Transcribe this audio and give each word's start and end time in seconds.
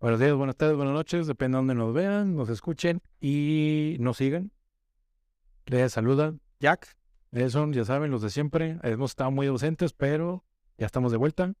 Buenos 0.00 0.18
días, 0.18 0.32
buenas 0.34 0.56
tardes, 0.56 0.76
buenas 0.76 0.94
noches, 0.94 1.26
depende 1.26 1.56
de 1.56 1.58
donde 1.58 1.74
nos 1.74 1.92
vean, 1.92 2.34
nos 2.34 2.48
escuchen 2.48 3.02
y 3.20 3.98
nos 4.00 4.16
sigan. 4.16 4.50
Les 5.66 5.92
saluda 5.92 6.34
Jack, 6.58 6.96
Edson, 7.32 7.74
ya 7.74 7.84
saben, 7.84 8.10
los 8.10 8.22
de 8.22 8.30
siempre. 8.30 8.78
Hemos 8.82 9.10
estado 9.10 9.30
muy 9.30 9.46
ausentes, 9.48 9.92
pero 9.92 10.42
ya 10.78 10.86
estamos 10.86 11.12
de 11.12 11.18
vuelta 11.18 11.52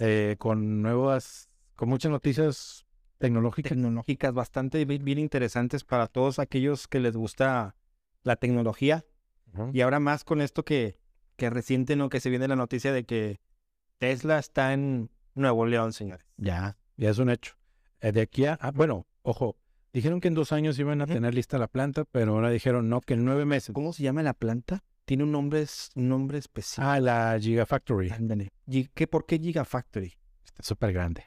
eh, 0.00 0.34
con 0.40 0.82
nuevas, 0.82 1.50
con 1.76 1.88
muchas 1.88 2.10
noticias 2.10 2.84
tecnológicas. 3.18 3.70
tecnológicas 3.70 4.34
bastante 4.34 4.84
bi- 4.84 4.98
bien 4.98 5.20
interesantes 5.20 5.84
para 5.84 6.08
todos 6.08 6.40
aquellos 6.40 6.88
que 6.88 6.98
les 6.98 7.16
gusta 7.16 7.76
la 8.24 8.34
tecnología. 8.34 9.04
Y 9.72 9.82
ahora 9.82 10.00
más 10.00 10.24
con 10.24 10.40
esto 10.40 10.64
que, 10.64 10.98
que 11.36 11.48
reciente, 11.48 11.94
¿no? 11.94 12.08
Que 12.08 12.18
se 12.18 12.28
viene 12.28 12.48
la 12.48 12.56
noticia 12.56 12.92
de 12.92 13.04
que 13.04 13.38
Tesla 13.98 14.40
está 14.40 14.72
en 14.72 15.10
Nuevo 15.36 15.64
León, 15.64 15.92
señores. 15.92 16.26
Ya, 16.38 16.76
ya 16.96 17.10
es 17.10 17.18
un 17.18 17.30
hecho. 17.30 17.54
Eh, 18.00 18.12
de 18.12 18.20
aquí 18.20 18.44
a, 18.44 18.54
ah, 18.60 18.70
bueno, 18.70 19.06
ojo, 19.22 19.56
dijeron 19.92 20.20
que 20.20 20.28
en 20.28 20.34
dos 20.34 20.52
años 20.52 20.78
iban 20.78 21.00
a 21.00 21.06
tener 21.06 21.34
lista 21.34 21.58
la 21.58 21.68
planta, 21.68 22.04
pero 22.04 22.34
ahora 22.34 22.50
dijeron 22.50 22.88
no, 22.88 23.00
que 23.00 23.14
en 23.14 23.24
nueve 23.24 23.44
meses. 23.44 23.72
¿Cómo 23.74 23.92
se 23.92 24.02
llama 24.02 24.22
la 24.22 24.34
planta? 24.34 24.84
Tiene 25.04 25.24
un 25.24 25.32
nombre, 25.32 25.64
un 25.94 26.08
nombre 26.08 26.38
específico. 26.38 26.86
Ah, 26.86 27.00
la 27.00 27.38
Gigafactory. 27.40 28.10
Ándale. 28.10 28.50
¿Qué, 28.94 29.06
¿Por 29.06 29.26
qué 29.26 29.38
Gigafactory? 29.38 30.12
Está 30.44 30.62
súper 30.62 30.92
grande. 30.92 31.24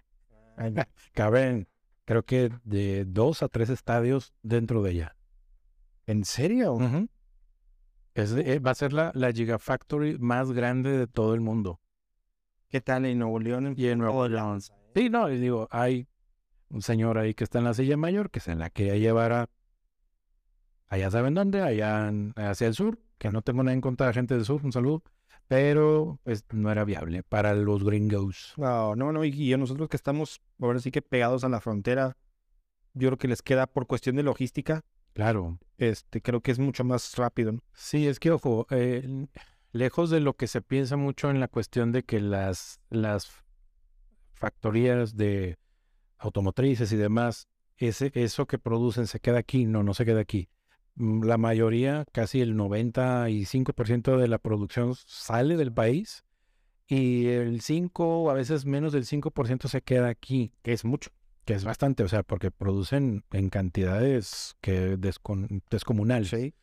Caben, 1.14 1.68
creo 2.06 2.24
que 2.24 2.52
de 2.64 3.06
dos 3.06 3.42
a 3.42 3.48
tres 3.48 3.70
estadios 3.70 4.34
dentro 4.44 4.84
de 4.84 4.92
ella. 4.92 5.16
¿En 6.06 6.26
serio? 6.26 6.78
Es 8.14 8.34
eh, 8.34 8.60
va 8.60 8.72
a 8.72 8.76
ser 8.76 8.94
la, 8.94 9.12
la 9.16 9.32
Gigafactory 9.32 10.20
más 10.20 10.52
grande 10.52 10.92
de 10.98 11.08
todo 11.08 11.34
el 11.34 11.42
mundo. 11.42 11.82
¿Qué 12.70 12.82
tal 12.82 13.06
en 13.06 13.20
Nuevo 13.20 13.40
León? 13.40 13.74
Y 13.76 13.88
en 13.88 14.00
Nuevo 14.00 14.28
León. 14.28 14.62
Sí, 14.62 15.10
no, 15.10 15.28
digo, 15.28 15.68
hay 15.72 16.08
un 16.72 16.82
señor 16.82 17.18
ahí 17.18 17.34
que 17.34 17.44
está 17.44 17.60
en 17.60 17.66
la 17.66 17.74
silla 17.74 17.98
mayor 17.98 18.30
que 18.32 18.40
se 18.40 18.56
la 18.56 18.70
quería 18.70 18.96
llevar 18.96 19.34
a 19.34 19.50
allá 20.88 21.10
saben 21.12 21.34
dónde, 21.34 21.62
allá 21.62 22.10
en- 22.10 22.34
hacia 22.36 22.68
el 22.68 22.74
sur, 22.74 23.00
que 23.18 23.30
no 23.32 23.42
tengo 23.42 23.64
nada 23.64 23.74
en 23.74 23.82
contra 23.82 24.08
de 24.08 24.10
la 24.12 24.14
gente 24.14 24.34
del 24.36 24.46
sur, 24.46 24.62
un 24.64 24.72
saludo, 24.72 25.04
pero 25.48 26.20
pues 26.24 26.46
no 26.52 26.72
era 26.72 26.84
viable 26.84 27.24
para 27.24 27.54
los 27.54 27.84
gringos. 27.84 28.54
No, 28.58 28.96
no, 28.96 29.12
no, 29.12 29.24
y, 29.24 29.30
y 29.54 29.58
nosotros 29.58 29.90
que 29.90 29.98
estamos 29.98 30.42
ahora 30.60 30.80
sí 30.80 30.92
que 30.92 31.02
pegados 31.02 31.44
a 31.44 31.50
la 31.50 31.62
frontera, 31.62 32.18
yo 32.94 33.10
creo 33.10 33.18
que 33.18 33.28
les 33.28 33.42
queda 33.42 33.68
por 33.68 33.88
cuestión 33.88 34.16
de 34.16 34.24
logística, 34.24 34.82
Claro, 35.14 35.60
este, 35.78 36.22
creo 36.22 36.42
que 36.42 36.52
es 36.52 36.60
mucho 36.60 36.84
más 36.84 37.16
rápido. 37.18 37.54
¿no? 37.54 37.60
sí, 37.74 38.08
es 38.08 38.20
que 38.20 38.32
ojo, 38.32 38.66
eh, 38.70 39.28
lejos 39.74 40.10
de 40.10 40.20
lo 40.20 40.36
que 40.36 40.48
se 40.48 40.62
piensa 40.62 40.96
mucho 40.98 41.30
en 41.30 41.40
la 41.40 41.48
cuestión 41.48 41.92
de 41.92 42.04
que 42.04 42.20
las, 42.22 42.80
las 42.90 43.30
factorías 44.34 45.16
de 45.16 45.58
automotrices 46.22 46.92
y 46.94 46.98
demás, 46.98 47.48
ese, 47.78 48.12
eso 48.14 48.46
que 48.48 48.60
producen 48.60 49.08
se 49.08 49.20
queda 49.20 49.40
aquí, 49.40 49.66
no, 49.66 49.84
no 49.84 49.94
se 49.94 50.06
queda 50.06 50.22
aquí. 50.22 50.48
Mm, 50.96 51.24
La 51.24 51.38
mayoría, 51.38 52.06
casi 52.12 52.42
el 52.42 52.56
95% 52.56 54.18
de 54.18 54.28
la 54.28 54.38
producción 54.38 54.94
sale 55.06 55.58
del 55.58 55.74
país 55.74 56.24
y 56.88 57.28
el 57.28 57.62
5, 57.62 58.30
a 58.30 58.34
veces 58.34 58.66
menos 58.66 58.94
del 58.94 59.06
5% 59.06 59.68
se 59.68 59.82
queda 59.82 60.10
aquí, 60.10 60.52
que 60.62 60.74
es 60.74 60.84
mucho, 60.86 61.10
que 61.46 61.54
es 61.54 61.64
bastante, 61.64 62.04
o 62.04 62.08
sea, 62.10 62.24
porque 62.24 62.52
producen 62.52 63.24
en 63.32 63.50
cantidades 63.50 64.56
que 64.62 64.98
descon- 64.98 65.62
descomunales. 65.70 66.54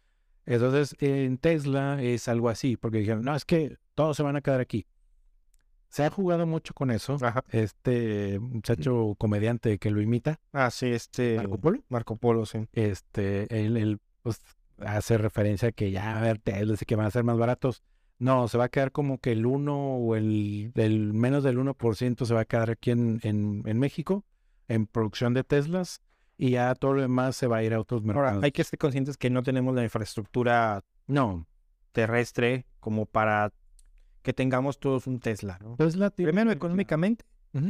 Entonces, 0.47 0.97
en 1.01 1.39
Tesla 1.39 2.03
es 2.03 2.29
algo 2.29 2.49
así, 2.49 2.77
porque 2.77 2.99
dijeron, 2.99 3.23
no, 3.23 3.35
es 3.35 3.45
que 3.45 3.77
todos 3.95 4.17
se 4.17 4.23
van 4.23 4.37
a 4.37 4.41
quedar 4.41 4.61
aquí. 4.61 4.87
Se 5.89 6.05
ha 6.05 6.11
jugado 6.11 6.47
mucho 6.47 6.75
con 6.75 6.91
eso. 6.91 7.17
Ajá. 7.21 7.43
Este 7.51 8.39
muchacho 8.41 9.15
comediante 9.19 9.79
que 9.79 9.91
lo 9.91 10.01
imita, 10.01 10.39
Ah, 10.53 10.71
sí, 10.71 10.87
este. 10.87 11.37
Marco 11.37 11.59
Polo, 11.59 11.81
Marco 11.89 12.17
Polo, 12.17 12.47
sí. 12.47 12.67
este, 12.73 13.47
él, 13.65 13.77
él, 13.77 13.99
pues, 14.23 14.41
hace 14.79 15.19
referencia 15.19 15.69
a 15.69 15.73
que 15.73 15.91
ya, 15.91 16.19
a 16.19 16.21
ver, 16.21 16.39
Tesla 16.39 16.73
dice 16.73 16.85
que 16.87 16.97
van 16.97 17.07
a 17.07 17.11
ser 17.11 17.25
más 17.25 17.39
baratos. 17.39 17.83
No, 18.19 18.49
se 18.49 18.59
va 18.59 18.65
a 18.65 18.69
quedar 18.69 18.91
como 18.93 19.19
que 19.19 19.33
el 19.33 19.47
1 19.47 19.75
o 19.97 20.17
el, 20.17 20.73
el 20.75 21.13
menos 21.15 21.45
del 21.45 21.57
1% 21.59 22.25
se 22.25 22.35
va 22.35 22.41
a 22.41 22.45
quedar 22.45 22.71
aquí 22.71 22.91
en, 22.91 23.21
en, 23.23 23.63
en 23.65 23.79
México, 23.79 24.25
en 24.67 24.87
producción 24.87 25.35
de 25.35 25.45
Teslas, 25.45 26.03
y 26.37 26.51
ya 26.51 26.75
todo 26.75 26.95
lo 26.95 27.03
demás 27.03 27.37
se 27.37 27.47
va 27.47 27.59
a 27.59 27.63
ir 27.63 27.75
a 27.75 27.81
otros 27.81 28.03
mercados. 28.03 28.33
Ahora, 28.35 28.45
hay 28.45 28.53
que 28.53 28.63
estar 28.63 28.79
conscientes 28.79 29.17
que 29.17 29.31
no 29.31 29.43
tenemos 29.43 29.75
la 29.75 29.85
infraestructura 29.85 30.83
No, 31.07 31.47
terrestre 31.93 32.67
como 32.81 33.07
para 33.07 33.53
que 34.29 34.35
tengamos 34.35 34.79
todos 34.79 35.07
un 35.07 35.21
Tesla, 35.21 35.59
¿no? 35.63 35.77
Tesla 35.77 36.11
tiene- 36.11 36.31
Primero 36.33 36.51
económicamente 36.53 37.25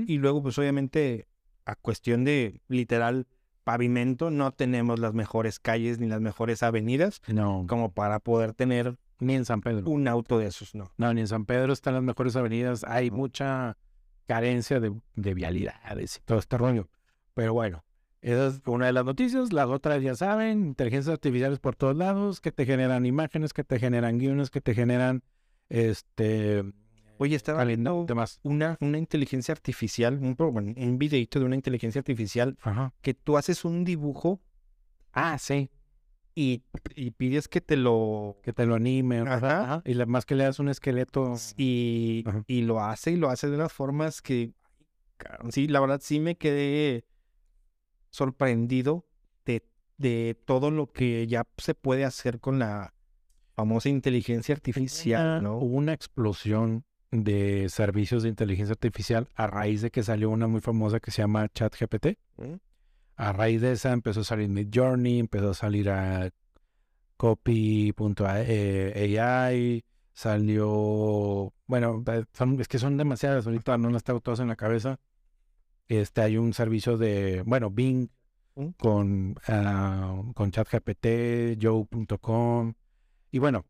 y 0.09 0.19
luego 0.19 0.43
pues 0.43 0.59
obviamente 0.59 1.29
a 1.65 1.77
cuestión 1.77 2.25
de 2.25 2.61
literal 2.67 3.29
pavimento 3.63 4.33
no 4.33 4.51
tenemos 4.51 4.99
las 4.99 5.15
mejores 5.15 5.61
calles 5.61 6.01
ni 6.01 6.09
las 6.09 6.21
mejores 6.21 6.65
avenidas 6.65 7.21
No, 7.29 7.65
como 7.69 7.93
para 7.93 8.19
poder 8.19 8.55
tener 8.55 8.99
ni 9.21 9.35
en 9.37 9.45
San 9.45 9.61
Pedro. 9.61 9.89
un 9.89 10.09
auto 10.09 10.37
de 10.41 10.47
esos, 10.49 10.75
¿no? 10.75 10.91
No, 10.97 11.15
ni 11.15 11.21
en 11.21 11.29
San 11.29 11.45
Pedro 11.45 11.73
están 11.73 11.95
las 11.95 12.03
mejores 12.03 12.35
avenidas. 12.35 12.83
Hay 12.83 13.11
No. 13.11 13.19
mucha 13.19 13.77
carencia 14.27 14.81
de, 14.81 14.93
de 15.15 15.35
vialidades 15.35 16.17
y 16.17 16.21
todo 16.25 16.39
este 16.39 16.59
rollo. 16.59 16.89
Pero 17.35 17.55
bueno, 17.55 17.85
esa 18.21 18.49
es 18.49 18.61
una 18.67 18.87
de 18.87 18.93
las 18.93 19.05
noticias. 19.05 19.53
Las 19.53 19.69
otras 19.69 20.03
ya 20.03 20.17
saben, 20.17 20.67
inteligencias 20.67 21.13
artificiales 21.13 21.61
por 21.61 21.77
todos 21.77 21.97
lados, 21.97 22.41
que 22.41 22.51
te 22.51 22.67
generan 22.67 23.07
imágenes, 23.07 23.53
que 23.53 23.63
te 23.63 23.79
generan 23.79 24.19
guiones, 24.19 24.51
que 24.51 24.61
te 24.61 24.75
generan 24.75 25.23
este 25.69 26.65
Oye, 27.21 27.35
estaba 27.35 27.65
viendo 27.65 28.05
demás. 28.07 28.39
una, 28.45 28.77
una 28.81 28.97
inteligencia 28.99 29.53
artificial, 29.53 30.15
un, 30.23 30.35
bueno, 30.37 30.73
un 30.77 30.99
videito 30.99 31.41
de 31.41 31.45
una 31.47 31.57
inteligencia 31.57 31.99
artificial 31.99 32.57
Ajá. 32.63 32.95
que 33.03 33.13
tú 33.15 33.37
haces 33.37 33.65
un 33.65 33.85
dibujo 33.85 34.41
Ah, 35.13 35.37
sí. 35.39 35.69
y, 36.37 36.63
y 36.95 37.11
pides 37.11 37.49
que 37.49 37.61
te 37.61 37.77
lo... 37.77 38.37
Que 38.45 38.53
te 38.53 38.67
lo 38.67 38.77
anime. 38.77 39.19
Ajá. 39.21 39.63
Ajá. 39.65 39.83
Y 39.85 39.95
la- 39.95 40.07
más 40.07 40.25
que 40.27 40.37
le 40.37 40.45
das 40.45 40.61
un 40.61 40.69
esqueleto. 40.69 41.35
Y, 41.57 42.25
y 42.47 42.63
lo 42.63 42.81
hace 42.81 43.11
y 43.11 43.17
lo 43.17 43.29
hace 43.31 43.49
de 43.49 43.57
unas 43.57 43.73
formas 43.73 44.23
que... 44.23 44.53
Sí, 45.51 45.67
la 45.67 45.81
verdad 45.81 46.01
sí 46.01 46.21
me 46.21 46.37
quedé 46.37 47.05
sorprendido 48.11 49.07
de, 49.45 49.67
de 49.97 50.41
todo 50.45 50.71
lo 50.71 50.93
que 50.93 51.27
ya 51.27 51.45
se 51.57 51.75
puede 51.75 52.05
hacer 52.05 52.39
con 52.41 52.59
la 52.61 52.95
famosa 53.59 53.89
inteligencia 53.89 54.55
artificial, 54.55 55.43
¿no? 55.43 55.57
Hubo 55.57 55.77
una 55.79 55.93
explosión 55.93 56.85
de 57.11 57.69
servicios 57.69 58.23
de 58.23 58.29
inteligencia 58.29 58.73
artificial 58.75 59.27
a 59.35 59.49
raíz 59.49 59.83
de 59.83 59.91
que 59.91 60.05
salió 60.05 60.31
una 60.31 60.47
muy 60.47 60.61
famosa 60.61 61.01
que 61.01 61.11
se 61.11 61.23
llama 61.23 61.49
ChatGPT. 61.49 62.07
¿Mm? 62.37 62.55
A 63.17 63.33
raíz 63.33 63.61
de 63.61 63.73
esa 63.73 63.93
empezó 63.93 64.21
a 64.21 64.25
salir 64.25 64.49
Midjourney, 64.49 65.19
empezó 65.19 65.51
a 65.51 65.55
salir 65.55 65.91
a 65.91 66.31
copy.ai, 68.37 69.85
salió, 70.13 71.53
bueno, 71.67 72.05
eh, 72.07 72.25
son- 72.33 72.61
es 72.61 72.69
que 72.69 72.79
son 72.79 72.97
demasiadas, 72.97 73.45
ahorita 73.47 73.77
no 73.79 73.91
las 73.91 74.05
tengo 74.05 74.21
todas 74.21 74.39
en 74.41 74.47
la 74.49 74.57
cabeza. 74.57 75.01
Este, 75.89 76.21
hay 76.21 76.37
un 76.37 76.53
servicio 76.53 76.97
de, 76.97 77.43
bueno, 77.45 77.71
Bing 77.71 78.09
¿Mm? 78.55 78.67
con, 78.79 79.35
ah, 79.49 80.23
con 80.35 80.51
ChatGPT, 80.53 81.59
Joe.com, 81.61 82.75
y 83.31 83.39
bueno, 83.39 83.67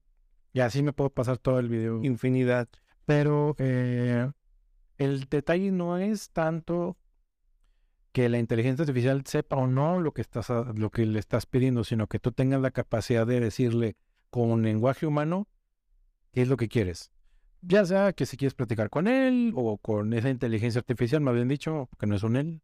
y 0.52 0.60
así 0.60 0.82
me 0.82 0.92
puedo 0.92 1.10
pasar 1.10 1.38
todo 1.38 1.58
el 1.58 1.68
video. 1.68 2.02
Infinidad. 2.02 2.68
Pero 3.04 3.54
eh, 3.58 4.30
el 4.98 5.24
detalle 5.24 5.70
no 5.70 5.98
es 5.98 6.30
tanto 6.30 6.96
que 8.12 8.28
la 8.28 8.38
inteligencia 8.38 8.82
artificial 8.82 9.24
sepa 9.26 9.56
o 9.56 9.66
no 9.66 10.00
lo 10.00 10.12
que 10.12 10.22
estás 10.22 10.50
lo 10.50 10.90
que 10.90 11.06
le 11.06 11.18
estás 11.18 11.46
pidiendo, 11.46 11.84
sino 11.84 12.06
que 12.06 12.18
tú 12.18 12.32
tengas 12.32 12.60
la 12.60 12.70
capacidad 12.70 13.26
de 13.26 13.40
decirle 13.40 13.96
con 14.30 14.62
lenguaje 14.62 15.06
humano 15.06 15.48
qué 16.32 16.42
es 16.42 16.48
lo 16.48 16.56
que 16.56 16.68
quieres. 16.68 17.12
Ya 17.60 17.84
sea 17.84 18.12
que 18.12 18.26
si 18.26 18.36
quieres 18.36 18.54
platicar 18.54 18.88
con 18.90 19.08
él 19.08 19.52
o 19.56 19.78
con 19.78 20.12
esa 20.12 20.30
inteligencia 20.30 20.80
artificial, 20.80 21.20
más 21.20 21.34
bien 21.34 21.48
dicho, 21.48 21.88
que 21.98 22.06
no 22.06 22.14
es 22.14 22.22
un 22.22 22.36
él, 22.36 22.62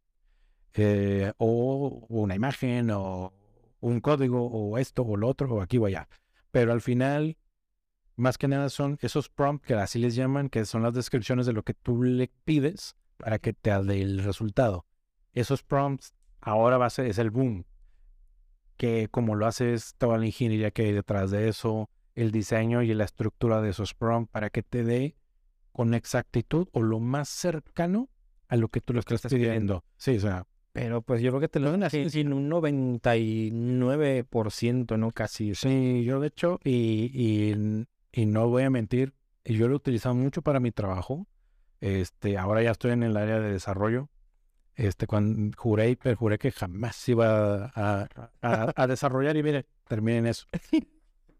eh, 0.74 1.32
o 1.38 2.06
una 2.08 2.34
imagen 2.34 2.90
o 2.90 3.32
un 3.80 4.00
código 4.00 4.46
o 4.46 4.78
esto 4.78 5.02
o 5.02 5.16
lo 5.16 5.28
otro 5.28 5.54
o 5.54 5.60
aquí 5.60 5.78
o 5.78 5.86
allá. 5.86 6.08
Pero 6.54 6.72
al 6.72 6.82
final 6.82 7.36
más 8.14 8.38
que 8.38 8.46
nada 8.46 8.68
son 8.68 8.96
esos 9.00 9.28
prompts 9.28 9.66
que 9.66 9.74
así 9.74 9.98
les 9.98 10.14
llaman, 10.14 10.48
que 10.48 10.64
son 10.66 10.84
las 10.84 10.94
descripciones 10.94 11.46
de 11.46 11.52
lo 11.52 11.64
que 11.64 11.74
tú 11.74 12.04
le 12.04 12.30
pides 12.44 12.94
para 13.16 13.40
que 13.40 13.52
te 13.52 13.70
dé 13.82 14.02
el 14.02 14.22
resultado. 14.22 14.86
Esos 15.32 15.64
prompts 15.64 16.14
ahora 16.40 16.78
va 16.78 16.86
a 16.86 16.90
ser, 16.90 17.06
es 17.06 17.18
el 17.18 17.32
boom. 17.32 17.64
Que 18.76 19.08
como 19.10 19.34
lo 19.34 19.48
haces 19.48 19.96
toda 19.98 20.16
la 20.16 20.26
ingeniería 20.26 20.70
que 20.70 20.82
hay 20.82 20.92
detrás 20.92 21.32
de 21.32 21.48
eso, 21.48 21.90
el 22.14 22.30
diseño 22.30 22.82
y 22.82 22.94
la 22.94 23.02
estructura 23.02 23.60
de 23.60 23.70
esos 23.70 23.92
prompts 23.92 24.30
para 24.30 24.48
que 24.48 24.62
te 24.62 24.84
dé 24.84 25.16
con 25.72 25.92
exactitud 25.92 26.68
o 26.70 26.82
lo 26.82 27.00
más 27.00 27.28
cercano 27.28 28.08
a 28.46 28.54
lo 28.54 28.68
que 28.68 28.80
tú 28.80 28.92
le 28.92 29.00
estás 29.00 29.26
pidiendo. 29.26 29.82
Sí, 29.96 30.18
o 30.18 30.20
sea, 30.20 30.46
Pero 30.74 31.02
pues 31.02 31.22
yo 31.22 31.30
creo 31.30 31.40
que 31.40 31.48
te 31.48 31.60
lo 31.60 31.70
dan 31.70 31.84
así 31.84 32.10
sin 32.10 32.32
un 32.34 32.48
99%, 32.48 34.96
¿no? 34.98 35.12
Casi. 35.12 35.54
Sí, 35.54 36.02
yo 36.04 36.18
de 36.20 36.26
hecho, 36.28 36.58
y, 36.64 37.10
y, 37.14 37.86
y 38.12 38.26
no 38.26 38.48
voy 38.48 38.64
a 38.64 38.70
mentir, 38.70 39.14
yo 39.44 39.68
lo 39.68 39.74
he 39.74 39.76
utilizado 39.76 40.14
mucho 40.16 40.42
para 40.42 40.58
mi 40.60 40.72
trabajo. 40.72 41.26
Este, 41.80 42.36
ahora 42.38 42.62
ya 42.62 42.72
estoy 42.72 42.90
en 42.92 43.02
el 43.04 43.16
área 43.16 43.38
de 43.40 43.52
desarrollo 43.52 44.08
Este, 44.76 45.06
cuando 45.06 45.56
juré 45.58 45.90
y 45.90 45.96
perjuré 45.96 46.38
que 46.38 46.50
jamás 46.52 47.08
iba 47.08 47.66
a, 47.74 48.08
a- 48.42 48.72
a 48.76 48.86
desarrollar 48.88 49.36
y 49.36 49.42
mire, 49.44 49.66
terminé 49.88 50.18
en 50.18 50.26
eso. 50.28 50.46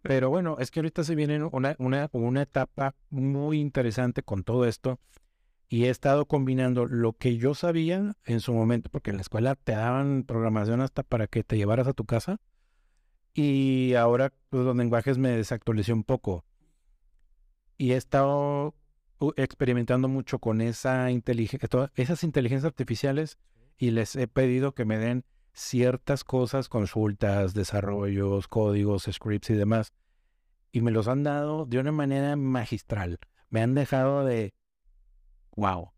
Pero 0.03 0.31
bueno, 0.31 0.57
es 0.61 0.71
que 0.71 0.81
ahorita 0.81 1.03
se 1.05 1.15
viene 1.15 1.43
una, 1.45 1.75
una, 1.79 2.09
una 2.13 2.43
etapa 2.43 2.95
muy 3.11 3.61
interesante 3.61 4.23
con 4.23 4.45
todo 4.45 4.67
esto 4.67 4.99
y 5.69 5.85
he 5.85 5.91
estado 5.91 6.27
combinando 6.27 6.87
lo 6.87 7.15
que 7.15 7.37
yo 7.37 7.55
sabía 7.55 8.17
en 8.25 8.41
su 8.41 8.53
momento, 8.53 8.91
porque 8.91 9.11
en 9.11 9.17
la 9.17 9.23
escuela 9.23 9.55
te 9.57 9.73
daban 9.73 10.25
programación 10.25 10.81
hasta 10.81 11.03
para 11.03 11.27
que 11.27 11.43
te 11.45 11.57
llevaras 11.57 11.87
a 11.87 11.93
tu 11.95 12.05
casa 12.05 12.41
y 13.33 13.95
ahora 13.95 14.33
pues, 14.51 14.65
los 14.65 14.77
lenguajes 14.77 15.19
me 15.19 15.31
desactualicé 15.31 15.93
un 15.93 16.05
poco 16.05 16.45
y 17.77 17.93
he 17.93 17.97
estado 17.97 18.75
u- 19.19 19.33
experimentando 19.37 20.09
mucho 20.09 20.39
con 20.39 20.61
esa 20.61 21.11
inteligencia, 21.11 21.69
esas 21.97 22.23
inteligencias 22.25 22.67
artificiales 22.69 23.39
y 23.77 23.91
les 23.91 24.15
he 24.17 24.29
pedido 24.29 24.75
que 24.75 24.85
me 24.85 24.99
den 24.99 25.25
ciertas 25.53 26.25
cosas, 26.25 26.69
consultas, 26.69 27.55
desarrollos, 27.55 28.49
códigos, 28.49 29.09
scripts 29.11 29.51
y 29.51 29.55
demás. 29.55 29.93
Y 30.73 30.81
me 30.81 30.91
los 30.91 31.09
han 31.09 31.23
dado 31.23 31.67
de 31.67 31.79
una 31.79 31.93
manera 31.93 32.35
magistral. 32.37 33.19
Me 33.51 33.61
han 33.63 33.75
dejado 33.75 34.25
de, 34.25 34.55
wow. 35.57 35.91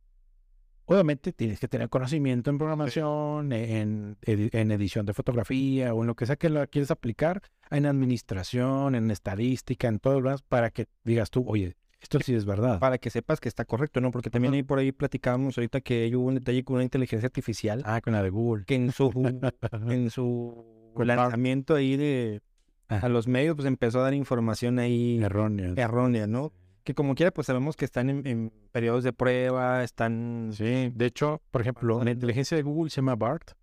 Obviamente 0.89 1.33
tienes 1.33 1.59
que 1.59 1.67
tener 1.67 1.89
conocimiento 1.89 2.49
en 2.49 2.59
programación, 2.59 3.53
en, 3.53 4.17
edi- 4.23 4.51
en 4.53 4.71
edición 4.71 5.05
de 5.05 5.15
fotografía 5.15 5.93
o 5.93 6.03
en 6.03 6.07
lo 6.07 6.15
que 6.15 6.27
sea 6.27 6.37
que 6.37 6.49
lo 6.49 6.65
quieres 6.69 6.93
aplicar, 6.93 7.43
en 7.71 7.87
administración, 7.87 8.95
en 8.95 9.11
estadística, 9.11 9.89
en 9.89 9.99
todo 9.99 10.21
lo 10.21 10.29
demás, 10.29 10.43
para 10.43 10.71
que 10.71 10.87
digas 11.03 11.31
tú, 11.31 11.45
oye, 11.49 11.75
esto 12.01 12.21
sí 12.21 12.35
es 12.37 12.45
verdad. 12.45 12.79
Para 12.79 12.99
que 12.99 13.11
sepas 13.11 13.41
que 13.41 13.49
está 13.49 13.65
correcto, 13.65 14.01
¿no? 14.01 14.13
Porque 14.13 14.31
también 14.31 14.55
ahí 14.55 14.63
por 14.63 14.79
ahí 14.79 14.93
platicábamos 14.93 15.59
ahorita 15.59 15.81
que 15.81 16.15
hubo 16.15 16.27
un 16.29 16.35
detalle 16.37 16.63
con 16.63 16.75
una 16.77 16.85
inteligencia 16.85 17.27
artificial 17.27 17.83
Ah, 17.85 18.01
con 18.01 18.13
la 18.13 18.23
de 18.23 18.31
Google. 18.31 18.65
que 18.65 18.77
en 18.77 18.93
su 18.93 19.11
en 19.91 20.11
su 20.11 20.93
lanzamiento 20.97 21.75
ahí 21.75 21.97
de 21.97 22.43
Ajá. 22.87 23.07
a 23.07 23.09
los 23.09 23.27
medios 23.27 23.57
pues 23.57 23.67
empezó 23.67 23.99
a 23.99 24.03
dar 24.05 24.15
información 24.15 24.79
ahí 24.79 25.21
Errónea. 25.21 25.73
errónea, 25.77 26.29
¿no? 26.29 26.53
Que 26.87 26.95
como 26.95 27.17
quiera 27.17 27.33
pues 27.33 27.49
sabemos 27.49 27.75
que 27.75 27.85
están 27.85 28.09
en, 28.09 28.25
en 28.29 28.53
periodos 28.71 29.03
de 29.03 29.13
prueba, 29.13 29.83
están 29.83 30.51
Sí, 30.53 30.93
de 30.95 31.07
hecho, 31.07 31.43
por 31.51 31.61
ejemplo, 31.61 32.03
la 32.05 32.13
inteligencia 32.13 32.57
de 32.57 32.63
Google 32.63 32.91
se 32.91 32.97
llama 32.97 33.17
BART 33.17 33.55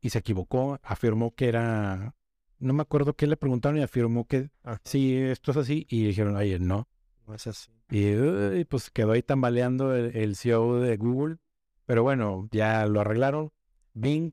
y 0.00 0.10
se 0.10 0.20
equivocó, 0.20 0.78
afirmó 0.84 1.34
que 1.34 1.48
era, 1.48 2.14
no 2.60 2.72
me 2.72 2.82
acuerdo 2.82 3.14
qué 3.14 3.26
le 3.26 3.36
preguntaron 3.36 3.80
y 3.80 3.82
afirmó 3.82 4.28
que 4.28 4.50
sí, 4.84 5.16
esto 5.16 5.50
es 5.50 5.56
así 5.56 5.88
y 5.90 6.06
dijeron, 6.06 6.36
oye, 6.36 6.60
no. 6.60 6.86
no 7.26 7.34
es 7.34 7.48
así. 7.48 7.72
Y 7.90 8.64
pues 8.66 8.90
quedó 8.90 9.10
ahí 9.10 9.22
tambaleando 9.22 9.96
el, 9.96 10.14
el 10.16 10.36
CEO 10.36 10.78
de 10.78 10.96
Google, 10.98 11.38
pero 11.84 12.04
bueno, 12.04 12.48
ya 12.52 12.86
lo 12.86 13.00
arreglaron. 13.00 13.50
Bing, 13.92 14.30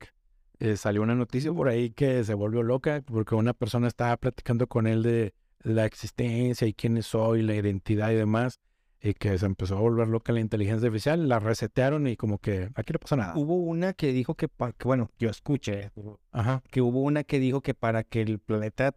eh, 0.60 0.78
salió 0.78 1.02
una 1.02 1.16
noticia 1.16 1.52
por 1.52 1.68
ahí 1.68 1.90
que 1.90 2.24
se 2.24 2.36
volvió 2.36 2.62
loca 2.62 3.02
porque 3.04 3.34
una 3.34 3.54
persona 3.56 3.88
estaba 3.88 4.16
platicando 4.18 4.68
con 4.68 4.86
él 4.86 5.02
de 5.02 5.34
la 5.64 5.86
existencia 5.86 6.68
y 6.68 6.74
quién 6.74 7.02
soy, 7.04 7.42
la 7.42 7.56
identidad 7.56 8.12
y 8.12 8.16
demás, 8.16 8.60
y 9.02 9.14
que 9.16 9.38
se 9.38 9.46
empezó 9.46 9.78
a 9.78 9.82
volver 9.82 10.08
loca 10.08 10.32
la 10.32 10.40
inteligencia 10.40 10.88
artificial, 10.88 11.28
la 11.28 11.40
resetearon 11.40 12.08
y 12.08 12.16
como 12.16 12.38
que 12.38 12.70
aquí 12.76 12.94
no 12.94 13.00
pasa 13.00 13.16
nada. 13.16 13.34
Hubo 13.38 13.56
una 13.56 13.94
que 13.94 14.14
dijo 14.14 14.36
que, 14.36 14.48
pa- 14.48 14.72
que, 14.74 14.86
bueno, 14.88 15.10
yo 15.20 15.30
escuché 15.30 15.92
Ajá. 16.32 16.62
que 16.72 16.82
hubo 16.82 17.02
una 17.02 17.24
que 17.24 17.40
dijo 17.40 17.62
que 17.62 17.74
para 17.74 18.04
que 18.04 18.22
el 18.22 18.40
planeta 18.40 18.96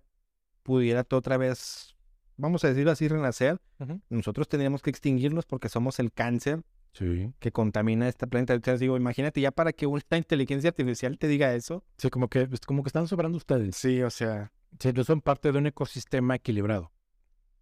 pudiera 0.62 1.04
otra 1.10 1.36
vez, 1.36 1.96
vamos 2.36 2.64
a 2.64 2.68
decirlo 2.68 2.90
así, 2.92 3.08
renacer, 3.08 3.60
nosotros 4.08 4.48
tendríamos 4.48 4.82
que 4.82 4.90
extinguirnos 4.90 5.44
porque 5.46 5.68
somos 5.68 5.98
el 5.98 6.12
cáncer 6.12 6.62
Sí. 6.96 7.32
que 7.38 7.52
contamina 7.52 8.08
este 8.08 8.26
planeta. 8.26 8.54
Entonces 8.54 8.81
digo, 8.81 8.96
imagínate 8.96 9.40
ya 9.40 9.50
para 9.50 9.72
que 9.72 9.87
una 9.87 10.02
inteligencia 10.12 10.70
artificial 10.70 11.19
te 11.19 11.28
diga 11.28 11.54
eso. 11.54 11.84
Sí, 11.98 12.08
como 12.08 12.28
que, 12.28 12.48
es 12.50 12.60
como 12.60 12.82
que 12.82 12.88
están 12.88 13.06
sobrando 13.06 13.37
ustedes. 13.37 13.76
Sí, 13.76 14.02
o 14.02 14.10
sea, 14.10 14.52
Sí, 14.78 14.93
no 14.93 15.04
son 15.04 15.20
parte 15.20 15.52
de 15.52 15.58
un 15.58 15.66
ecosistema 15.66 16.34
equilibrado. 16.34 16.93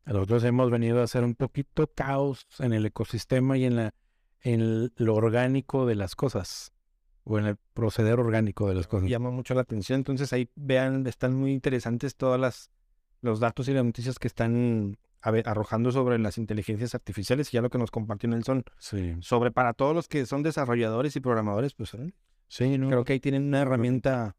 Nosotros 0.07 0.45
hemos 0.45 0.71
venido 0.71 1.01
a 1.01 1.05
hacer 1.05 1.25
un 1.25 1.35
poquito 1.35 1.87
caos 1.87 2.47
en 2.59 2.73
el 2.73 2.85
ecosistema 2.87 3.57
y 3.57 3.65
en, 3.65 3.77
la, 3.77 3.95
en 4.41 4.93
lo 4.97 5.15
orgánico 5.15 5.87
de 5.87 5.95
las 5.95 6.15
cosas, 6.15 6.73
o 7.23 7.39
en 7.39 7.47
el 7.47 7.57
proceder 7.73 8.19
orgánico 8.21 8.69
de 8.69 8.75
las 8.75 8.87
cosas. 8.87 9.09
llama 9.09 9.31
mucho 9.31 9.55
la 9.55 9.63
atención. 9.63 10.01
Entonces 10.01 10.33
ahí 10.33 10.51
vean, 10.57 11.07
están 11.07 11.35
muy 11.35 11.53
interesantes 11.53 12.17
todas 12.17 12.39
las 12.41 12.71
los 13.23 13.41
datos 13.41 13.69
y 13.69 13.73
las 13.73 13.85
noticias 13.85 14.19
que 14.19 14.29
están 14.29 14.99
a 15.25 15.31
ver, 15.31 15.49
arrojando 15.49 15.91
sobre 15.91 16.19
las 16.19 16.37
inteligencias 16.37 16.95
artificiales 16.95 17.49
y 17.49 17.53
ya 17.57 17.63
lo 17.63 17.71
que 17.71 17.79
nos 17.79 17.91
compartió 17.91 18.29
Nelson 18.29 18.63
Sí, 18.79 19.17
sobre 19.21 19.51
para 19.51 19.73
todos 19.73 19.95
los 19.95 20.07
que 20.07 20.27
son 20.27 20.43
desarrolladores 20.43 21.17
y 21.17 21.21
programadores, 21.21 21.73
pues 21.73 21.95
¿eh? 21.95 22.13
sí, 22.47 22.77
no. 22.77 22.89
creo 22.89 23.05
que 23.05 23.15
ahí 23.15 23.21
tienen 23.21 23.45
una 23.45 23.63
herramienta 23.63 24.37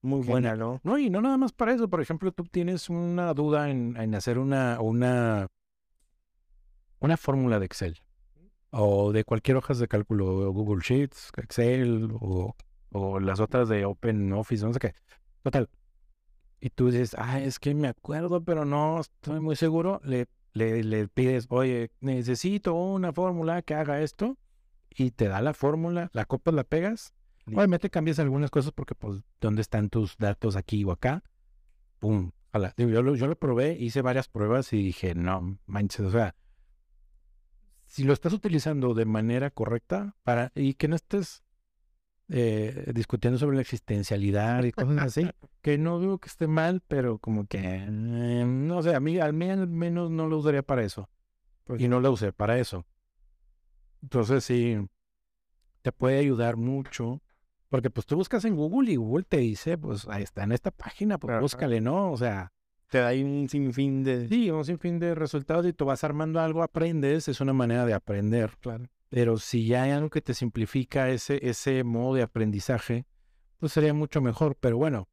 muy 0.00 0.24
buena, 0.24 0.56
¿no? 0.56 0.80
No, 0.84 0.96
y 0.96 1.10
no 1.10 1.20
nada 1.20 1.36
más 1.36 1.52
para 1.52 1.74
eso. 1.74 1.90
Por 1.90 2.00
ejemplo, 2.00 2.32
tú 2.32 2.44
tienes 2.44 2.88
una 2.88 3.34
duda 3.34 3.68
en, 3.68 3.94
en 3.98 4.14
hacer 4.14 4.38
una, 4.38 4.80
una, 4.80 5.48
una 6.98 7.16
fórmula 7.18 7.58
de 7.58 7.66
Excel 7.66 7.98
o 8.70 9.12
de 9.12 9.22
cualquier 9.24 9.58
hojas 9.58 9.78
de 9.78 9.86
cálculo, 9.86 10.50
Google 10.50 10.82
Sheets, 10.82 11.30
Excel 11.36 12.08
o, 12.20 12.56
o 12.90 13.20
las 13.20 13.38
otras 13.40 13.68
de 13.68 13.84
Open 13.84 14.32
Office, 14.32 14.64
no 14.64 14.72
sé 14.72 14.78
qué. 14.78 14.94
Total. 15.42 15.68
Y 16.60 16.70
tú 16.70 16.90
dices, 16.90 17.14
ah, 17.18 17.40
es 17.40 17.58
que 17.58 17.74
me 17.74 17.88
acuerdo, 17.88 18.42
pero 18.42 18.64
no 18.64 19.00
estoy 19.00 19.40
muy 19.40 19.56
seguro. 19.56 20.00
Le, 20.04 20.26
le, 20.52 20.82
le 20.82 21.08
pides, 21.08 21.46
oye, 21.50 21.90
necesito 22.00 22.74
una 22.74 23.12
fórmula 23.12 23.62
que 23.62 23.74
haga 23.74 24.00
esto 24.00 24.38
y 24.90 25.10
te 25.10 25.28
da 25.28 25.42
la 25.42 25.54
fórmula, 25.54 26.10
la 26.12 26.24
copas, 26.24 26.54
la 26.54 26.64
pegas. 26.64 27.12
Obviamente 27.46 27.90
cambias 27.90 28.18
algunas 28.18 28.50
cosas 28.50 28.72
porque, 28.72 28.94
pues, 28.94 29.22
¿dónde 29.40 29.62
están 29.62 29.88
tus 29.88 30.16
datos 30.16 30.56
aquí 30.56 30.82
o 30.84 30.90
acá? 30.90 31.22
Pum. 32.00 32.32
Digo, 32.76 32.90
yo, 32.90 33.02
lo, 33.02 33.14
yo 33.14 33.26
lo 33.26 33.36
probé, 33.36 33.76
hice 33.78 34.02
varias 34.02 34.28
pruebas 34.28 34.72
y 34.72 34.82
dije, 34.82 35.14
no, 35.14 35.58
manches, 35.66 36.06
o 36.06 36.10
sea, 36.10 36.34
si 37.84 38.04
lo 38.04 38.12
estás 38.12 38.32
utilizando 38.32 38.94
de 38.94 39.04
manera 39.04 39.50
correcta 39.50 40.16
para 40.22 40.52
y 40.54 40.74
que 40.74 40.88
no 40.88 40.96
estés 40.96 41.44
eh, 42.28 42.90
discutiendo 42.94 43.38
sobre 43.38 43.56
la 43.56 43.62
existencialidad 43.62 44.64
y 44.64 44.72
cosas 44.72 44.98
así, 44.98 45.30
que 45.62 45.78
no 45.78 46.00
digo 46.00 46.18
que 46.18 46.28
esté 46.28 46.46
mal, 46.48 46.82
pero 46.86 47.18
como 47.18 47.46
que, 47.46 47.58
eh, 47.62 48.44
no 48.46 48.82
sé, 48.82 48.94
a 48.94 49.00
mí 49.00 49.18
al 49.18 49.32
me- 49.32 49.52
al 49.52 49.68
menos 49.68 50.10
no 50.10 50.26
lo 50.28 50.38
usaría 50.38 50.62
para 50.62 50.82
eso. 50.82 51.08
Pues 51.64 51.80
y 51.80 51.88
no 51.88 52.00
lo 52.00 52.12
usé 52.12 52.32
para 52.32 52.58
eso. 52.58 52.84
Entonces 54.02 54.44
sí, 54.44 54.76
te 55.82 55.92
puede 55.92 56.18
ayudar 56.18 56.56
mucho. 56.56 57.20
Porque 57.68 57.90
pues 57.90 58.06
tú 58.06 58.14
buscas 58.16 58.44
en 58.44 58.54
Google 58.54 58.92
y 58.92 58.96
Google 58.96 59.24
te 59.24 59.38
dice, 59.38 59.76
pues 59.76 60.06
ahí 60.08 60.22
está 60.22 60.44
en 60.44 60.52
esta 60.52 60.70
página, 60.70 61.18
pues 61.18 61.40
búscale, 61.40 61.80
¿no? 61.80 62.12
O 62.12 62.16
sea, 62.16 62.52
te 62.88 62.98
da 62.98 63.08
ahí 63.08 63.24
un 63.24 63.48
sinfín 63.48 64.04
de... 64.04 64.28
sí, 64.28 64.50
un 64.52 64.64
sinfín 64.64 65.00
de 65.00 65.16
resultados 65.16 65.66
y 65.66 65.72
tú 65.72 65.84
vas 65.84 66.04
armando 66.04 66.38
algo, 66.40 66.62
aprendes, 66.62 67.26
es 67.26 67.40
una 67.40 67.52
manera 67.52 67.84
de 67.84 67.92
aprender. 67.94 68.52
Claro. 68.60 68.84
Pero 69.16 69.38
si 69.38 69.64
ya 69.64 69.84
hay 69.84 69.92
algo 69.92 70.10
que 70.10 70.20
te 70.20 70.34
simplifica 70.34 71.08
ese, 71.08 71.40
ese 71.48 71.84
modo 71.84 72.16
de 72.16 72.22
aprendizaje, 72.22 73.06
pues 73.56 73.72
sería 73.72 73.94
mucho 73.94 74.20
mejor. 74.20 74.58
Pero 74.60 74.76
bueno, 74.76 75.08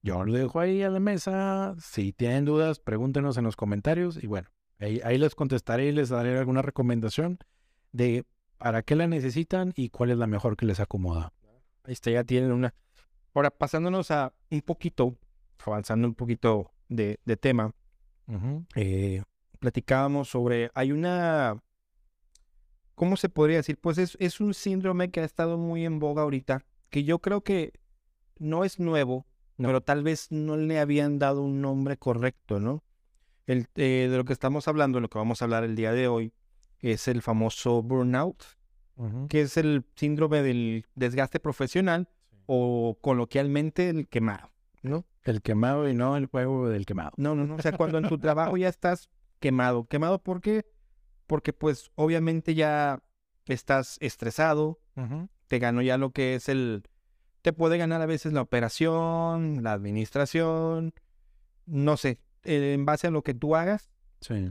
yo 0.00 0.24
lo 0.24 0.32
dejo 0.32 0.58
ahí 0.58 0.82
a 0.82 0.88
la 0.88 1.00
mesa. 1.00 1.74
Si 1.78 2.14
tienen 2.14 2.46
dudas, 2.46 2.80
pregúntenos 2.80 3.36
en 3.36 3.44
los 3.44 3.56
comentarios 3.56 4.16
y 4.24 4.26
bueno, 4.26 4.48
ahí, 4.78 5.02
ahí 5.04 5.18
les 5.18 5.34
contestaré 5.34 5.88
y 5.88 5.92
les 5.92 6.08
daré 6.08 6.38
alguna 6.38 6.62
recomendación 6.62 7.38
de 7.92 8.24
para 8.56 8.80
qué 8.80 8.96
la 8.96 9.06
necesitan 9.06 9.74
y 9.76 9.90
cuál 9.90 10.12
es 10.12 10.16
la 10.16 10.26
mejor 10.26 10.56
que 10.56 10.64
les 10.64 10.80
acomoda. 10.80 11.34
Ahí 11.84 11.92
está, 11.92 12.10
ya 12.10 12.24
tienen 12.24 12.52
una. 12.52 12.72
Ahora, 13.34 13.50
pasándonos 13.50 14.10
a 14.10 14.32
un 14.48 14.62
poquito, 14.62 15.14
avanzando 15.66 16.08
un 16.08 16.14
poquito 16.14 16.72
de, 16.88 17.20
de 17.26 17.36
tema, 17.36 17.74
eh, 18.76 19.22
platicábamos 19.58 20.30
sobre, 20.30 20.70
hay 20.72 20.90
una, 20.90 21.62
¿cómo 23.00 23.16
se 23.16 23.30
podría 23.30 23.56
decir? 23.56 23.78
Pues 23.80 23.96
es, 23.96 24.14
es 24.20 24.40
un 24.40 24.52
síndrome 24.52 25.10
que 25.10 25.20
ha 25.20 25.24
estado 25.24 25.56
muy 25.56 25.86
en 25.86 26.00
boga 26.00 26.20
ahorita, 26.20 26.66
que 26.90 27.02
yo 27.02 27.18
creo 27.20 27.40
que 27.40 27.72
no 28.38 28.62
es 28.62 28.78
nuevo, 28.78 29.26
pero 29.56 29.80
tal 29.80 30.02
vez 30.02 30.30
no 30.30 30.58
le 30.58 30.78
habían 30.78 31.18
dado 31.18 31.40
un 31.40 31.62
nombre 31.62 31.96
correcto, 31.96 32.60
¿no? 32.60 32.84
El, 33.46 33.68
eh, 33.76 34.08
de 34.10 34.16
lo 34.18 34.26
que 34.26 34.34
estamos 34.34 34.68
hablando, 34.68 35.00
lo 35.00 35.08
que 35.08 35.16
vamos 35.16 35.40
a 35.40 35.46
hablar 35.46 35.64
el 35.64 35.76
día 35.76 35.92
de 35.94 36.08
hoy, 36.08 36.34
es 36.80 37.08
el 37.08 37.22
famoso 37.22 37.82
burnout, 37.82 38.44
que 39.30 39.40
es 39.40 39.56
el 39.56 39.86
síndrome 39.94 40.42
del 40.42 40.84
desgaste 40.94 41.40
profesional 41.40 42.06
o 42.44 42.98
coloquialmente 43.00 43.88
el 43.88 44.08
quemado, 44.08 44.50
¿no? 44.82 45.06
El 45.22 45.40
quemado 45.40 45.88
y 45.88 45.94
no 45.94 46.18
el 46.18 46.26
juego 46.26 46.68
del 46.68 46.84
quemado. 46.84 47.12
No, 47.16 47.34
no, 47.34 47.46
no. 47.46 47.54
O 47.54 47.62
sea, 47.62 47.72
cuando 47.72 47.96
en 47.96 48.10
tu 48.10 48.18
trabajo 48.18 48.58
ya 48.58 48.68
estás 48.68 49.08
quemado. 49.38 49.86
¿Quemado 49.86 50.22
por 50.22 50.42
qué? 50.42 50.66
Porque 51.30 51.52
pues 51.52 51.92
obviamente 51.94 52.56
ya 52.56 53.04
estás 53.46 53.98
estresado, 54.00 54.80
te 55.46 55.60
ganó 55.60 55.80
ya 55.80 55.96
lo 55.96 56.10
que 56.10 56.34
es 56.34 56.48
el... 56.48 56.82
Te 57.42 57.52
puede 57.52 57.78
ganar 57.78 58.02
a 58.02 58.06
veces 58.06 58.32
la 58.32 58.42
operación, 58.42 59.62
la 59.62 59.72
administración, 59.72 60.92
no 61.66 61.96
sé, 61.96 62.18
eh, 62.42 62.72
en 62.74 62.84
base 62.84 63.06
a 63.06 63.10
lo 63.12 63.22
que 63.22 63.32
tú 63.32 63.54
hagas 63.54 63.92
Sí. 64.20 64.50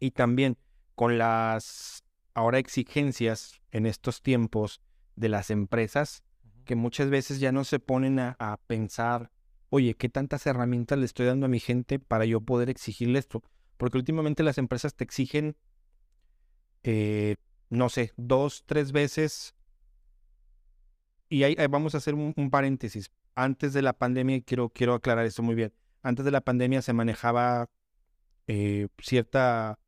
y 0.00 0.10
también 0.10 0.58
con 0.96 1.16
las 1.16 2.04
ahora 2.34 2.58
exigencias 2.58 3.62
en 3.70 3.86
estos 3.86 4.20
tiempos 4.20 4.82
de 5.16 5.30
las 5.30 5.48
empresas 5.48 6.22
que 6.66 6.76
muchas 6.76 7.08
veces 7.08 7.40
ya 7.40 7.52
no 7.52 7.64
se 7.64 7.78
ponen 7.78 8.18
a, 8.18 8.36
a 8.38 8.58
pensar, 8.66 9.30
oye, 9.70 9.94
¿qué 9.94 10.10
tantas 10.10 10.46
herramientas 10.46 10.98
le 10.98 11.06
estoy 11.06 11.24
dando 11.24 11.46
a 11.46 11.48
mi 11.48 11.58
gente 11.58 11.98
para 11.98 12.26
yo 12.26 12.42
poder 12.42 12.68
exigirle 12.68 13.18
esto? 13.18 13.42
Porque 13.78 13.96
últimamente 13.96 14.42
las 14.42 14.58
empresas 14.58 14.94
te 14.94 15.04
exigen, 15.04 15.56
eh, 16.82 17.36
no 17.70 17.88
sé, 17.88 18.12
dos, 18.16 18.64
tres 18.66 18.92
veces. 18.92 19.54
Y 21.28 21.42
ahí, 21.42 21.56
ahí 21.58 21.66
vamos 21.66 21.94
a 21.94 21.98
hacer 21.98 22.14
un, 22.14 22.32
un 22.36 22.50
paréntesis. 22.50 23.10
Antes 23.34 23.72
de 23.72 23.82
la 23.82 23.92
pandemia, 23.92 24.40
quiero, 24.42 24.70
quiero 24.70 24.94
aclarar 24.94 25.26
esto 25.26 25.42
muy 25.42 25.54
bien. 25.54 25.72
Antes 26.02 26.24
de 26.24 26.30
la 26.30 26.40
pandemia 26.40 26.82
se 26.82 26.92
manejaba 26.92 27.68
eh, 28.46 28.88
cierta 28.98 29.78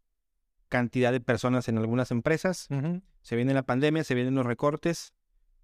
cantidad 0.69 1.13
de 1.13 1.21
personas 1.21 1.69
en 1.69 1.79
algunas 1.79 2.11
empresas. 2.11 2.69
Se 3.23 3.37
viene 3.37 3.55
la 3.55 3.65
pandemia, 3.65 4.05
se 4.05 4.15
vienen 4.15 4.35
los 4.35 4.47
recortes. 4.47 5.15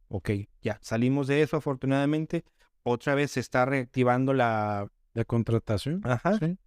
Ok, 0.09 0.31
ya 0.63 0.79
salimos 0.83 1.27
de 1.27 1.43
eso 1.43 1.57
afortunadamente. 1.57 2.45
Otra 2.83 3.15
vez 3.15 3.33
se 3.33 3.41
está 3.41 3.65
reactivando 3.65 4.35
la... 4.35 4.89
Contratación. 5.27 6.03
Ajá. 6.05 6.39
Sí. 6.39 6.59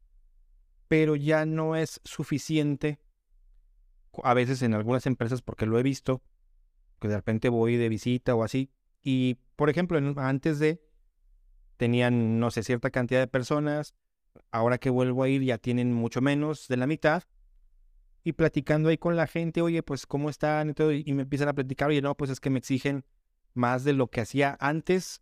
Pero 0.87 1.15
ya 1.15 1.45
no 1.45 1.75
es 1.75 2.01
suficiente. 2.03 2.99
A 4.23 4.33
veces 4.33 4.61
en 4.61 4.73
algunas 4.73 5.05
empresas, 5.05 5.41
porque 5.41 5.65
lo 5.65 5.77
he 5.79 5.83
visto, 5.83 6.21
que 6.99 7.07
de 7.07 7.15
repente 7.15 7.49
voy 7.49 7.77
de 7.77 7.89
visita 7.89 8.35
o 8.35 8.43
así. 8.43 8.71
Y, 9.01 9.37
por 9.55 9.69
ejemplo, 9.69 9.97
en- 9.97 10.17
antes 10.19 10.59
de, 10.59 10.81
tenían, 11.77 12.39
no 12.39 12.51
sé, 12.51 12.63
cierta 12.63 12.89
cantidad 12.89 13.19
de 13.21 13.27
personas. 13.27 13.95
Ahora 14.51 14.77
que 14.77 14.89
vuelvo 14.89 15.23
a 15.23 15.29
ir 15.29 15.41
ya 15.43 15.57
tienen 15.57 15.93
mucho 15.93 16.21
menos 16.21 16.67
de 16.67 16.77
la 16.77 16.87
mitad. 16.87 17.23
Y 18.23 18.33
platicando 18.33 18.89
ahí 18.89 18.97
con 18.97 19.15
la 19.15 19.27
gente, 19.27 19.61
oye, 19.61 19.81
pues, 19.81 20.05
¿cómo 20.05 20.29
están? 20.29 20.69
Y 20.69 20.73
todo, 20.73 20.91
y 20.91 21.13
me 21.13 21.21
empiezan 21.23 21.47
a 21.47 21.53
platicar, 21.53 21.89
oye, 21.89 22.01
no, 22.01 22.15
pues 22.15 22.29
es 22.31 22.39
que 22.41 22.49
me 22.49 22.59
exigen 22.59 23.05
más 23.53 23.83
de 23.85 23.93
lo 23.93 24.07
que 24.09 24.21
hacía 24.21 24.57
antes, 24.59 25.21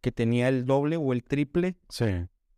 que 0.00 0.10
tenía 0.12 0.48
el 0.48 0.64
doble 0.64 0.96
o 0.96 1.12
el 1.12 1.22
triple 1.22 1.76
Sí. 1.88 2.06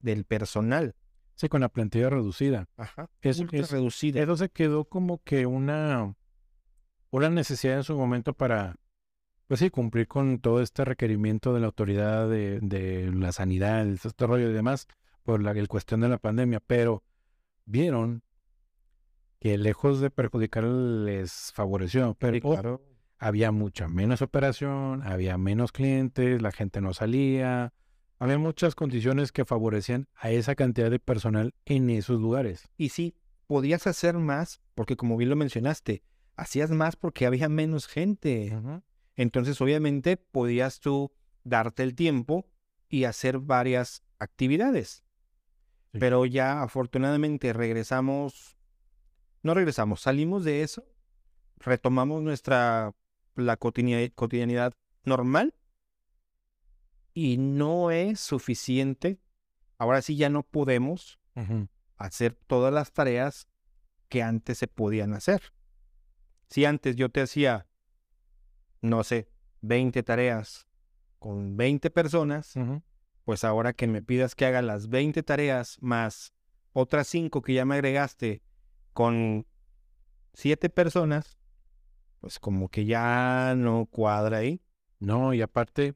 del 0.01 0.25
personal. 0.25 0.95
Sí, 1.41 1.49
con 1.49 1.63
la 1.63 1.71
plantilla 1.71 2.11
reducida. 2.11 2.69
Ajá. 2.77 3.09
Es- 3.23 3.39
reducida. 3.71 4.21
Eso 4.21 4.37
se 4.37 4.51
quedó 4.51 4.85
como 4.85 5.23
que 5.23 5.47
una, 5.47 6.15
una 7.09 7.31
necesidad 7.31 7.77
en 7.79 7.83
su 7.83 7.97
momento 7.97 8.35
para, 8.35 8.77
pues 9.47 9.61
sí, 9.61 9.71
cumplir 9.71 10.07
con 10.07 10.39
todo 10.41 10.61
este 10.61 10.85
requerimiento 10.85 11.55
de 11.55 11.61
la 11.61 11.67
autoridad 11.67 12.29
de, 12.29 12.61
de 12.61 13.11
la 13.11 13.33
sanidad, 13.33 13.87
de 13.87 13.95
este 13.95 14.27
rollo 14.27 14.51
y 14.51 14.53
demás, 14.53 14.87
por 15.23 15.43
la 15.43 15.53
el 15.53 15.67
cuestión 15.67 16.03
de 16.03 16.11
la 16.11 16.19
pandemia, 16.19 16.61
pero 16.61 17.05
vieron 17.65 18.23
que 19.39 19.57
lejos 19.57 20.03
de 20.03 20.11
perjudicar 20.11 20.65
les 20.65 21.53
favoreció, 21.55 22.17
pero 22.19 22.35
Sí, 22.35 22.43
claro. 22.43 22.83
había 23.19 23.51
mucha 23.51 23.89
menos 23.89 24.21
operación, 24.21 25.03
había 25.05 25.39
menos 25.39 25.73
clientes, 25.73 26.43
la 26.43 26.53
gente 26.53 26.83
no 26.83 26.93
salía, 26.93 27.73
había 28.21 28.39
muchas 28.39 28.75
condiciones 28.75 29.33
que 29.33 29.47
favorecían 29.47 30.07
a 30.15 30.31
esa 30.31 30.55
cantidad 30.55 30.91
de 30.91 30.99
personal 30.99 31.55
en 31.65 31.89
esos 31.89 32.21
lugares. 32.21 32.69
Y 32.77 32.91
sí, 32.91 33.17
podías 33.47 33.87
hacer 33.87 34.19
más, 34.19 34.61
porque 34.75 34.95
como 34.95 35.17
bien 35.17 35.31
lo 35.31 35.37
mencionaste, 35.37 36.03
hacías 36.37 36.71
más 36.71 36.97
porque 36.97 37.25
había 37.25 37.49
menos 37.49 37.87
gente. 37.87 38.57
Entonces, 39.17 39.59
obviamente, 39.63 40.19
podías 40.19 40.81
tú 40.81 41.11
darte 41.45 41.83
el 41.83 41.95
tiempo 41.95 42.47
y 42.91 43.05
hacer 43.05 43.39
varias 43.39 44.03
actividades. 44.19 45.03
Sí. 45.93 45.99
Pero 45.99 46.27
ya 46.27 46.63
afortunadamente 46.63 47.55
regresamos, 47.55 48.59
no 49.43 49.55
regresamos, 49.55 50.03
salimos 50.03 50.45
de 50.45 50.63
eso, 50.63 50.85
retomamos 51.57 52.23
nuestra, 52.23 52.95
la 53.35 53.57
cotidia- 53.57 54.13
cotidianidad 54.15 54.75
normal 55.05 55.55
y 57.21 57.37
no 57.37 57.91
es 57.91 58.19
suficiente. 58.19 59.21
Ahora 59.77 60.01
sí 60.01 60.17
ya 60.17 60.31
no 60.31 60.43
podemos 60.43 61.19
hacer 61.97 62.35
todas 62.35 62.73
las 62.73 62.93
tareas 62.93 63.47
que 64.09 64.23
antes 64.23 64.57
se 64.57 64.67
podían 64.67 65.13
hacer. 65.13 65.53
Si 66.49 66.65
antes 66.65 66.97
yo 66.97 67.11
te 67.11 67.21
hacía, 67.21 67.67
no 68.81 69.05
sé, 69.05 69.29
20 69.61 70.03
tareas 70.03 70.67
con 71.19 71.59
20 71.59 71.91
personas, 71.91 72.55
pues 73.25 73.45
ahora 73.45 73.75
que 73.75 73.87
me 73.87 74.03
pidas 74.03 74.35
que 74.35 74.47
haga 74.47 74.63
las 74.63 74.89
20 74.89 75.23
tareas 75.23 75.77
más 75.83 76.33
otras 76.73 77.07
5 77.09 77.43
que 77.43 77.53
ya 77.53 77.67
me 77.67 77.75
agregaste 77.75 78.43
con 78.95 79.47
7 80.33 80.71
personas, 80.71 81.39
pues 82.21 82.39
como 82.39 82.71
que 82.71 82.87
ya 82.87 83.55
no 83.57 83.85
cuadra 83.87 84.39
ahí. 84.39 84.63
No, 84.99 85.35
y 85.35 85.43
aparte, 85.43 85.95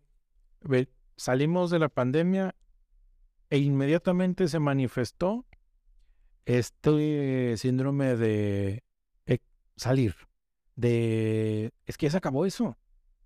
ve, 0.60 0.88
salimos 1.16 1.70
de 1.70 1.78
la 1.78 1.88
pandemia 1.88 2.54
e 3.50 3.58
inmediatamente 3.58 4.48
se 4.48 4.58
manifestó 4.58 5.44
este 6.44 7.56
síndrome 7.56 8.16
de 8.16 8.82
eh, 9.26 9.38
salir, 9.76 10.14
de 10.76 11.72
es 11.86 11.96
que 11.96 12.06
ya 12.06 12.10
se 12.10 12.16
acabó 12.18 12.46
eso, 12.46 12.76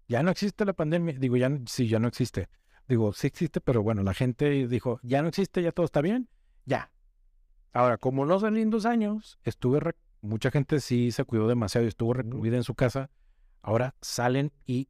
ya 0.06 0.22
no 0.22 0.30
existe 0.30 0.64
la 0.64 0.72
pandemia, 0.72 1.14
digo, 1.18 1.36
ya 1.36 1.48
no- 1.48 1.64
sí, 1.66 1.88
ya 1.88 1.98
no 1.98 2.08
existe, 2.08 2.48
digo, 2.88 3.12
sí 3.12 3.26
existe, 3.26 3.60
pero 3.60 3.82
bueno, 3.82 4.02
la 4.02 4.14
gente 4.14 4.68
dijo, 4.68 5.00
ya 5.02 5.22
no 5.22 5.28
existe, 5.28 5.62
ya 5.62 5.72
todo 5.72 5.86
está 5.86 6.00
bien, 6.00 6.28
ya. 6.64 6.90
Ahora, 7.72 7.98
como 7.98 8.24
no 8.26 8.40
salí 8.40 8.62
en 8.62 8.70
dos 8.70 8.86
años, 8.86 9.38
estuve, 9.44 9.80
mucha 10.20 10.50
gente 10.50 10.80
sí 10.80 11.10
se 11.12 11.24
cuidó 11.24 11.48
demasiado 11.48 11.84
y 11.84 11.88
estuvo 11.88 12.14
recluida 12.14 12.56
en 12.56 12.64
su 12.64 12.74
casa, 12.74 13.10
ahora 13.62 13.94
salen 14.00 14.52
y 14.66 14.88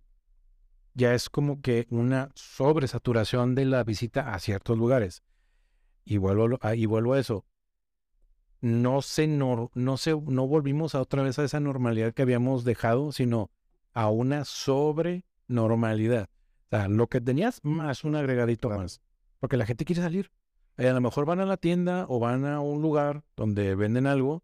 ya 0.98 1.14
es 1.14 1.30
como 1.30 1.62
que 1.62 1.86
una 1.90 2.30
sobresaturación 2.34 3.54
de 3.54 3.64
la 3.64 3.84
visita 3.84 4.34
a 4.34 4.38
ciertos 4.40 4.76
lugares. 4.76 5.22
Y 6.04 6.16
vuelvo, 6.18 6.44
a 6.44 6.48
lo- 6.48 6.58
a- 6.60 6.74
y 6.74 6.86
vuelvo 6.86 7.14
a 7.14 7.20
eso. 7.20 7.46
No 8.60 9.02
se, 9.02 9.28
no 9.28 9.70
se, 9.96 10.10
no 10.20 10.48
volvimos 10.48 10.96
a 10.96 11.00
otra 11.00 11.22
vez 11.22 11.38
a 11.38 11.44
esa 11.44 11.60
normalidad 11.60 12.12
que 12.12 12.22
habíamos 12.22 12.64
dejado, 12.64 13.12
sino 13.12 13.50
a 13.94 14.10
una 14.10 14.44
sobrenormalidad. 14.44 16.28
O 16.66 16.68
sea, 16.70 16.88
lo 16.88 17.06
que 17.06 17.20
tenías 17.20 17.60
más 17.62 18.02
un 18.02 18.16
agregadito 18.16 18.68
más. 18.68 19.00
Porque 19.38 19.56
la 19.56 19.66
gente 19.66 19.84
quiere 19.84 20.02
salir. 20.02 20.32
Eh, 20.76 20.88
a 20.88 20.92
lo 20.92 21.00
mejor 21.00 21.24
van 21.26 21.38
a 21.38 21.46
la 21.46 21.56
tienda 21.56 22.06
o 22.08 22.18
van 22.18 22.44
a 22.44 22.60
un 22.60 22.82
lugar 22.82 23.22
donde 23.36 23.76
venden 23.76 24.08
algo 24.08 24.42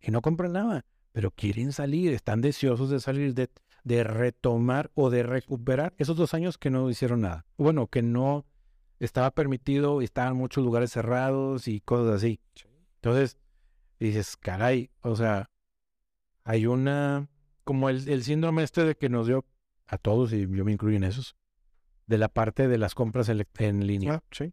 y 0.00 0.12
no 0.12 0.22
compran 0.22 0.52
nada, 0.52 0.84
pero 1.10 1.32
quieren 1.32 1.72
salir, 1.72 2.12
están 2.12 2.40
deseosos 2.40 2.90
de 2.90 3.00
salir, 3.00 3.34
de, 3.34 3.48
de 3.86 4.02
retomar 4.02 4.90
o 4.94 5.10
de 5.10 5.22
recuperar 5.22 5.94
esos 5.96 6.16
dos 6.16 6.34
años 6.34 6.58
que 6.58 6.70
no 6.70 6.90
hicieron 6.90 7.20
nada. 7.20 7.46
Bueno, 7.56 7.86
que 7.86 8.02
no 8.02 8.44
estaba 8.98 9.30
permitido, 9.30 10.02
estaban 10.02 10.36
muchos 10.36 10.64
lugares 10.64 10.90
cerrados 10.90 11.68
y 11.68 11.80
cosas 11.82 12.16
así. 12.16 12.40
Entonces, 12.96 13.38
dices, 14.00 14.36
caray, 14.36 14.90
o 15.02 15.14
sea, 15.14 15.50
hay 16.42 16.66
una, 16.66 17.28
como 17.62 17.88
el, 17.88 18.08
el 18.08 18.24
síndrome 18.24 18.64
este 18.64 18.84
de 18.84 18.96
que 18.96 19.08
nos 19.08 19.28
dio 19.28 19.44
a 19.86 19.98
todos, 19.98 20.32
y 20.32 20.40
yo 20.40 20.64
me 20.64 20.72
incluyo 20.72 20.96
en 20.96 21.04
esos, 21.04 21.36
de 22.06 22.18
la 22.18 22.28
parte 22.28 22.66
de 22.66 22.78
las 22.78 22.96
compras 22.96 23.28
elec- 23.28 23.46
en 23.60 23.86
línea. 23.86 24.14
Ah, 24.14 24.22
sí. 24.32 24.52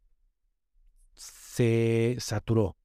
Se 1.16 2.18
saturó. 2.20 2.78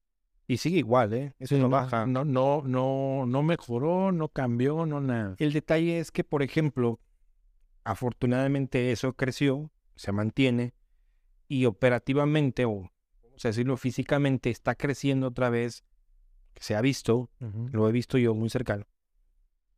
Y 0.51 0.57
sigue 0.57 0.79
igual, 0.79 1.13
¿eh? 1.13 1.35
Eso 1.39 1.55
Sí, 1.55 1.61
no 1.61 1.69
no, 1.69 1.77
baja. 1.77 2.07
no, 2.07 2.25
no, 2.25 2.63
no, 2.65 3.27
no 3.27 3.43
mejoró, 3.43 4.11
no 4.13 4.29
cambió, 4.31 4.87
no 4.87 5.01
nada. 5.01 5.37
El 5.39 5.53
detalle 5.53 5.99
es 6.01 6.11
que, 6.11 6.25
por 6.25 6.43
ejemplo, 6.43 6.99
afortunadamente 7.85 8.91
eso 8.93 9.13
creció, 9.13 9.71
se 9.95 10.11
mantiene 10.11 10.75
y 11.49 11.67
operativamente, 11.67 12.65
o 12.65 12.91
vamos 13.23 13.45
a 13.45 13.49
decirlo 13.49 13.77
físicamente, 13.77 14.51
está 14.51 14.75
creciendo 14.75 15.29
otra 15.29 15.51
vez. 15.51 15.85
Se 16.57 16.75
ha 16.75 16.81
visto, 16.81 17.31
lo 17.71 17.89
he 17.89 17.93
visto 17.93 18.19
yo 18.19 18.35
muy 18.35 18.51
cercano. 18.51 18.87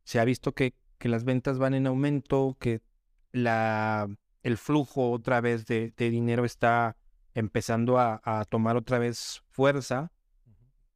Se 0.03 0.19
ha 0.19 0.25
visto 0.25 0.53
que, 0.53 0.73
que 0.97 1.09
las 1.09 1.25
ventas 1.25 1.59
van 1.59 1.73
en 1.73 1.85
aumento, 1.85 2.57
que 2.59 2.81
la, 3.33 4.07
el 4.41 4.57
flujo 4.57 5.11
otra 5.11 5.41
vez 5.41 5.65
de, 5.67 5.93
de 5.95 6.09
dinero 6.09 6.43
está 6.43 6.97
empezando 7.35 7.99
a, 7.99 8.19
a 8.23 8.45
tomar 8.45 8.77
otra 8.77 8.99
vez 8.99 9.43
fuerza, 9.49 10.11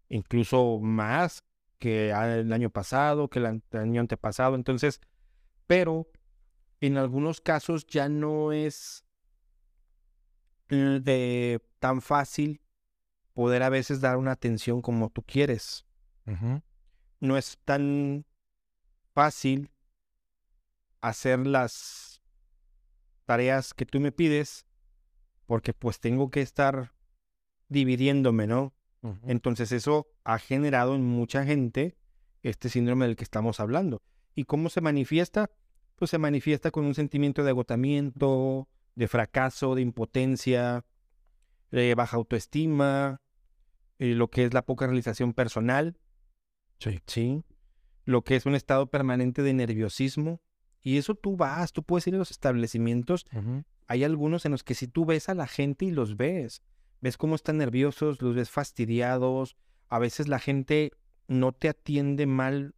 incluso 0.10 0.80
más 0.80 1.44
que 1.80 2.10
el 2.10 2.52
año 2.54 2.70
pasado, 2.70 3.30
que 3.30 3.40
el 3.40 3.62
año 3.74 4.02
antepasado. 4.02 4.56
Entonces, 4.56 5.02
pero 5.68 6.08
en 6.82 6.98
algunos 6.98 7.42
casos 7.42 7.86
ya 7.88 8.10
no 8.10 8.52
es 8.52 9.06
eh, 10.70 11.00
de 11.02 11.62
tan 11.80 12.02
fácil 12.02 12.62
poder 13.34 13.64
a 13.64 13.70
veces 13.70 14.02
dar 14.02 14.18
una 14.18 14.32
atención 14.32 14.82
como 14.82 15.10
tú 15.10 15.24
quieres. 15.24 15.86
No 17.20 17.38
es 17.38 17.60
tan 17.66 18.26
fácil 19.14 19.70
hacer 21.02 21.46
las 21.46 22.22
tareas 23.26 23.74
que 23.74 23.86
tú 23.86 24.00
me 24.00 24.12
pides 24.12 24.66
porque 25.46 25.74
pues 25.74 26.00
tengo 26.00 26.32
que 26.32 26.42
estar 26.42 26.94
dividiéndome, 27.68 28.48
¿no? 28.48 28.75
Entonces 29.24 29.72
eso 29.72 30.08
ha 30.24 30.40
generado 30.40 30.96
en 30.96 31.04
mucha 31.04 31.44
gente 31.46 31.96
este 32.44 32.70
síndrome 32.70 33.06
del 33.08 33.16
que 33.16 33.24
estamos 33.24 33.60
hablando. 33.60 34.02
¿Y 34.36 34.46
cómo 34.46 34.70
se 34.70 34.82
manifiesta? 34.82 35.50
pues 35.96 36.12
se 36.12 36.18
manifiesta 36.18 36.72
con 36.72 36.84
un 36.86 36.94
sentimiento 36.94 37.42
de 37.44 37.52
agotamiento, 37.52 38.68
de 38.96 39.08
fracaso, 39.08 39.76
de 39.76 39.82
impotencia, 39.82 40.84
de 41.72 41.96
baja 41.96 42.18
autoestima, 42.18 43.22
eh, 44.00 44.14
lo 44.14 44.30
que 44.30 44.44
es 44.44 44.54
la 44.54 44.66
poca 44.66 44.88
realización 44.88 45.34
personal, 45.34 45.98
Sí. 46.80 47.00
¿sí? 47.08 47.44
Lo 48.04 48.24
que 48.24 48.36
es 48.36 48.46
un 48.46 48.56
estado 48.56 48.88
permanente 48.88 49.42
de 49.42 49.54
nerviosismo. 49.54 50.42
Y 50.82 50.98
eso 50.98 51.16
tú 51.16 51.38
vas, 51.38 51.72
tú 51.72 51.82
puedes 51.82 52.06
ir 52.08 52.16
a 52.16 52.18
los 52.18 52.30
establecimientos. 52.32 53.26
Hay 53.88 54.04
algunos 54.04 54.46
en 54.46 54.52
los 54.52 54.64
que 54.64 54.76
si 54.76 54.88
tú 54.90 55.06
ves 55.06 55.30
a 55.30 55.34
la 55.34 55.48
gente 55.48 55.86
y 55.86 55.92
los 55.92 56.18
ves, 56.18 56.62
ves 57.02 57.18
cómo 57.18 57.36
están 57.36 57.58
nerviosos, 57.58 58.22
los 58.22 58.36
ves 58.36 58.50
fastidiados. 58.50 59.56
A 59.90 60.00
veces 60.00 60.28
la 60.28 60.40
gente 60.40 60.92
no 61.28 61.52
te 61.52 61.70
atiende 61.70 62.26
mal, 62.26 62.76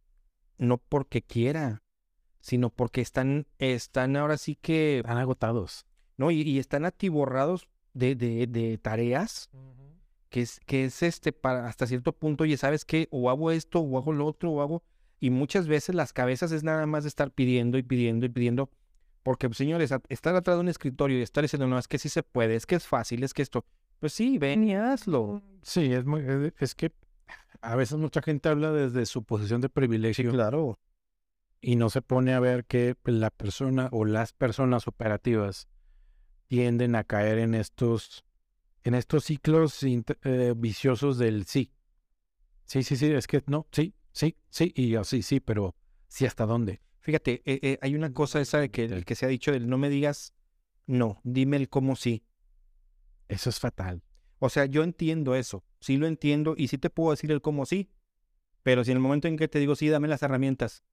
no 0.58 0.78
porque 0.78 1.22
quiera, 1.22 1.82
sino 2.40 2.70
porque 2.70 3.00
están, 3.00 3.46
están 3.58 4.16
ahora 4.16 4.36
sí 4.36 4.56
que, 4.56 4.98
Están 4.98 5.18
agotados. 5.18 5.86
¿no? 6.16 6.30
Y, 6.30 6.42
y 6.42 6.58
están 6.58 6.84
atiborrados 6.84 7.68
de, 7.94 8.14
de, 8.14 8.46
de 8.46 8.78
tareas 8.78 9.50
que 10.28 10.42
es, 10.42 10.60
que 10.66 10.84
es 10.84 11.02
este, 11.02 11.32
para 11.32 11.66
hasta 11.66 11.86
cierto 11.86 12.12
punto, 12.12 12.44
y 12.44 12.56
sabes 12.56 12.84
que 12.84 13.08
o 13.10 13.30
hago 13.30 13.50
esto, 13.50 13.80
o 13.80 13.98
hago 13.98 14.12
lo 14.12 14.26
otro, 14.26 14.50
o 14.50 14.62
hago, 14.62 14.82
y 15.20 15.30
muchas 15.30 15.66
veces 15.66 15.94
las 15.94 16.12
cabezas 16.12 16.52
es 16.52 16.62
nada 16.62 16.86
más 16.86 17.04
de 17.04 17.08
estar 17.08 17.30
pidiendo 17.30 17.78
y 17.78 17.82
pidiendo 17.82 18.26
y 18.26 18.28
pidiendo, 18.28 18.70
porque 19.22 19.48
pues, 19.48 19.58
señores, 19.58 19.92
estar 20.08 20.34
atrás 20.36 20.56
de 20.56 20.60
un 20.60 20.68
escritorio 20.68 21.18
y 21.18 21.22
estar 21.22 21.42
diciendo, 21.42 21.66
no, 21.66 21.78
es 21.78 21.88
que 21.88 21.98
sí 21.98 22.08
se 22.08 22.22
puede, 22.22 22.56
es 22.56 22.66
que 22.66 22.76
es 22.76 22.86
fácil, 22.86 23.22
es 23.24 23.34
que 23.34 23.42
esto, 23.42 23.64
pues 23.98 24.12
sí, 24.12 24.38
ven 24.38 24.64
y 24.64 24.74
hazlo. 24.74 25.42
Sí, 25.62 25.92
es, 25.92 26.04
muy, 26.04 26.20
es- 26.22 26.52
es 26.58 26.74
que 26.74 26.92
a 27.60 27.76
veces 27.76 27.98
mucha 27.98 28.22
gente 28.22 28.48
habla 28.48 28.72
desde 28.72 29.04
su 29.06 29.24
posición 29.24 29.60
de 29.60 29.68
privilegio 29.68 30.30
Claro. 30.32 30.78
y 31.60 31.76
no 31.76 31.90
se 31.90 32.02
pone 32.02 32.32
a 32.34 32.40
ver 32.40 32.64
que 32.64 32.96
la 33.04 33.30
persona 33.30 33.88
o 33.92 34.04
las 34.04 34.32
personas 34.32 34.86
operativas 34.86 35.68
tienden 36.46 36.94
a 36.94 37.04
caer 37.04 37.38
en 37.38 37.54
estos 37.54 38.24
en 38.84 38.94
estos 38.94 39.24
ciclos 39.24 39.82
eh, 39.82 40.54
viciosos 40.56 41.18
del 41.18 41.44
sí. 41.44 41.72
Sí, 42.64 42.82
sí, 42.82 42.96
sí, 42.96 43.06
es 43.12 43.26
que 43.26 43.42
no, 43.46 43.66
sí, 43.72 43.94
sí, 44.12 44.36
sí, 44.48 44.72
y 44.76 44.88
yo 44.90 45.04
sí, 45.04 45.22
sí, 45.22 45.40
pero 45.40 45.74
sí 46.06 46.24
hasta 46.26 46.46
dónde. 46.46 46.80
Fíjate, 47.00 47.42
eh, 47.44 47.58
eh, 47.62 47.78
hay 47.82 47.94
una 47.94 48.12
cosa 48.12 48.40
esa 48.40 48.58
de 48.60 48.70
que, 48.70 48.84
el 48.84 49.04
que 49.04 49.14
se 49.14 49.26
ha 49.26 49.28
dicho 49.28 49.52
del 49.52 49.68
no 49.68 49.78
me 49.78 49.88
digas 49.90 50.32
no, 50.86 51.20
dime 51.24 51.56
el 51.58 51.68
cómo 51.68 51.96
sí. 51.96 52.22
Eso 53.28 53.50
es 53.50 53.60
fatal. 53.60 54.02
O 54.38 54.48
sea, 54.48 54.66
yo 54.66 54.82
entiendo 54.82 55.34
eso, 55.34 55.64
sí 55.80 55.96
lo 55.96 56.06
entiendo 56.06 56.54
y 56.56 56.68
sí 56.68 56.78
te 56.78 56.90
puedo 56.90 57.10
decir 57.10 57.30
el 57.32 57.40
cómo 57.40 57.66
sí, 57.66 57.90
pero 58.62 58.84
si 58.84 58.90
en 58.90 58.98
el 58.98 59.02
momento 59.02 59.28
en 59.28 59.36
que 59.36 59.48
te 59.48 59.58
digo 59.58 59.74
sí, 59.74 59.88
dame 59.88 60.08
las 60.08 60.22
herramientas, 60.22 60.84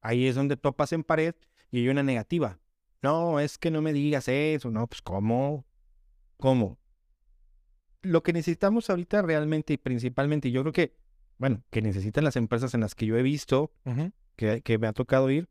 ahí 0.00 0.26
es 0.26 0.34
donde 0.34 0.56
topas 0.56 0.92
en 0.92 1.04
pared 1.04 1.34
y 1.70 1.78
hay 1.78 1.88
una 1.88 2.02
negativa. 2.02 2.60
No, 3.02 3.40
es 3.40 3.58
que 3.58 3.70
no 3.70 3.82
me 3.82 3.92
digas 3.92 4.28
eso, 4.28 4.70
no, 4.70 4.86
pues 4.86 5.02
¿cómo? 5.02 5.66
¿Cómo? 6.38 6.78
Lo 8.00 8.22
que 8.22 8.32
necesitamos 8.32 8.88
ahorita 8.88 9.22
realmente 9.22 9.74
y 9.74 9.76
principalmente, 9.76 10.50
yo 10.50 10.62
creo 10.62 10.72
que, 10.72 10.96
bueno, 11.38 11.62
que 11.70 11.82
necesitan 11.82 12.24
las 12.24 12.36
empresas 12.36 12.74
en 12.74 12.80
las 12.80 12.94
que 12.94 13.06
yo 13.06 13.16
he 13.16 13.22
visto, 13.22 13.72
que, 14.36 14.62
que 14.62 14.78
me 14.78 14.86
ha 14.86 14.92
tocado 14.92 15.30
ir, 15.30 15.48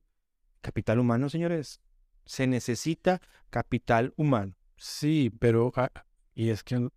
capital 0.61 0.99
humano, 0.99 1.29
señores. 1.29 1.81
Se 2.25 2.47
necesita 2.47 3.21
capital 3.49 4.13
humano. 4.15 4.55
Sí, 4.83 5.29
pero 5.39 5.71
ah, 5.75 5.91
y 6.33 6.49
es 6.49 6.63
que 6.63 6.89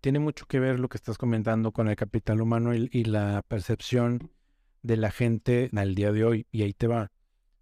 tiene 0.00 0.20
mucho 0.20 0.46
que 0.46 0.60
ver 0.60 0.78
lo 0.80 0.88
que 0.88 0.96
estás 0.96 1.18
comentando 1.18 1.72
con 1.72 1.88
el 1.88 1.96
capital 1.96 2.40
humano 2.40 2.74
y, 2.74 2.88
y 2.92 3.04
la 3.04 3.42
percepción 3.48 4.32
de 4.82 4.96
la 4.96 5.10
gente 5.10 5.70
al 5.76 5.96
día 5.96 6.12
de 6.12 6.24
hoy. 6.24 6.46
Y 6.52 6.62
ahí 6.62 6.72
te 6.74 6.86
va. 6.86 7.10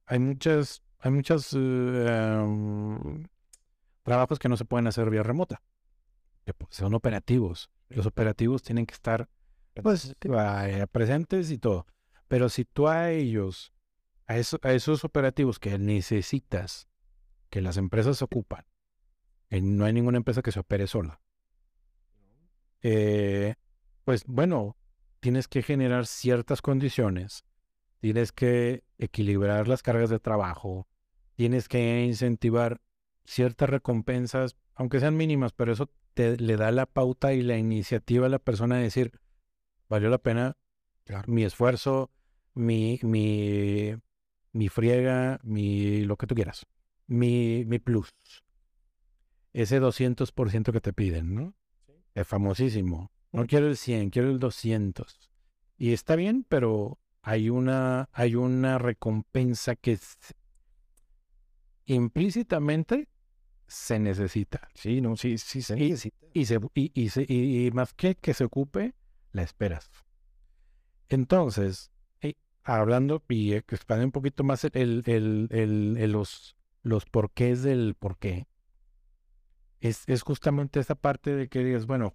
Hay 0.06 0.18
muchas, 0.18 0.82
hay 1.00 1.12
muchos 1.12 1.54
em, 1.54 3.26
trabajos 4.02 4.38
que 4.38 4.48
no 4.50 4.56
se 4.56 4.66
pueden 4.66 4.86
hacer 4.86 5.10
vía 5.10 5.22
remota, 5.22 5.62
que 6.44 6.54
pues, 6.54 6.76
son 6.76 6.94
operativos. 6.94 7.70
Los 7.88 8.06
operativos 8.06 8.62
tienen 8.62 8.86
que 8.86 8.94
estar 8.94 9.28
pues, 9.82 10.16
eh, 10.22 10.86
presentes 10.92 11.50
y 11.50 11.58
todo. 11.58 11.86
Pero 12.28 12.48
si 12.50 12.64
tú 12.66 12.88
a 12.88 13.10
ellos, 13.12 13.72
a, 14.26 14.38
eso- 14.38 14.60
a 14.62 14.72
esos 14.72 15.04
operativos 15.04 15.58
que 15.58 15.78
necesitas, 15.78 16.88
que 17.50 17.62
las 17.62 17.76
empresas 17.78 18.22
ocupan, 18.22 18.64
no 19.50 19.84
hay 19.84 19.92
ninguna 19.92 20.18
empresa 20.18 20.42
que 20.42 20.52
se 20.52 20.60
opere 20.60 20.86
sola. 20.86 21.20
Eh, 22.82 23.54
pues 24.04 24.24
bueno, 24.26 24.76
tienes 25.20 25.48
que 25.48 25.62
generar 25.62 26.06
ciertas 26.06 26.60
condiciones, 26.60 27.44
tienes 28.00 28.32
que 28.32 28.84
equilibrar 28.98 29.68
las 29.68 29.82
cargas 29.82 30.10
de 30.10 30.20
trabajo, 30.20 30.86
tienes 31.34 31.68
que 31.68 32.04
incentivar 32.04 32.80
ciertas 33.24 33.70
recompensas, 33.70 34.56
aunque 34.74 35.00
sean 35.00 35.16
mínimas, 35.16 35.52
pero 35.52 35.72
eso 35.72 35.90
te 36.12 36.36
le 36.36 36.56
da 36.56 36.70
la 36.70 36.86
pauta 36.86 37.32
y 37.32 37.42
la 37.42 37.56
iniciativa 37.56 38.26
a 38.26 38.28
la 38.28 38.38
persona 38.38 38.76
de 38.76 38.82
decir, 38.82 39.12
valió 39.88 40.10
la 40.10 40.18
pena 40.18 40.56
mi 41.26 41.44
esfuerzo, 41.44 42.10
mi, 42.54 42.98
mi, 43.02 43.94
mi 44.52 44.68
friega, 44.68 45.40
mi, 45.42 46.02
lo 46.02 46.16
que 46.16 46.26
tú 46.26 46.34
quieras, 46.34 46.66
mi, 47.06 47.64
mi 47.66 47.78
plus. 47.78 48.10
Ese 49.54 49.80
200% 49.80 50.72
que 50.72 50.80
te 50.82 50.92
piden, 50.92 51.34
¿no? 51.34 51.54
Es 52.14 52.26
famosísimo. 52.28 53.10
No 53.32 53.46
quiero 53.46 53.68
el 53.68 53.76
100, 53.78 54.10
quiero 54.10 54.28
el 54.30 54.38
200. 54.38 55.30
Y 55.78 55.92
está 55.92 56.16
bien, 56.16 56.44
pero 56.48 56.98
hay 57.22 57.48
una, 57.48 58.08
hay 58.12 58.34
una 58.34 58.78
recompensa 58.78 59.74
que 59.76 59.98
implícitamente 61.86 63.08
se 63.66 63.98
necesita. 63.98 64.68
Sí, 64.74 65.00
no, 65.00 65.16
sí, 65.16 65.38
sí 65.38 65.62
se 65.62 65.78
Y- 65.78 65.90
necesita. 65.90 66.16
Y, 66.32 66.44
se, 66.46 66.58
y, 66.74 66.90
y 66.94 67.08
se- 67.10 67.26
y- 67.28 67.66
y 67.66 67.70
más 67.70 67.94
que 67.94 68.16
que 68.16 68.34
se 68.34 68.44
ocupe, 68.44 68.94
la 69.32 69.42
esperas. 69.42 69.90
Entonces, 71.08 71.90
hablando 72.64 73.22
y 73.28 73.52
expande 73.52 74.04
un 74.06 74.10
poquito 74.12 74.42
más 74.42 74.64
el, 74.64 75.02
el- 75.06 75.48
el- 75.50 75.96
el- 75.98 76.12
los, 76.12 76.56
los 76.82 77.04
porqués 77.04 77.62
del 77.62 77.94
porqué, 77.94 78.46
es, 79.88 80.04
es 80.06 80.22
justamente 80.22 80.80
esa 80.80 80.94
parte 80.94 81.34
de 81.34 81.48
que 81.48 81.62
digas, 81.62 81.86
bueno, 81.86 82.14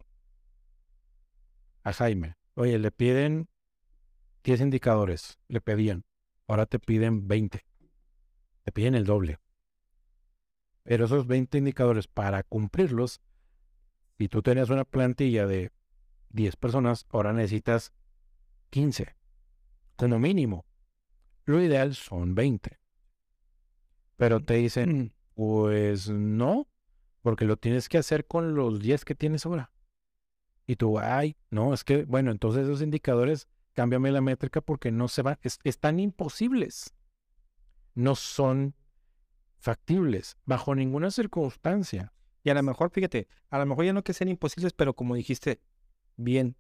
a 1.84 1.94
Jaime, 1.94 2.36
oye, 2.56 2.80
le 2.80 2.92
piden 2.92 3.48
10 4.44 4.62
indicadores, 4.62 5.38
le 5.48 5.62
pedían, 5.62 6.04
ahora 6.48 6.66
te 6.66 6.80
piden 6.80 7.28
20, 7.28 7.64
te 8.64 8.72
piden 8.72 8.96
el 8.96 9.06
doble. 9.06 9.40
Pero 10.82 11.06
esos 11.06 11.28
20 11.28 11.60
indicadores, 11.60 12.08
para 12.08 12.42
cumplirlos, 12.42 13.22
si 14.18 14.28
tú 14.28 14.42
tenías 14.42 14.72
una 14.72 14.84
plantilla 14.84 15.46
de 15.46 15.72
10 16.30 16.56
personas, 16.56 17.06
ahora 17.10 17.34
necesitas 17.34 17.94
15, 18.72 19.16
como 19.96 20.18
mínimo. 20.18 20.66
Lo 21.46 21.62
ideal 21.62 21.94
son 21.94 22.34
20. 22.34 22.80
Pero 24.18 24.40
te 24.40 24.56
dicen, 24.56 25.14
pues 25.36 26.10
no, 26.10 26.69
porque 27.22 27.46
lo 27.46 27.58
tienes 27.58 27.90
que 27.90 27.98
hacer 27.98 28.26
con 28.26 28.56
los 28.56 28.80
10 28.80 29.06
que 29.06 29.16
tienes 29.16 29.46
ahora. 29.46 29.72
Y 30.68 30.76
tú, 30.76 31.00
ay, 31.00 31.36
no, 31.50 31.74
es 31.74 31.84
que, 31.84 32.04
bueno, 32.06 32.32
entonces 32.32 32.64
esos 32.66 32.82
indicadores, 32.82 33.48
cámbiame 33.74 34.12
la 34.12 34.22
métrica 34.22 34.62
porque 34.62 34.92
no 34.92 35.08
se 35.08 35.22
van, 35.24 35.38
es- 35.42 35.60
están 35.64 36.00
imposibles. 36.00 36.94
No 37.96 38.16
son 38.16 38.76
factibles 39.58 40.38
bajo 40.46 40.76
ninguna 40.76 41.12
circunstancia. 41.12 42.14
Y 42.44 42.50
a 42.50 42.54
lo 42.54 42.64
mejor, 42.64 42.92
fíjate, 42.92 43.28
a 43.50 43.60
lo 43.60 43.66
mejor 43.66 43.86
ya 43.86 43.94
no 43.94 44.04
que 44.04 44.14
sean 44.14 44.30
imposibles, 44.30 44.74
pero 44.74 44.94
como 44.94 45.16
dijiste, 45.16 45.60
bien, 46.16 46.56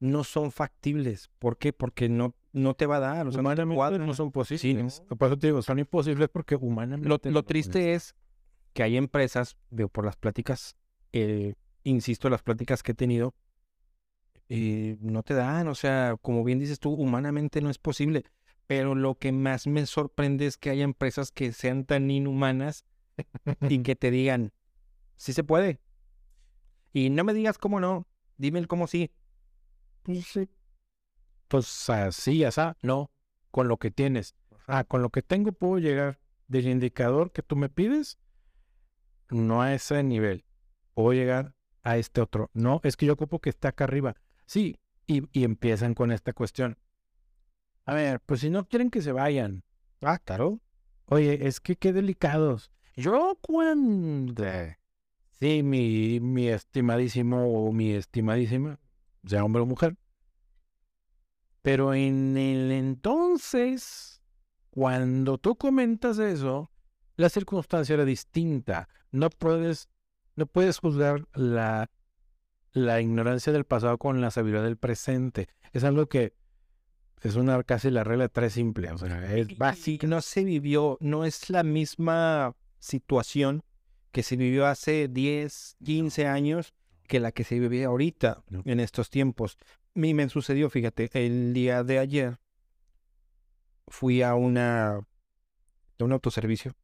no 0.00 0.24
son 0.24 0.50
factibles. 0.50 1.30
¿Por 1.38 1.58
qué? 1.58 1.72
Porque 1.72 2.08
no, 2.08 2.34
no 2.52 2.74
te 2.74 2.86
va 2.86 2.96
a 2.96 3.00
dar. 3.00 3.28
O 3.28 3.32
sea, 3.32 3.40
no 3.42 3.48
te 3.50 3.62
Humanamente 3.62 3.76
cuadra. 3.76 4.04
no 4.06 4.14
son 4.14 4.32
posibles. 4.32 4.60
Sí, 4.60 4.74
¿no? 5.08 5.16
Por 5.16 5.28
eso 5.28 5.38
te 5.38 5.46
digo, 5.48 5.62
son 5.62 5.78
imposibles 5.78 6.28
porque 6.28 6.56
humanamente. 6.56 7.08
Lo, 7.08 7.20
no 7.30 7.44
triste 7.44 7.94
es 7.94 8.16
que 8.72 8.82
hay 8.82 8.96
empresas, 8.96 9.56
veo 9.70 9.88
por 9.88 10.04
las 10.04 10.16
pláticas, 10.16 10.76
eh, 11.12 11.54
insisto, 11.84 12.30
las 12.30 12.42
pláticas 12.42 12.82
que 12.82 12.92
he 12.92 12.94
tenido, 12.94 13.34
eh, 14.48 14.96
no 15.00 15.22
te 15.22 15.34
dan, 15.34 15.68
o 15.68 15.74
sea, 15.74 16.16
como 16.20 16.44
bien 16.44 16.58
dices 16.58 16.78
tú, 16.78 16.92
humanamente 16.92 17.60
no 17.60 17.70
es 17.70 17.78
posible. 17.78 18.24
Pero 18.66 18.94
lo 18.94 19.16
que 19.16 19.32
más 19.32 19.66
me 19.66 19.86
sorprende 19.86 20.46
es 20.46 20.56
que 20.56 20.70
haya 20.70 20.84
empresas 20.84 21.32
que 21.32 21.52
sean 21.52 21.84
tan 21.84 22.10
inhumanas 22.10 22.84
y 23.68 23.78
que 23.82 23.96
te 23.96 24.10
digan, 24.10 24.52
sí 25.16 25.32
se 25.32 25.44
puede. 25.44 25.80
Y 26.92 27.10
no 27.10 27.24
me 27.24 27.34
digas 27.34 27.58
cómo 27.58 27.80
no, 27.80 28.06
dime 28.36 28.58
el 28.58 28.68
cómo 28.68 28.86
sí. 28.86 29.10
Pues 30.02 30.26
sí. 30.26 30.48
Pues 31.48 31.90
así, 31.90 32.44
asá, 32.44 32.76
no, 32.82 33.10
con 33.50 33.68
lo 33.68 33.78
que 33.78 33.90
tienes. 33.90 34.34
Ah, 34.66 34.84
con 34.84 35.02
lo 35.02 35.10
que 35.10 35.22
tengo 35.22 35.52
puedo 35.52 35.78
llegar 35.78 36.18
del 36.48 36.68
indicador 36.68 37.32
que 37.32 37.42
tú 37.42 37.56
me 37.56 37.68
pides, 37.68 38.18
no 39.32 39.62
a 39.62 39.74
ese 39.74 40.02
nivel. 40.02 40.44
Puedo 40.94 41.12
llegar 41.12 41.54
a 41.82 41.96
este 41.96 42.20
otro. 42.20 42.50
No, 42.54 42.80
es 42.84 42.96
que 42.96 43.06
yo 43.06 43.14
ocupo 43.14 43.40
que 43.40 43.50
esté 43.50 43.68
acá 43.68 43.84
arriba. 43.84 44.14
Sí, 44.46 44.78
y, 45.06 45.22
y 45.32 45.44
empiezan 45.44 45.94
con 45.94 46.12
esta 46.12 46.32
cuestión. 46.32 46.78
A 47.84 47.94
ver, 47.94 48.20
pues 48.20 48.40
si 48.40 48.50
no 48.50 48.68
quieren 48.68 48.90
que 48.90 49.02
se 49.02 49.12
vayan, 49.12 49.64
Ah, 50.02 50.18
claro. 50.18 50.60
Oye, 51.06 51.46
es 51.46 51.60
que 51.60 51.76
qué 51.76 51.92
delicados. 51.92 52.72
Yo 52.96 53.38
cuando... 53.40 54.44
Sí, 55.30 55.62
mi, 55.62 56.20
mi 56.20 56.48
estimadísimo 56.48 57.46
o 57.46 57.72
mi 57.72 57.92
estimadísima, 57.92 58.78
sea 59.24 59.44
hombre 59.44 59.62
o 59.62 59.66
mujer. 59.66 59.96
Pero 61.62 61.94
en 61.94 62.36
el 62.36 62.72
entonces, 62.72 64.20
cuando 64.70 65.38
tú 65.38 65.56
comentas 65.56 66.18
eso, 66.18 66.71
la 67.16 67.28
circunstancia 67.28 67.94
era 67.94 68.04
distinta. 68.04 68.88
No 69.10 69.30
puedes, 69.30 69.88
no 70.36 70.46
puedes 70.46 70.78
juzgar 70.78 71.26
la, 71.34 71.90
la 72.72 73.00
ignorancia 73.00 73.52
del 73.52 73.64
pasado 73.64 73.98
con 73.98 74.20
la 74.20 74.30
sabiduría 74.30 74.62
del 74.62 74.76
presente. 74.78 75.48
Es 75.72 75.84
algo 75.84 76.06
que 76.06 76.34
es 77.20 77.36
una 77.36 77.62
casi 77.62 77.90
la 77.90 78.04
regla 78.04 78.28
tres 78.28 78.54
simple. 78.54 78.90
O 78.90 78.98
sea, 78.98 79.34
es 79.36 79.56
básico. 79.56 80.06
No 80.06 80.20
se 80.20 80.44
vivió, 80.44 80.98
no 81.00 81.24
es 81.24 81.50
la 81.50 81.62
misma 81.62 82.54
situación 82.78 83.62
que 84.10 84.22
se 84.22 84.36
vivió 84.36 84.66
hace 84.66 85.08
10, 85.08 85.76
15 85.84 86.26
años 86.26 86.74
que 87.06 87.20
la 87.20 87.32
que 87.32 87.44
se 87.44 87.58
vive 87.58 87.84
ahorita 87.84 88.42
No. 88.48 88.62
en 88.64 88.80
estos 88.80 89.10
tiempos. 89.10 89.56
A 89.94 89.98
mí 90.00 90.14
me 90.14 90.28
sucedió, 90.28 90.70
fíjate, 90.70 91.10
el 91.14 91.52
día 91.52 91.84
de 91.84 91.98
ayer 91.98 92.38
fui 93.88 94.22
a 94.22 94.34
una 94.34 94.94
a 94.96 96.04
un 96.04 96.12
autoservicio 96.12 96.74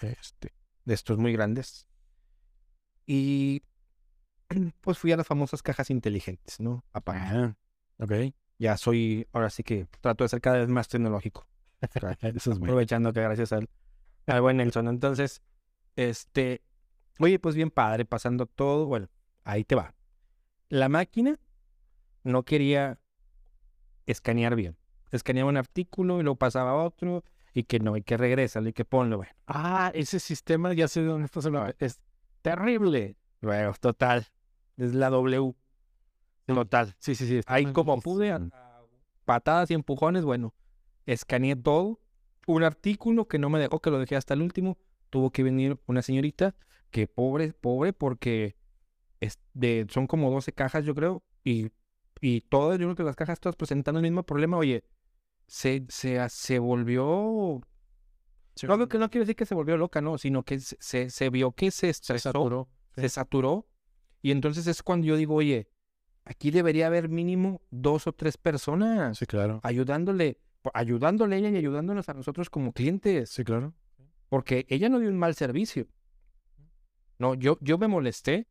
Este, 0.00 0.52
de 0.84 0.94
estos 0.94 1.18
muy 1.18 1.32
grandes 1.32 1.88
y 3.08 3.62
pues 4.82 4.98
fui 4.98 5.10
a 5.12 5.16
las 5.16 5.26
famosas 5.26 5.62
cajas 5.62 5.90
inteligentes, 5.90 6.60
¿no? 6.60 6.84
A 6.92 7.00
pagar. 7.00 7.34
Ah, 7.34 7.56
ok. 7.98 8.12
Ya 8.58 8.76
soy, 8.76 9.26
ahora 9.32 9.50
sí 9.50 9.62
que 9.62 9.86
trato 10.00 10.24
de 10.24 10.28
ser 10.28 10.40
cada 10.40 10.58
vez 10.58 10.68
más 10.68 10.88
tecnológico. 10.88 11.46
Eso 12.20 12.52
es 12.52 12.58
aprovechando 12.58 13.12
que 13.12 13.22
gracias 13.22 13.52
al, 13.52 13.68
al 14.26 14.40
buen 14.42 14.58
Nelson. 14.58 14.88
Entonces, 14.88 15.42
este, 15.96 16.62
oye, 17.18 17.38
pues 17.38 17.54
bien 17.54 17.70
padre, 17.70 18.04
pasando 18.04 18.46
todo, 18.46 18.86
bueno, 18.86 19.08
ahí 19.44 19.64
te 19.64 19.74
va. 19.74 19.94
La 20.68 20.88
máquina 20.88 21.38
no 22.24 22.44
quería 22.44 23.00
escanear 24.06 24.54
bien. 24.54 24.76
Escaneaba 25.12 25.48
un 25.48 25.56
artículo 25.56 26.20
y 26.20 26.24
lo 26.24 26.36
pasaba 26.36 26.72
a 26.72 26.84
otro 26.84 27.24
y 27.58 27.64
que 27.64 27.80
no, 27.80 27.96
y 27.96 28.02
que 28.02 28.16
regresa, 28.16 28.60
y 28.60 28.72
que 28.72 28.84
ponlo, 28.84 29.16
bueno. 29.16 29.32
Ah, 29.48 29.90
ese 29.92 30.20
sistema, 30.20 30.72
ya 30.74 30.86
sé 30.86 31.00
de 31.00 31.08
dónde 31.08 31.28
hablando. 31.34 31.74
Es 31.80 32.00
terrible. 32.40 33.16
Luego, 33.40 33.74
total, 33.80 34.28
es 34.76 34.94
la 34.94 35.10
W. 35.10 35.56
Total. 36.46 36.94
Sí, 37.00 37.16
sí, 37.16 37.26
sí. 37.26 37.38
está 37.38 37.52
Ahí 37.52 37.66
como 37.72 38.00
pude, 38.00 38.32
patadas 39.24 39.72
y 39.72 39.74
empujones, 39.74 40.24
bueno, 40.24 40.54
escaneé 41.04 41.56
todo. 41.56 41.98
Un 42.46 42.62
artículo 42.62 43.26
que 43.26 43.40
no 43.40 43.50
me 43.50 43.58
dejó, 43.58 43.80
que 43.80 43.90
lo 43.90 43.98
dejé 43.98 44.14
hasta 44.14 44.34
el 44.34 44.42
último. 44.42 44.78
Tuvo 45.10 45.32
que 45.32 45.42
venir 45.42 45.80
una 45.86 46.02
señorita 46.02 46.54
que 46.92 47.08
pobre, 47.08 47.54
pobre, 47.54 47.92
porque 47.92 48.54
es 49.18 49.40
de, 49.54 49.84
son 49.90 50.06
como 50.06 50.30
12 50.30 50.52
cajas, 50.52 50.84
yo 50.84 50.94
creo, 50.94 51.24
y, 51.42 51.72
y 52.20 52.42
todas, 52.42 52.78
yo 52.78 52.86
creo 52.86 52.94
que 52.94 53.02
las 53.02 53.16
cajas 53.16 53.40
todas 53.40 53.56
presentando 53.56 53.98
el 53.98 54.04
mismo 54.04 54.22
problema. 54.22 54.58
Oye, 54.58 54.84
se, 55.48 55.84
se, 55.88 56.28
se 56.28 56.58
volvió... 56.58 57.60
No, 58.62 58.74
creo 58.74 58.88
que 58.88 58.98
no 58.98 59.08
quiero 59.08 59.22
decir 59.24 59.36
que 59.36 59.46
se 59.46 59.54
volvió 59.54 59.76
loca, 59.76 60.00
no, 60.00 60.18
sino 60.18 60.42
que 60.44 60.58
se, 60.58 61.10
se, 61.10 61.30
vio 61.30 61.52
que 61.52 61.70
se 61.70 61.80
Se 61.80 61.90
estresó 61.90 62.68
se 62.94 63.08
saturó. 63.08 63.68
Y 64.20 64.32
entonces 64.32 64.66
es 64.66 64.82
cuando 64.82 65.06
yo 65.06 65.16
digo, 65.16 65.36
oye, 65.36 65.68
aquí 66.24 66.50
debería 66.50 66.88
haber 66.88 67.08
mínimo 67.08 67.62
dos 67.70 68.08
o 68.08 68.12
tres 68.12 68.36
personas 68.36 69.16
Sí, 69.16 69.26
claro. 69.26 69.60
ayudándole, 69.62 70.40
ayudándole 70.74 71.36
a 71.36 71.38
ella 71.38 71.50
y 71.50 71.56
ayudándonos 71.56 72.08
a 72.08 72.14
nosotros 72.14 72.50
como 72.50 72.72
clientes. 72.72 73.30
Sí, 73.30 73.44
claro. 73.44 73.74
Porque 74.28 74.66
ella 74.68 74.88
no 74.88 74.98
dio 74.98 75.08
un 75.08 75.18
mal 75.18 75.36
servicio. 75.36 75.86
No, 77.18 77.34
yo, 77.34 77.58
yo 77.60 77.78
me 77.78 77.86
molesté, 77.86 78.48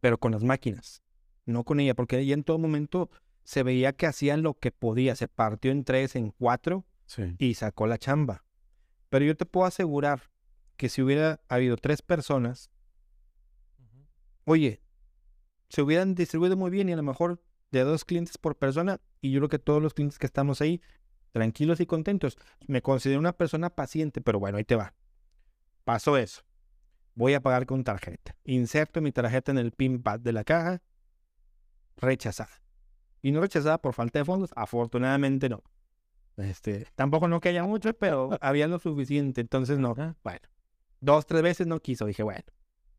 pero 0.00 0.18
con 0.18 0.30
las 0.32 0.44
máquinas, 0.44 1.02
no 1.46 1.64
con 1.64 1.80
ella, 1.80 1.94
porque 1.94 2.20
ella 2.20 2.34
en 2.34 2.44
todo 2.44 2.58
momento 2.58 3.10
se 3.48 3.62
veía 3.62 3.94
que 3.94 4.04
hacían 4.04 4.42
lo 4.42 4.52
que 4.52 4.70
podía, 4.72 5.16
se 5.16 5.26
partió 5.26 5.70
en 5.70 5.82
tres, 5.82 6.16
en 6.16 6.32
cuatro 6.32 6.84
Sí. 7.06 7.34
y 7.38 7.54
sacó 7.54 7.86
la 7.86 7.96
chamba. 7.96 8.44
Pero 9.08 9.24
yo 9.24 9.34
te 9.38 9.46
puedo 9.46 9.64
asegurar 9.66 10.20
que 10.76 10.90
si 10.90 11.00
hubiera 11.00 11.40
habido 11.48 11.78
tres 11.78 12.02
personas, 12.02 12.70
oye, 14.44 14.82
se 15.70 15.80
hubieran 15.80 16.14
distribuido 16.14 16.58
muy 16.58 16.70
bien 16.70 16.90
y 16.90 16.92
a 16.92 16.96
lo 16.96 17.02
mejor 17.02 17.42
de 17.70 17.84
dos 17.84 18.04
clientes 18.04 18.36
por 18.36 18.58
persona 18.58 19.00
y 19.22 19.30
yo 19.32 19.40
creo 19.40 19.48
que 19.48 19.58
todos 19.58 19.82
los 19.82 19.94
clientes 19.94 20.18
que 20.18 20.26
estamos 20.26 20.60
ahí, 20.60 20.82
tranquilos 21.32 21.80
y 21.80 21.86
contentos. 21.86 22.36
Me 22.66 22.82
considero 22.82 23.18
una 23.18 23.32
persona 23.32 23.70
paciente, 23.70 24.20
pero 24.20 24.38
bueno, 24.38 24.58
ahí 24.58 24.64
te 24.64 24.76
va. 24.76 24.92
Pasó 25.84 26.18
eso. 26.18 26.42
Voy 27.14 27.32
a 27.32 27.40
pagar 27.40 27.64
con 27.64 27.82
tarjeta. 27.82 28.36
Inserto 28.44 29.00
mi 29.00 29.10
tarjeta 29.10 29.52
en 29.52 29.56
el 29.58 29.72
pin 29.72 30.02
pad 30.02 30.20
de 30.20 30.34
la 30.34 30.44
caja. 30.44 30.82
Rechazada. 31.96 32.60
Y 33.22 33.32
no 33.32 33.40
rechazada 33.40 33.78
por 33.78 33.94
falta 33.94 34.18
de 34.18 34.24
fondos. 34.24 34.50
Afortunadamente 34.56 35.48
no. 35.48 35.62
Este, 36.36 36.86
tampoco 36.94 37.26
no 37.28 37.40
que 37.40 37.48
haya 37.48 37.64
mucho, 37.64 37.92
pero 37.94 38.30
había 38.40 38.66
lo 38.68 38.78
suficiente. 38.78 39.40
Entonces 39.40 39.78
no. 39.78 39.94
Bueno. 39.94 40.40
Dos, 41.00 41.26
tres 41.26 41.42
veces 41.42 41.66
no 41.66 41.80
quiso. 41.80 42.06
Dije, 42.06 42.22
bueno. 42.22 42.44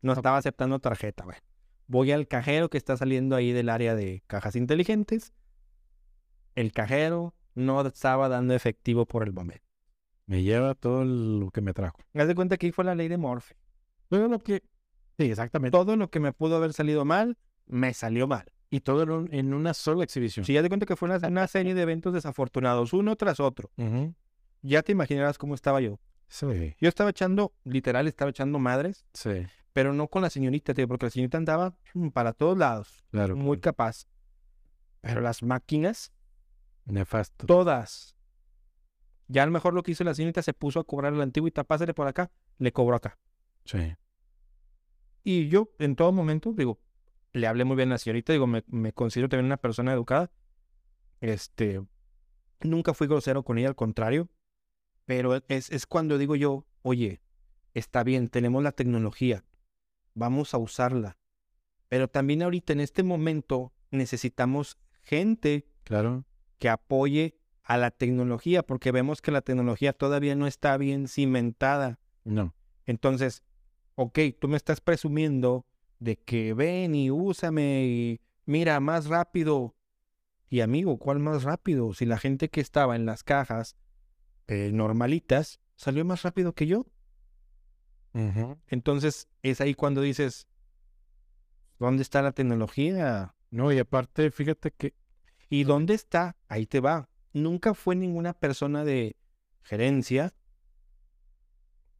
No 0.02 0.12
estaba 0.12 0.38
aceptando 0.38 0.78
tarjeta. 0.78 1.24
Bueno. 1.24 1.40
Voy 1.86 2.12
al 2.12 2.28
cajero 2.28 2.70
que 2.70 2.78
está 2.78 2.96
saliendo 2.96 3.34
ahí 3.36 3.52
del 3.52 3.68
área 3.68 3.94
de 3.94 4.22
cajas 4.26 4.56
inteligentes. 4.56 5.32
El 6.54 6.72
cajero 6.72 7.34
no 7.54 7.80
estaba 7.86 8.28
dando 8.28 8.54
efectivo 8.54 9.06
por 9.06 9.22
el 9.24 9.32
momento. 9.32 9.64
Me 10.26 10.42
lleva 10.42 10.74
todo 10.74 11.04
lo 11.04 11.50
que 11.50 11.60
me 11.60 11.74
trajo. 11.74 11.98
Haz 12.14 12.28
de 12.28 12.34
cuenta 12.34 12.56
que 12.56 12.66
ahí 12.66 12.72
fue 12.72 12.84
la 12.84 12.94
ley 12.94 13.08
de 13.08 13.18
Morphy. 13.18 13.54
Todo 14.08 14.28
lo 14.28 14.38
que... 14.38 14.62
Sí, 15.18 15.30
exactamente. 15.30 15.76
Todo 15.76 15.96
lo 15.96 16.10
que 16.10 16.20
me 16.20 16.32
pudo 16.32 16.56
haber 16.56 16.72
salido 16.72 17.04
mal, 17.04 17.36
me 17.66 17.92
salió 17.94 18.28
mal. 18.28 18.52
Y 18.70 18.80
todo 18.80 19.02
en, 19.02 19.10
un- 19.10 19.34
en 19.34 19.52
una 19.52 19.74
sola 19.74 20.04
exhibición. 20.04 20.44
Si 20.44 20.52
ya 20.52 20.62
te 20.62 20.68
cuenta 20.68 20.86
que 20.86 20.94
fue 20.96 21.08
una, 21.10 21.26
una 21.26 21.46
serie 21.48 21.74
de 21.74 21.82
eventos 21.82 22.12
desafortunados, 22.14 22.92
uno 22.92 23.16
tras 23.16 23.40
otro. 23.40 23.70
Ya 24.62 24.82
te 24.82 24.92
imaginarás 24.92 25.38
cómo 25.38 25.54
estaba 25.54 25.80
yo. 25.80 25.98
Sí. 26.28 26.76
Yo 26.80 26.88
estaba 26.88 27.10
echando, 27.10 27.52
literal, 27.64 28.06
estaba 28.06 28.30
echando 28.30 28.58
madres, 28.60 29.04
Sí. 29.14 29.46
pero 29.72 29.92
no 29.92 30.06
con 30.06 30.22
la 30.22 30.30
señorita, 30.30 30.74
tío, 30.74 30.86
porque 30.86 31.06
la 31.06 31.10
señorita 31.10 31.38
andaba 31.38 31.74
mm, 31.94 32.08
para 32.10 32.32
todos 32.32 32.56
lados, 32.56 33.02
Claro. 33.10 33.34
muy 33.36 33.58
capaz. 33.58 34.06
Pero 35.00 35.20
las 35.20 35.42
máquinas, 35.42 36.12
Nefasto. 36.84 37.46
todas. 37.46 38.14
Ya 39.26 39.42
a 39.42 39.46
lo 39.46 39.52
mejor 39.52 39.74
lo 39.74 39.82
que 39.82 39.92
hizo 39.92 40.04
la 40.04 40.14
señorita 40.14 40.42
se 40.42 40.52
puso 40.52 40.78
a 40.78 40.84
cobrar 40.84 41.12
la 41.14 41.24
antigüita, 41.24 41.64
pásale 41.64 41.94
por 41.94 42.06
acá, 42.06 42.30
le 42.58 42.70
cobró 42.72 42.94
acá. 42.96 43.18
Sí. 43.64 43.94
Y 45.24 45.48
yo, 45.48 45.70
en 45.78 45.96
todo 45.96 46.12
momento, 46.12 46.52
digo, 46.52 46.78
le 47.32 47.46
hablé 47.46 47.64
muy 47.64 47.76
bien 47.76 47.90
a 47.90 47.94
la 47.94 47.98
señorita, 47.98 48.32
digo, 48.32 48.46
me, 48.46 48.64
me 48.66 48.92
considero 48.92 49.28
también 49.28 49.46
una 49.46 49.56
persona 49.56 49.92
educada. 49.92 50.30
Este, 51.20 51.82
nunca 52.60 52.94
fui 52.94 53.06
grosero 53.06 53.42
con 53.44 53.58
ella, 53.58 53.68
al 53.68 53.76
contrario. 53.76 54.28
Pero 55.04 55.40
es, 55.48 55.70
es 55.70 55.86
cuando 55.86 56.18
digo 56.18 56.36
yo, 56.36 56.66
oye, 56.82 57.20
está 57.74 58.04
bien, 58.04 58.28
tenemos 58.28 58.62
la 58.62 58.72
tecnología, 58.72 59.44
vamos 60.14 60.54
a 60.54 60.58
usarla. 60.58 61.18
Pero 61.88 62.08
también 62.08 62.42
ahorita, 62.42 62.72
en 62.72 62.80
este 62.80 63.02
momento, 63.02 63.72
necesitamos 63.90 64.78
gente 65.02 65.66
Claro. 65.84 66.24
que 66.58 66.68
apoye 66.68 67.36
a 67.64 67.76
la 67.76 67.90
tecnología, 67.90 68.62
porque 68.62 68.92
vemos 68.92 69.20
que 69.22 69.32
la 69.32 69.42
tecnología 69.42 69.92
todavía 69.92 70.34
no 70.36 70.46
está 70.46 70.76
bien 70.76 71.08
cimentada. 71.08 71.98
No. 72.24 72.54
Entonces, 72.86 73.42
ok, 73.96 74.18
tú 74.40 74.48
me 74.48 74.56
estás 74.56 74.80
presumiendo 74.80 75.66
de 76.00 76.16
que 76.16 76.54
ven 76.54 76.94
y 76.94 77.10
úsame 77.10 77.84
y 77.84 78.20
mira, 78.46 78.80
más 78.80 79.06
rápido. 79.06 79.76
Y 80.48 80.60
amigo, 80.60 80.98
¿cuál 80.98 81.20
más 81.20 81.44
rápido? 81.44 81.94
Si 81.94 82.06
la 82.06 82.18
gente 82.18 82.48
que 82.48 82.60
estaba 82.60 82.96
en 82.96 83.06
las 83.06 83.22
cajas 83.22 83.76
eh, 84.48 84.72
normalitas 84.72 85.60
salió 85.76 86.04
más 86.04 86.22
rápido 86.22 86.54
que 86.54 86.66
yo. 86.66 86.86
Entonces, 88.66 89.28
es 89.42 89.60
ahí 89.60 89.74
cuando 89.74 90.00
dices, 90.00 90.48
¿dónde 91.78 92.02
está 92.02 92.22
la 92.22 92.32
tecnología? 92.32 93.36
No, 93.50 93.70
y 93.70 93.78
aparte, 93.78 94.32
fíjate 94.32 94.72
que... 94.72 94.94
¿Y 95.48 95.62
dónde 95.62 95.94
está? 95.94 96.36
Ahí 96.48 96.66
te 96.66 96.80
va. 96.80 97.08
Nunca 97.32 97.74
fue 97.74 97.94
ninguna 97.94 98.32
persona 98.32 98.84
de 98.84 99.16
gerencia 99.62 100.34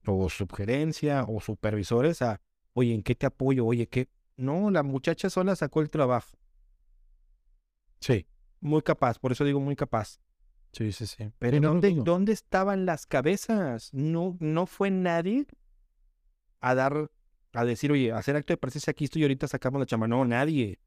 o 0.04 0.28
subgerencia 0.28 1.24
o 1.28 1.40
supervisores 1.40 2.22
a, 2.22 2.40
oye, 2.80 2.94
¿en 2.94 3.02
qué 3.02 3.14
te 3.14 3.26
apoyo? 3.26 3.64
Oye, 3.66 3.86
¿qué? 3.88 4.08
No, 4.36 4.70
la 4.70 4.82
muchacha 4.82 5.30
sola 5.30 5.54
sacó 5.56 5.80
el 5.80 5.90
trabajo. 5.90 6.36
Sí. 8.00 8.26
Muy 8.60 8.82
capaz, 8.82 9.18
por 9.18 9.32
eso 9.32 9.44
digo 9.44 9.60
muy 9.60 9.76
capaz. 9.76 10.18
Sí, 10.72 10.92
sí, 10.92 11.06
sí. 11.06 11.30
Pero 11.38 11.56
Sí, 11.56 11.60
no, 11.60 11.68
¿dónde, 11.68 11.94
no. 11.94 12.04
¿dónde 12.04 12.32
estaban 12.32 12.86
las 12.86 13.06
cabezas? 13.06 13.92
No, 13.92 14.36
no 14.40 14.66
fue 14.66 14.90
nadie 14.90 15.46
a 16.60 16.74
dar, 16.74 17.10
a 17.52 17.64
decir, 17.64 17.90
oye, 17.90 18.12
hacer 18.12 18.36
acto 18.36 18.52
de 18.52 18.56
presencia 18.58 18.90
aquí 18.92 19.04
estoy 19.04 19.22
y 19.22 19.24
ahorita 19.24 19.48
sacamos 19.48 19.80
la 19.80 19.86
chamba. 19.86 20.06
No, 20.08 20.24
nadie. 20.24 20.78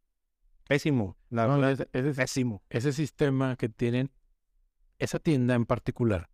Pésimo. 0.68 1.18
La 1.30 1.48
No, 1.48 1.68
ese- 1.68 1.86
pésimo. 1.88 2.64
ese 2.70 2.94
sistema 2.94 3.56
que 3.58 3.68
tienen, 3.70 4.12
esa 5.00 5.20
tienda 5.20 5.56
en 5.56 5.66
particular, 5.66 6.30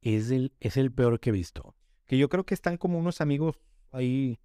es 0.00 0.30
el, 0.30 0.52
es 0.60 0.76
el 0.76 0.92
peor 0.92 1.18
que 1.18 1.30
he 1.30 1.32
visto. 1.32 1.74
Que 2.06 2.18
yo 2.18 2.28
creo 2.28 2.44
que 2.44 2.54
están 2.54 2.76
como 2.76 2.98
unos 2.98 3.20
amigos 3.20 3.56
ahí 3.90 4.38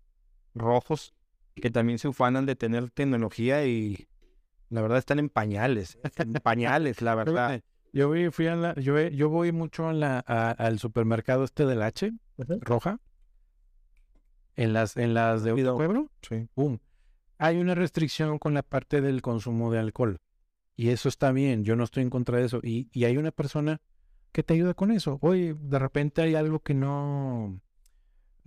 rojos 0.57 1.13
que 1.55 1.69
también 1.71 1.97
se 1.99 2.07
ufanan 2.07 2.45
de 2.45 2.55
tener 2.55 2.89
tecnología 2.91 3.65
y 3.65 4.07
la 4.69 4.81
verdad 4.81 4.97
están 4.99 5.19
en 5.19 5.29
pañales. 5.29 5.97
En 6.17 6.33
pañales, 6.33 7.01
la 7.01 7.15
verdad. 7.15 7.61
Yo 7.93 8.09
voy, 8.09 8.29
fui 8.31 8.47
a 8.47 8.55
la, 8.55 8.75
yo, 8.75 8.99
yo 8.99 9.29
voy 9.29 9.51
mucho 9.51 9.87
a 9.87 9.93
la, 9.93 10.23
a- 10.27 10.51
al 10.51 10.77
supermercado 10.77 11.43
este 11.45 11.65
del 11.65 11.81
H, 11.81 12.11
roja. 12.61 12.99
En 14.55 14.73
las, 14.73 14.97
en 14.97 15.13
las 15.13 15.43
de 15.43 15.53
pueblo, 15.53 16.09
Sí. 16.27 16.47
¡pum! 16.55 16.79
Hay 17.37 17.57
una 17.57 17.75
restricción 17.75 18.39
con 18.39 18.53
la 18.55 18.63
parte 18.63 19.01
del 19.01 19.21
consumo 19.21 19.71
de 19.71 19.79
alcohol. 19.79 20.17
Y 20.75 20.89
eso 20.89 21.09
está 21.09 21.31
bien, 21.31 21.63
yo 21.63 21.75
no 21.75 21.83
estoy 21.83 22.03
en 22.03 22.09
contra 22.09 22.37
de 22.39 22.45
eso. 22.45 22.59
Y, 22.63 22.89
y 22.91 23.05
hay 23.05 23.17
una 23.17 23.31
persona 23.31 23.79
que 24.31 24.43
te 24.43 24.53
ayuda 24.55 24.73
con 24.73 24.91
eso. 24.91 25.17
Oye, 25.21 25.55
de 25.59 25.79
repente 25.79 26.21
hay 26.23 26.35
algo 26.35 26.59
que 26.59 26.73
no, 26.73 27.59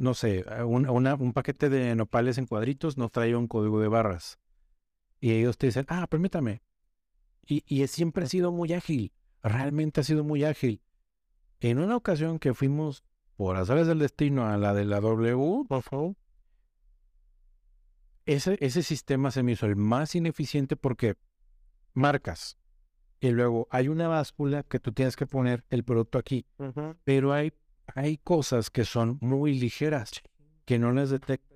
no 0.00 0.14
sé, 0.14 0.44
un, 0.64 0.88
una- 0.88 1.14
un 1.14 1.32
paquete 1.32 1.68
de 1.68 1.94
nopales 1.94 2.38
en 2.38 2.46
cuadritos 2.46 2.96
no 2.96 3.10
trae 3.10 3.36
un 3.36 3.46
código 3.46 3.80
de 3.80 3.88
barras. 3.88 4.38
Y 5.20 5.32
ellos 5.32 5.58
te 5.58 5.66
dicen, 5.66 5.84
ah, 5.88 6.06
permítame. 6.06 6.62
Y, 7.46 7.62
y 7.66 7.86
siempre 7.86 8.24
ha 8.24 8.28
sido 8.28 8.50
muy 8.50 8.72
ágil, 8.72 9.12
realmente 9.42 10.00
ha 10.00 10.04
sido 10.04 10.24
muy 10.24 10.44
ágil. 10.44 10.80
En 11.60 11.78
una 11.78 11.96
ocasión 11.96 12.38
que 12.38 12.54
fuimos 12.54 13.04
por 13.36 13.56
azares 13.56 13.86
del 13.86 13.98
destino 13.98 14.46
a 14.46 14.56
la 14.56 14.72
de 14.72 14.86
la 14.86 15.00
W, 15.00 15.66
Por 15.68 15.82
favor. 15.82 16.16
ese, 18.26 18.56
ese 18.60 18.82
sistema 18.82 19.30
se 19.30 19.42
me 19.42 19.52
hizo 19.52 19.66
el 19.66 19.76
más 19.76 20.14
ineficiente 20.14 20.76
porque 20.76 21.16
marcas 21.92 22.58
y 23.20 23.30
luego 23.30 23.66
hay 23.70 23.88
una 23.88 24.08
báscula 24.08 24.62
que 24.62 24.78
tú 24.80 24.92
tienes 24.92 25.16
que 25.16 25.26
poner 25.26 25.64
el 25.68 25.84
producto 25.84 26.18
aquí, 26.18 26.46
pero 27.04 27.32
hay, 27.34 27.52
hay 27.94 28.18
cosas 28.18 28.70
que 28.70 28.85
son 28.85 29.18
muy 29.20 29.59
ligeras 29.59 30.11
que 30.64 30.79
no 30.79 30.92
las 30.92 31.11
detecta. 31.11 31.55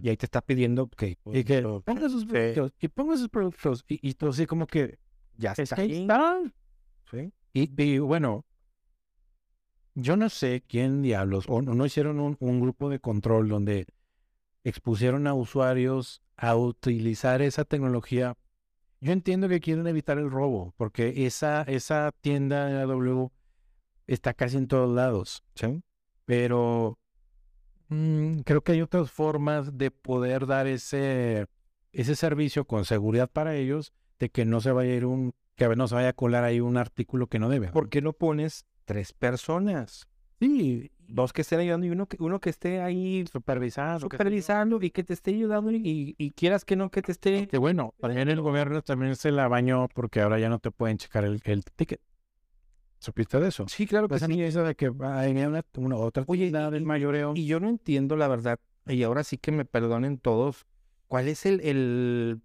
Y 0.00 0.08
ahí 0.08 0.16
te 0.16 0.26
está 0.26 0.40
pidiendo 0.40 0.88
que, 0.88 1.18
Y 1.26 1.44
que 1.44 1.62
ponga 1.84 2.08
sus 2.08 2.24
productos 2.24 2.72
y 2.80 2.88
ponga 2.88 3.16
sus 3.16 3.28
productos 3.28 3.84
y, 3.86 4.08
y 4.08 4.14
todo 4.14 4.30
así 4.30 4.46
como 4.46 4.66
que 4.66 4.98
ya 5.36 5.52
es 5.52 5.58
está. 5.60 5.80
ahí. 5.80 6.06
Sí. 7.10 7.30
Y, 7.52 7.82
y 7.82 7.98
bueno, 7.98 8.46
yo 9.94 10.16
no 10.16 10.30
sé 10.30 10.62
quién 10.66 11.02
diablos, 11.02 11.44
o 11.48 11.60
no, 11.60 11.74
no 11.74 11.84
hicieron 11.84 12.20
un, 12.20 12.36
un 12.40 12.60
grupo 12.60 12.88
de 12.88 13.00
control 13.00 13.48
donde 13.48 13.86
expusieron 14.64 15.26
a 15.26 15.34
usuarios 15.34 16.22
a 16.36 16.56
utilizar 16.56 17.42
esa 17.42 17.64
tecnología. 17.64 18.34
Yo 19.00 19.12
entiendo 19.12 19.48
que 19.48 19.60
quieren 19.60 19.86
evitar 19.86 20.18
el 20.18 20.30
robo, 20.30 20.72
porque 20.76 21.26
esa, 21.26 21.62
esa 21.62 22.12
tienda 22.20 22.66
de 22.66 22.80
AW 22.80 23.30
está 24.06 24.34
casi 24.34 24.56
en 24.56 24.66
todos 24.68 24.94
lados, 24.94 25.42
Sí. 25.54 25.82
pero 26.24 26.98
mm, 27.88 28.40
creo 28.40 28.62
que 28.62 28.72
hay 28.72 28.82
otras 28.82 29.10
formas 29.10 29.76
de 29.78 29.90
poder 29.90 30.46
dar 30.46 30.66
ese, 30.66 31.46
ese 31.92 32.14
servicio 32.16 32.64
con 32.64 32.84
seguridad 32.84 33.30
para 33.30 33.54
ellos, 33.54 33.92
de 34.18 34.30
que 34.30 34.44
no 34.44 34.60
se 34.60 34.72
vaya 34.72 34.92
a 34.92 34.96
ir 34.96 35.04
un, 35.06 35.32
que 35.56 35.68
no 35.76 35.88
se 35.88 35.94
vaya 35.94 36.08
a 36.10 36.12
colar 36.14 36.44
ahí 36.44 36.60
un 36.60 36.76
artículo 36.76 37.26
que 37.26 37.38
no 37.38 37.48
debe. 37.48 37.68
¿Por 37.68 37.88
qué 37.88 38.00
no 38.02 38.12
pones 38.12 38.64
tres 38.84 39.12
personas? 39.12 40.06
Sí, 40.40 40.90
Dos 41.08 41.34
que 41.34 41.42
estén 41.42 41.60
ayudando 41.60 41.84
y 41.86 41.90
uno 41.90 42.06
que, 42.06 42.16
uno 42.20 42.40
que 42.40 42.48
esté 42.48 42.80
ahí 42.80 43.26
supervisar. 43.30 44.00
supervisando 44.00 44.78
y 44.80 44.90
que 44.90 45.04
te 45.04 45.12
esté 45.12 45.32
ayudando 45.32 45.70
y, 45.70 46.14
y 46.16 46.30
quieras 46.30 46.64
que 46.64 46.74
no 46.74 46.90
que 46.90 47.02
te 47.02 47.12
esté... 47.12 47.48
Que 47.48 47.58
bueno, 47.58 47.92
también 48.00 48.30
el 48.30 48.40
gobierno 48.40 48.80
también 48.80 49.14
se 49.16 49.30
la 49.30 49.46
bañó 49.46 49.88
porque 49.94 50.22
ahora 50.22 50.38
ya 50.38 50.48
no 50.48 50.58
te 50.58 50.70
pueden 50.70 50.96
checar 50.96 51.24
el, 51.24 51.42
el 51.44 51.62
ticket. 51.76 52.00
¿Supiste 53.02 53.40
de 53.40 53.48
eso? 53.48 53.66
Sí, 53.66 53.84
claro 53.84 54.06
que 54.08 54.16
sí. 54.16 54.40
eso 54.40 54.62
de 54.62 54.76
que 54.76 54.92
hay 55.00 55.32
una, 55.32 55.64
una 55.76 55.96
otra 55.96 56.22
Oye, 56.28 56.52
del 56.52 56.84
mayoreo. 56.84 57.32
Y 57.34 57.46
yo 57.46 57.58
no 57.58 57.68
entiendo 57.68 58.14
la 58.14 58.28
verdad, 58.28 58.60
y 58.86 59.02
ahora 59.02 59.24
sí 59.24 59.38
que 59.38 59.50
me 59.50 59.64
perdonen 59.64 60.18
todos, 60.18 60.66
¿cuál 61.08 61.26
es 61.26 61.44
el, 61.44 61.60
el 61.62 62.40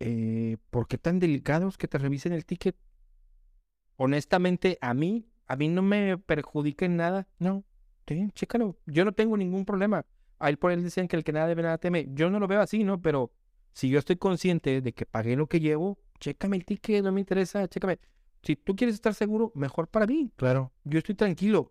eh, 0.00 0.58
por 0.68 0.86
qué 0.86 0.98
tan 0.98 1.18
delicados 1.18 1.78
que 1.78 1.88
te 1.88 1.96
revisen 1.96 2.34
el 2.34 2.44
ticket? 2.44 2.76
Honestamente, 3.96 4.76
a 4.82 4.92
mí, 4.92 5.24
a 5.46 5.56
mí 5.56 5.68
no 5.68 5.80
me 5.80 6.18
perjudica 6.18 6.84
en 6.84 6.98
nada. 6.98 7.26
No, 7.38 7.64
sí, 8.06 8.28
chécalo. 8.34 8.76
Yo 8.84 9.06
no 9.06 9.12
tengo 9.12 9.38
ningún 9.38 9.64
problema. 9.64 10.04
A 10.38 10.50
él 10.50 10.58
por 10.58 10.72
él 10.72 10.82
decían 10.82 11.08
que 11.08 11.16
el 11.16 11.24
que 11.24 11.32
nada 11.32 11.46
debe 11.46 11.62
nada 11.62 11.78
teme. 11.78 12.06
Yo 12.10 12.28
no 12.28 12.38
lo 12.38 12.48
veo 12.48 12.60
así, 12.60 12.84
¿no? 12.84 13.00
Pero 13.00 13.32
si 13.72 13.88
yo 13.88 13.98
estoy 13.98 14.16
consciente 14.16 14.82
de 14.82 14.92
que 14.92 15.06
pagué 15.06 15.36
lo 15.36 15.46
que 15.46 15.58
llevo, 15.58 15.98
chécame 16.20 16.58
el 16.58 16.66
ticket, 16.66 17.02
no 17.02 17.12
me 17.12 17.20
interesa, 17.20 17.66
chécame. 17.66 17.98
Si 18.42 18.56
tú 18.56 18.76
quieres 18.76 18.94
estar 18.94 19.14
seguro, 19.14 19.52
mejor 19.54 19.88
para 19.88 20.06
mí. 20.06 20.32
Claro. 20.36 20.72
Yo 20.84 20.98
estoy 20.98 21.14
tranquilo. 21.14 21.70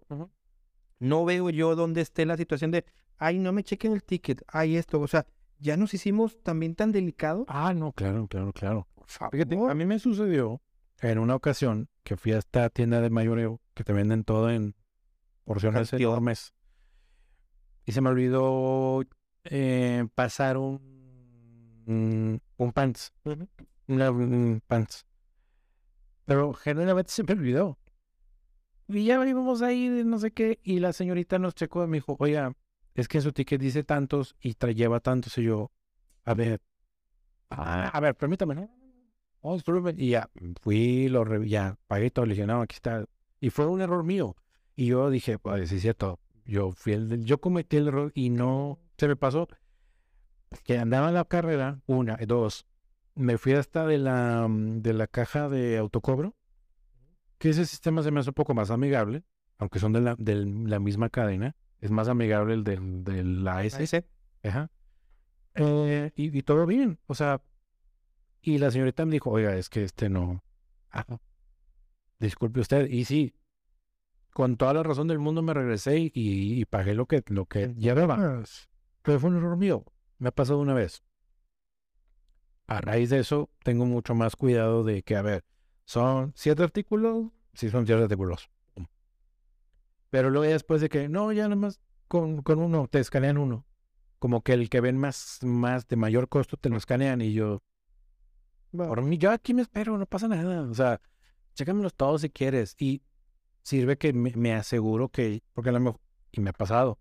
No 1.00 1.26
veo 1.26 1.50
yo 1.50 1.76
dónde 1.76 2.02
esté 2.02 2.26
la 2.26 2.38
situación 2.38 2.72
de, 2.72 2.86
ay, 3.18 3.40
no 3.40 3.54
me 3.54 3.64
chequen 3.64 3.94
el 3.94 4.04
ticket, 4.04 4.44
ay, 4.48 4.76
esto. 4.78 5.00
O 5.00 5.08
sea, 5.08 5.26
ya 5.60 5.78
nos 5.78 5.94
hicimos 5.94 6.42
también 6.44 6.76
tan 6.76 6.92
delicados. 6.92 7.46
Ah, 7.48 7.74
no, 7.74 7.92
claro, 7.94 8.28
claro, 8.28 8.52
claro. 8.54 8.88
Por 8.96 9.08
favor. 9.08 9.32
Fíjate, 9.34 9.56
a 9.70 9.74
mí 9.74 9.86
me 9.86 10.00
sucedió 10.00 10.62
en 11.02 11.20
una 11.20 11.36
ocasión 11.36 11.90
que 12.04 12.18
fui 12.18 12.32
a 12.34 12.40
esta 12.40 12.70
tienda 12.70 13.02
de 13.02 13.10
mayoreo 13.10 13.62
que 13.74 13.84
te 13.84 13.94
venden 13.94 14.24
todo 14.24 14.50
en 14.50 14.76
porciones 15.46 15.90
Cantidad. 15.90 16.10
enormes. 16.12 16.54
Y 17.86 17.92
se 17.94 18.02
me 18.02 18.10
olvidó 18.10 19.04
eh, 19.46 20.06
pasar 20.14 20.58
un, 20.58 21.84
un, 21.86 22.42
un 22.58 22.72
pants. 22.74 23.14
Una, 23.88 24.12
un 24.12 24.62
pants. 24.68 25.06
Pero 26.28 26.54
genuinamente 26.54 27.12
se 27.12 27.24
me 27.24 27.34
olvidó. 27.34 27.80
Y 28.90 29.06
ya 29.06 29.16
íbamos 29.26 29.62
ahí 29.62 29.90
no 30.06 30.20
sé 30.20 30.32
qué. 30.32 30.60
Y 30.62 30.80
la 30.80 30.94
señorita 30.94 31.40
nos 31.40 31.56
checó 31.56 31.84
y 31.84 31.88
me 31.88 31.98
dijo, 31.98 32.18
oiga, 32.20 32.54
es 32.96 33.08
que 33.08 33.18
en 33.20 33.24
su 33.24 33.32
ticket 33.32 33.62
dice 33.62 33.84
tantos 33.84 34.36
y 34.42 34.56
lleva 34.76 35.00
tantos. 35.00 35.38
Y 35.38 35.44
yo, 35.44 35.72
a 36.26 36.34
ver, 36.34 36.62
ah, 37.50 37.90
a 37.90 38.00
ver, 38.02 38.16
permítame, 38.16 38.56
¿no? 38.56 38.70
Y 39.98 40.10
ya 40.12 40.30
fui, 40.62 41.08
lo 41.10 41.24
revi- 41.26 41.48
ya 41.48 41.78
pagué 41.88 42.12
todo, 42.12 42.26
le 42.26 42.34
dije, 42.34 42.46
no, 42.46 42.62
aquí 42.62 42.76
está. 42.76 43.06
Y 43.40 43.50
fue 43.50 43.66
un 43.68 43.82
error 43.82 44.04
mío. 44.04 44.36
Y 44.76 44.88
yo 44.88 45.10
dije, 45.10 45.40
pues 45.40 45.70
sí 45.70 45.78
es 45.78 45.82
cierto, 45.82 46.20
yo 46.46 46.72
fui 46.72 46.94
el, 46.94 47.24
yo 47.26 47.40
cometí 47.40 47.78
el 47.78 47.88
error 47.88 48.12
y 48.16 48.30
no 48.30 48.80
se 48.98 49.08
me 49.08 49.16
pasó 49.16 49.48
que 50.64 50.78
andaba 50.78 51.10
en 51.10 51.14
la 51.16 51.26
carrera, 51.26 51.82
una, 51.88 52.18
dos, 52.28 52.66
me 53.18 53.38
fui 53.38 53.54
hasta 53.54 53.86
de 53.86 53.98
la, 53.98 54.48
mm, 54.48 54.82
de 54.82 54.94
la 54.94 55.08
caja 55.08 55.50
de 55.50 55.78
autocobro, 55.78 56.36
que 57.38 57.50
ese 57.50 57.66
sistema 57.66 58.04
se 58.04 58.12
me 58.12 58.20
hace 58.20 58.30
un 58.30 58.36
poco 58.36 58.54
más 58.54 58.72
amigable, 58.72 59.24
aunque 59.58 59.80
son 59.80 59.94
de 59.94 60.02
la, 60.02 60.16
de 60.18 60.36
la 60.36 60.80
misma 60.80 61.10
cadena, 61.10 61.56
es 61.80 61.92
más 61.92 62.08
amigable 62.08 62.54
el 62.54 62.64
del, 62.64 63.04
de 63.04 63.24
la 63.24 63.64
S. 63.64 64.06
Ajá. 64.44 64.72
Eh, 65.56 66.12
y, 66.16 66.38
y 66.38 66.42
todo 66.44 66.66
bien, 66.66 67.00
o 67.08 67.16
sea, 67.16 67.42
y 68.42 68.60
la 68.60 68.72
señorita 68.72 69.06
me 69.06 69.14
dijo, 69.14 69.32
oiga, 69.32 69.56
es 69.58 69.70
que 69.70 69.84
este 69.84 70.10
no. 70.10 70.44
Ah, 70.92 71.20
disculpe 72.20 72.60
usted. 72.60 72.90
Y 72.90 73.06
sí, 73.06 73.36
con 74.32 74.56
toda 74.56 74.74
la 74.74 74.84
razón 74.84 75.08
del 75.08 75.20
mundo 75.20 75.42
me 75.42 75.54
regresé 75.54 76.00
y, 76.00 76.12
y 76.14 76.66
pagué 76.66 76.94
lo 76.94 77.08
que, 77.08 77.24
lo 77.28 77.46
que 77.46 77.74
llevaba. 77.76 78.44
Pero 79.02 79.20
fue 79.20 79.30
un 79.32 79.38
error 79.38 79.58
mío. 79.58 79.84
Me 80.20 80.30
ha 80.30 80.32
pasado 80.32 80.60
una 80.60 80.74
vez. 80.74 81.04
A 82.68 82.82
raíz 82.82 83.10
de 83.10 83.20
eso, 83.20 83.50
tengo 83.64 83.86
mucho 83.86 84.14
más 84.14 84.36
cuidado 84.36 84.84
de 84.84 85.04
que, 85.04 85.16
a 85.16 85.22
ver, 85.22 85.46
son 85.86 86.34
siete 86.36 86.64
artículos, 86.64 87.28
sí 87.54 87.70
son 87.70 87.86
siete 87.86 88.04
artículos. 88.04 88.50
Pero 90.10 90.30
luego 90.30 90.52
después 90.52 90.82
de 90.82 90.90
que, 90.90 91.10
no, 91.10 91.32
ya 91.32 91.44
nada 91.44 91.56
más 91.56 91.80
con, 92.08 92.42
con 92.42 92.60
uno, 92.60 92.88
te 92.88 93.00
escanean 93.00 93.38
uno. 93.38 93.66
Como 94.20 94.42
que 94.42 94.54
el 94.54 94.70
que 94.70 94.82
ven 94.82 94.98
más, 94.98 95.40
más 95.44 95.88
de 95.88 95.96
mayor 95.96 96.28
costo 96.28 96.58
te 96.58 96.70
lo 96.70 96.78
escanean 96.78 97.22
y 97.22 97.34
yo, 97.34 97.62
por 98.72 99.02
mí, 99.02 99.18
yo 99.18 99.32
aquí 99.32 99.54
me 99.54 99.62
espero, 99.62 99.98
no 99.98 100.06
pasa 100.06 100.28
nada. 100.28 100.62
O 100.64 100.74
sea, 100.74 101.02
chécamelos 101.54 101.94
todos 101.96 102.22
si 102.22 102.30
quieres. 102.30 102.76
Y 102.78 103.02
sirve 103.64 103.98
que 103.98 104.14
me, 104.14 104.32
me 104.36 104.54
aseguro 104.54 105.10
que, 105.10 105.42
porque 105.54 105.70
a 105.70 105.74
lo 105.74 105.80
mejor, 105.80 106.02
y 106.32 106.42
me 106.42 106.50
ha 106.50 106.54
pasado, 106.54 107.00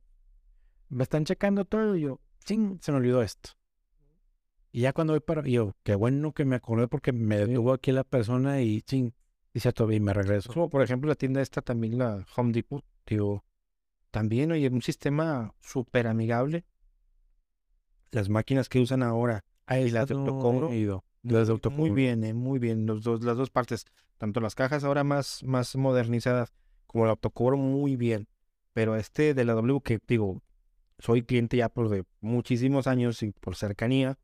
me 0.88 1.02
están 1.02 1.24
checando 1.24 1.64
todo 1.64 1.96
y 1.96 2.02
yo, 2.02 2.20
ching, 2.44 2.78
se 2.80 2.92
me 2.92 2.98
olvidó 2.98 3.22
esto. 3.22 3.50
Y 4.76 4.82
ya 4.82 4.92
cuando 4.92 5.14
voy 5.14 5.20
para, 5.20 5.40
yo, 5.40 5.74
qué 5.84 5.94
bueno 5.94 6.34
que 6.34 6.44
me 6.44 6.54
acordé 6.54 6.86
porque 6.86 7.10
me 7.10 7.38
detuvo 7.38 7.72
aquí 7.72 7.92
la 7.92 8.04
persona 8.04 8.60
y 8.60 8.82
ching, 8.82 9.14
y 9.54 9.60
se 9.60 9.70
y 9.70 10.00
me 10.00 10.12
regreso. 10.12 10.52
Como 10.52 10.68
por 10.68 10.82
ejemplo 10.82 11.08
la 11.08 11.14
tienda 11.14 11.40
esta 11.40 11.62
también, 11.62 11.96
la 11.96 12.26
Home 12.36 12.52
Depot, 12.52 12.84
digo, 13.06 13.42
también, 14.10 14.52
oye, 14.52 14.68
un 14.68 14.82
sistema 14.82 15.54
súper 15.60 16.06
amigable. 16.06 16.66
Las 18.10 18.28
máquinas 18.28 18.68
que 18.68 18.78
usan 18.78 19.02
ahora, 19.02 19.46
Ahí 19.64 19.88
las 19.88 20.08
de 20.08 20.14
autocobro. 20.14 20.68
Las 21.22 21.46
de 21.46 21.54
muy 21.54 21.54
autocobro. 21.54 21.94
bien, 21.94 22.22
eh, 22.24 22.34
muy 22.34 22.58
bien, 22.58 22.84
los 22.84 23.02
dos, 23.02 23.24
las 23.24 23.38
dos 23.38 23.48
partes, 23.48 23.86
tanto 24.18 24.40
las 24.40 24.54
cajas 24.54 24.84
ahora 24.84 25.04
más, 25.04 25.42
más 25.42 25.74
modernizadas 25.74 26.52
como 26.86 27.04
el 27.04 27.10
autocobro, 27.12 27.56
muy 27.56 27.96
bien. 27.96 28.28
Pero 28.74 28.94
este 28.96 29.32
de 29.32 29.44
la 29.46 29.54
W, 29.54 29.80
que 29.80 30.00
digo, 30.06 30.42
soy 30.98 31.22
cliente 31.22 31.56
ya 31.58 31.68
por 31.68 31.88
de 31.88 32.04
muchísimos 32.20 32.86
años 32.86 33.22
y 33.22 33.32
por 33.32 33.54
cercanía, 33.56 34.18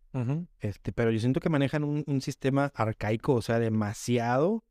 este, 0.60 0.92
pero 0.92 1.10
yo 1.10 1.18
siento 1.20 1.40
que 1.40 1.48
manejan 1.48 1.84
un, 1.84 2.04
un 2.06 2.20
sistema 2.20 2.70
arcaico, 2.74 3.34
o 3.34 3.42
sea, 3.42 3.58
demasiado 3.58 4.62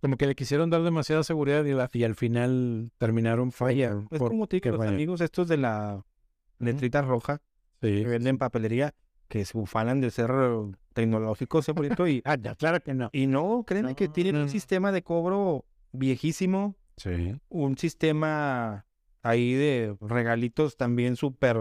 Como 0.00 0.16
que 0.18 0.26
le 0.26 0.34
quisieron 0.34 0.68
dar 0.68 0.82
demasiada 0.82 1.22
seguridad 1.22 1.64
y, 1.64 1.72
la- 1.72 1.88
y 1.92 2.04
al 2.04 2.14
final 2.14 2.90
terminaron 2.98 3.52
falla. 3.52 4.02
Es 4.10 4.18
por- 4.18 4.28
como 4.32 4.46
te 4.46 4.60
que 4.60 4.68
digo, 4.68 4.76
los 4.76 4.84
falla. 4.84 4.94
amigos 4.94 5.20
estos 5.22 5.48
de 5.48 5.56
la 5.56 6.04
letrita 6.58 7.00
roja 7.00 7.40
Sí. 7.80 8.02
que 8.02 8.06
venden 8.08 8.36
papelería 8.38 8.94
que 9.28 9.44
se 9.46 9.56
ufanan 9.56 10.00
de 10.02 10.10
ser 10.10 10.30
tecnológicos, 10.92 11.64
ese 11.64 11.72
bonito, 11.72 12.06
y, 12.06 12.20
Ah, 12.26 12.36
ya, 12.40 12.54
claro 12.54 12.80
que 12.80 12.92
no. 12.94 13.08
y 13.12 13.26
no, 13.26 13.64
créeme 13.66 13.94
que 13.94 14.08
tienen 14.08 14.34
no, 14.36 14.42
un 14.42 14.48
sistema 14.50 14.92
de 14.92 15.02
cobro 15.02 15.64
viejísimo, 15.92 16.76
Sí. 16.98 17.34
un 17.48 17.76
sistema 17.78 18.84
ahí 19.24 19.54
de 19.54 19.96
regalitos 20.00 20.76
también 20.76 21.16
súper 21.16 21.56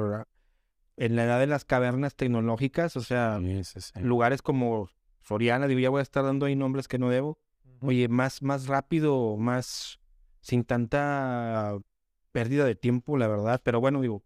en 0.97 1.15
la 1.15 1.23
edad 1.23 1.39
de 1.39 1.47
las 1.47 1.65
cavernas 1.65 2.15
tecnológicas, 2.15 2.95
o 2.97 3.02
sea, 3.02 3.39
Sí, 3.39 3.63
sí, 3.63 3.82
sí. 3.82 3.99
lugares 4.02 4.41
como 4.41 4.89
Soriana, 5.21 5.67
digo, 5.67 5.80
ya 5.80 5.89
voy 5.89 5.99
a 5.99 6.04
estar 6.04 6.23
dando 6.23 6.45
ahí 6.45 6.56
nombres 6.56 6.88
que 6.88 6.99
no 6.99 7.10
debo. 7.10 7.39
Oye, 7.80 8.08
más, 8.10 8.43
más 8.43 8.67
rápido, 8.67 9.36
más 9.38 9.99
sin 10.41 10.63
tanta 10.63 11.78
pérdida 12.32 12.65
de 12.65 12.76
tiempo, 12.76 13.17
la 13.17 13.28
verdad. 13.28 13.62
Pero 13.63 13.80
bueno, 13.80 14.02
digo, 14.02 14.23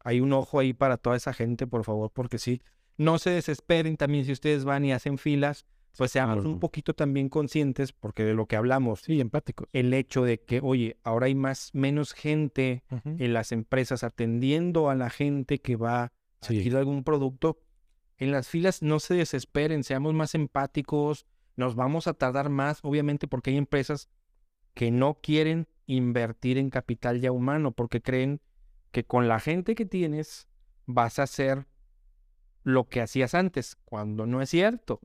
hay 0.00 0.20
un 0.20 0.32
ojo 0.32 0.58
ahí 0.58 0.72
para 0.72 0.96
toda 0.96 1.16
esa 1.16 1.32
gente, 1.32 1.66
por 1.66 1.84
favor, 1.84 2.10
porque 2.12 2.38
sí. 2.38 2.60
No 2.98 3.18
se 3.18 3.30
desesperen 3.30 3.96
también 3.96 4.24
si 4.24 4.32
ustedes 4.32 4.64
van 4.64 4.84
y 4.84 4.92
hacen 4.92 5.18
filas, 5.18 5.66
pues 5.96 6.10
seamos 6.12 6.44
un 6.44 6.60
poquito 6.60 6.94
también 6.94 7.28
conscientes, 7.28 7.92
porque 7.92 8.24
de 8.24 8.34
lo 8.34 8.46
que 8.46 8.56
hablamos, 8.56 9.00
Sí, 9.00 9.20
empáticos. 9.20 9.68
el 9.72 9.92
hecho 9.94 10.24
de 10.24 10.40
que, 10.40 10.60
oye, 10.62 10.96
ahora 11.02 11.26
hay 11.26 11.34
más, 11.34 11.70
menos 11.74 12.12
gente 12.12 12.82
en 13.04 13.32
las 13.32 13.52
empresas 13.52 14.04
atendiendo 14.04 14.90
a 14.90 14.94
la 14.94 15.10
gente 15.10 15.60
que 15.60 15.76
va 15.76 16.02
a 16.04 16.12
adquirir 16.42 16.76
algún 16.76 17.02
producto. 17.04 17.58
En 18.18 18.30
las 18.32 18.48
filas 18.48 18.82
no 18.82 19.00
se 19.00 19.14
desesperen, 19.14 19.84
seamos 19.84 20.14
más 20.14 20.34
empáticos, 20.34 21.26
nos 21.56 21.74
vamos 21.74 22.06
a 22.06 22.14
tardar 22.14 22.48
más, 22.50 22.80
obviamente, 22.82 23.26
porque 23.28 23.50
hay 23.50 23.56
empresas 23.56 24.08
que 24.74 24.90
no 24.90 25.18
quieren 25.22 25.68
invertir 25.86 26.58
en 26.58 26.70
capital 26.70 27.20
ya 27.20 27.32
humano, 27.32 27.72
porque 27.72 28.02
creen 28.02 28.40
que 28.90 29.04
con 29.04 29.28
la 29.28 29.40
gente 29.40 29.74
que 29.74 29.86
tienes 29.86 30.48
vas 30.86 31.18
a 31.18 31.24
hacer 31.24 31.66
lo 32.62 32.88
que 32.88 33.00
hacías 33.00 33.34
antes, 33.34 33.76
cuando 33.84 34.26
no 34.26 34.42
es 34.42 34.50
cierto. 34.50 35.00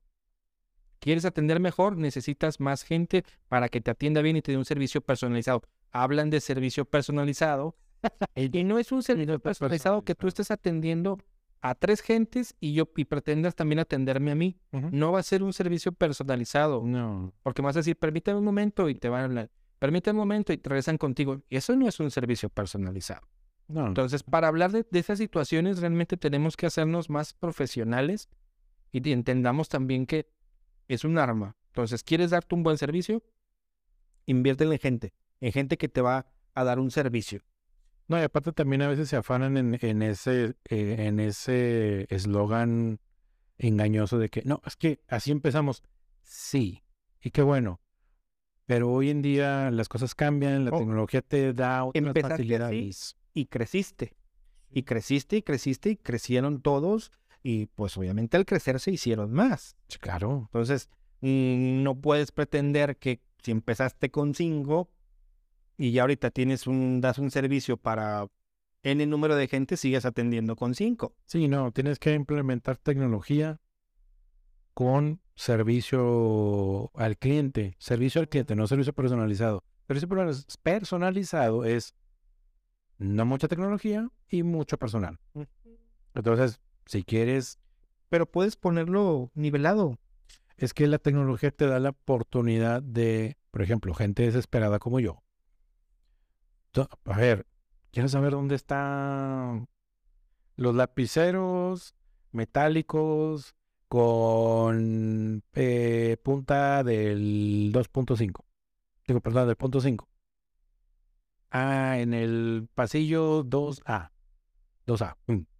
¿Quieres 1.02 1.26
atender 1.26 1.60
mejor? 1.60 1.98
Necesitas 1.98 2.60
más 2.60 2.84
gente 2.84 3.26
para 3.50 3.70
que 3.70 3.82
te 3.82 3.90
atienda 3.90 4.22
bien 4.22 4.38
y 4.38 4.44
te 4.44 4.52
dé 4.52 4.58
un 4.60 4.66
servicio 4.66 5.02
personalizado. 5.02 5.64
Hablan 5.92 6.30
de 6.30 6.40
servicio 6.40 6.86
personalizado 6.86 7.76
y 8.36 8.64
no 8.64 8.78
es 8.78 8.92
un 8.92 9.02
servicio 9.02 9.40
personalizado 9.40 10.04
que 10.04 10.14
tú 10.14 10.28
estés 10.28 10.52
atendiendo 10.52 11.18
a 11.64 11.74
tres 11.74 12.02
gentes 12.02 12.56
y 12.60 12.74
yo 12.74 12.88
y 12.96 13.06
pretendas 13.06 13.56
también 13.56 13.80
atenderme 13.80 14.30
a 14.32 14.36
mí. 14.36 14.60
Ujú. 14.72 14.90
No 14.92 15.12
va 15.12 15.20
a 15.20 15.24
ser 15.24 15.42
un 15.42 15.54
servicio 15.54 15.92
personalizado, 15.92 16.84
No. 16.86 17.34
porque 17.42 17.64
me 17.64 17.68
vas 17.68 17.78
a 17.78 17.80
decir, 17.80 17.96
permítame 17.98 18.38
un 18.38 18.46
momento 18.46 18.88
y 18.88 18.94
te 18.94 19.10
van 19.10 19.22
a 19.22 19.26
hablar, 19.26 19.50
permítame 19.80 20.18
un 20.20 20.28
momento 20.28 20.54
y 20.54 20.58
te 20.60 20.70
regresan 20.70 21.00
contigo. 21.00 21.42
Y 21.50 21.56
eso 21.58 21.76
no 21.76 21.88
es 21.88 22.00
un 22.00 22.12
servicio 22.12 22.50
personalizado. 22.50 23.22
No. 23.68 23.88
Entonces, 23.88 24.22
para 24.22 24.50
hablar 24.50 24.72
de, 24.72 24.86
de 24.90 25.00
esas 25.00 25.18
situaciones, 25.18 25.80
realmente 25.80 26.16
tenemos 26.16 26.56
que 26.58 26.68
hacernos 26.68 27.10
más 27.10 27.34
profesionales 27.34 28.30
y 28.92 29.12
entendamos 29.12 29.68
también 29.68 30.06
que 30.06 30.30
es 30.88 31.04
un 31.04 31.18
arma. 31.18 31.56
Entonces, 31.68 32.04
¿quieres 32.04 32.32
darte 32.32 32.54
un 32.56 32.64
buen 32.64 32.78
servicio? 32.78 33.24
Inviértelo 34.26 34.72
en 34.74 34.80
gente, 34.80 35.14
en 35.40 35.52
gente 35.52 35.78
que 35.78 35.90
te 35.90 36.02
va 36.02 36.28
a 36.54 36.64
dar 36.64 36.80
un 36.80 36.92
servicio. 36.92 37.42
No, 38.08 38.20
y 38.20 38.24
aparte 38.24 38.52
también 38.52 38.82
a 38.82 38.88
veces 38.90 39.08
se 39.10 39.16
afanan 39.16 39.56
en, 39.58 39.78
en 39.82 40.02
ese 40.02 40.56
eh, 40.66 40.96
en 41.08 41.20
ese 41.20 42.08
eslogan 42.14 43.00
engañoso 43.58 44.18
de 44.20 44.30
que 44.30 44.42
no, 44.44 44.62
es 44.66 44.76
que 44.76 45.00
así 45.08 45.32
empezamos. 45.32 45.82
Sí, 46.24 46.84
y 47.22 47.32
qué 47.32 47.42
bueno. 47.42 47.80
Pero 48.66 48.92
hoy 48.92 49.10
en 49.10 49.22
día 49.22 49.72
las 49.72 49.88
cosas 49.90 50.14
cambian, 50.16 50.66
la 50.66 50.72
Oh, 50.72 50.78
tecnología 50.80 51.22
te 51.22 51.54
da 51.54 51.84
otras 51.86 52.06
así. 52.16 52.22
facilidades. 52.22 53.18
Y 53.34 53.46
creciste. 53.46 54.16
Y 54.70 54.84
creciste 54.84 55.38
y 55.38 55.42
creciste 55.42 55.90
y 55.92 55.96
crecieron 55.98 56.62
todos. 56.62 57.12
Y 57.44 57.68
pues 57.68 57.98
obviamente 57.98 58.38
al 58.38 58.46
crecer 58.46 58.80
se 58.80 58.92
hicieron 58.92 59.32
más. 59.32 59.76
Sí, 59.88 59.98
Claro. 60.00 60.44
Entonces, 60.48 60.90
mm, 61.22 61.84
no 61.84 62.00
puedes 62.00 62.32
pretender 62.32 62.98
que 62.98 63.22
si 63.44 63.52
empezaste 63.52 64.12
con 64.12 64.36
cinco 64.36 64.90
y 65.78 65.92
ya 65.92 66.04
ahorita 66.04 66.30
tienes 66.30 66.68
un, 66.68 67.02
das 67.02 67.18
un 67.18 67.32
servicio 67.32 67.78
para 67.78 68.28
N 68.84 69.06
número 69.08 69.36
de 69.36 69.48
gente, 69.48 69.78
sigues 69.78 70.06
atendiendo 70.06 70.56
con 70.56 70.76
cinco. 70.76 71.16
Sí, 71.26 71.48
no, 71.48 71.72
tienes 71.72 72.00
que 72.00 72.14
implementar 72.14 72.78
tecnología 72.78 73.60
con 74.74 75.22
servicio 75.36 76.92
al 76.96 77.18
cliente, 77.18 77.76
servicio 77.80 78.22
al 78.22 78.30
cliente, 78.30 78.56
no 78.56 78.68
servicio 78.68 78.94
personalizado. 78.94 79.64
Servicio 79.88 80.08
personaliz- 80.08 80.58
personalizado 80.62 81.66
es 81.66 81.96
no 82.98 83.26
mucha 83.26 83.48
tecnología 83.48 84.10
y 84.30 84.44
mucho 84.44 84.78
personal. 84.78 85.20
Entonces, 86.14 86.62
si 86.86 87.04
quieres, 87.04 87.60
Pero 88.10 88.26
puedes 88.30 88.56
ponerlo 88.58 89.32
nivelado. 89.36 89.98
es 90.58 90.74
que 90.74 90.88
la 90.88 91.00
tecnología 91.00 91.52
te 91.52 91.66
da 91.68 91.80
la 91.80 91.90
oportunidad 91.92 92.84
de, 92.84 93.38
por 93.52 93.62
ejemplo, 93.64 93.94
gente 93.94 94.24
desesperada 94.24 94.80
como 94.80 95.00
yo. 95.00 95.24
A 97.06 97.18
ver, 97.18 97.48
¿quieres 97.92 98.12
saber 98.12 98.32
dónde 98.32 98.56
están 98.56 99.68
los 100.56 100.76
lapiceros 100.76 101.96
metálicos 102.32 103.56
con 103.88 105.44
eh, 105.54 106.18
punta 106.24 106.84
del 106.84 107.72
2.5? 107.74 108.46
Digo, 109.08 109.20
perdón, 109.22 109.48
del 109.48 109.56
punto 109.58 109.82
5. 109.82 110.08
Ah, 111.52 111.98
en 112.00 112.14
el 112.14 112.70
pasillo 112.74 113.44
2A. 113.44 114.12
2A. 114.88 115.18
mm. 115.28 115.51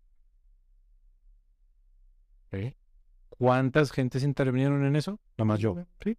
Ok. 2.52 2.76
¿Cuántas 3.30 3.92
gentes 3.92 4.24
intervinieron 4.24 4.86
en 4.86 4.96
eso? 4.96 5.20
Nomás 5.38 5.60
yo. 5.60 5.76
Sí. 6.04 6.18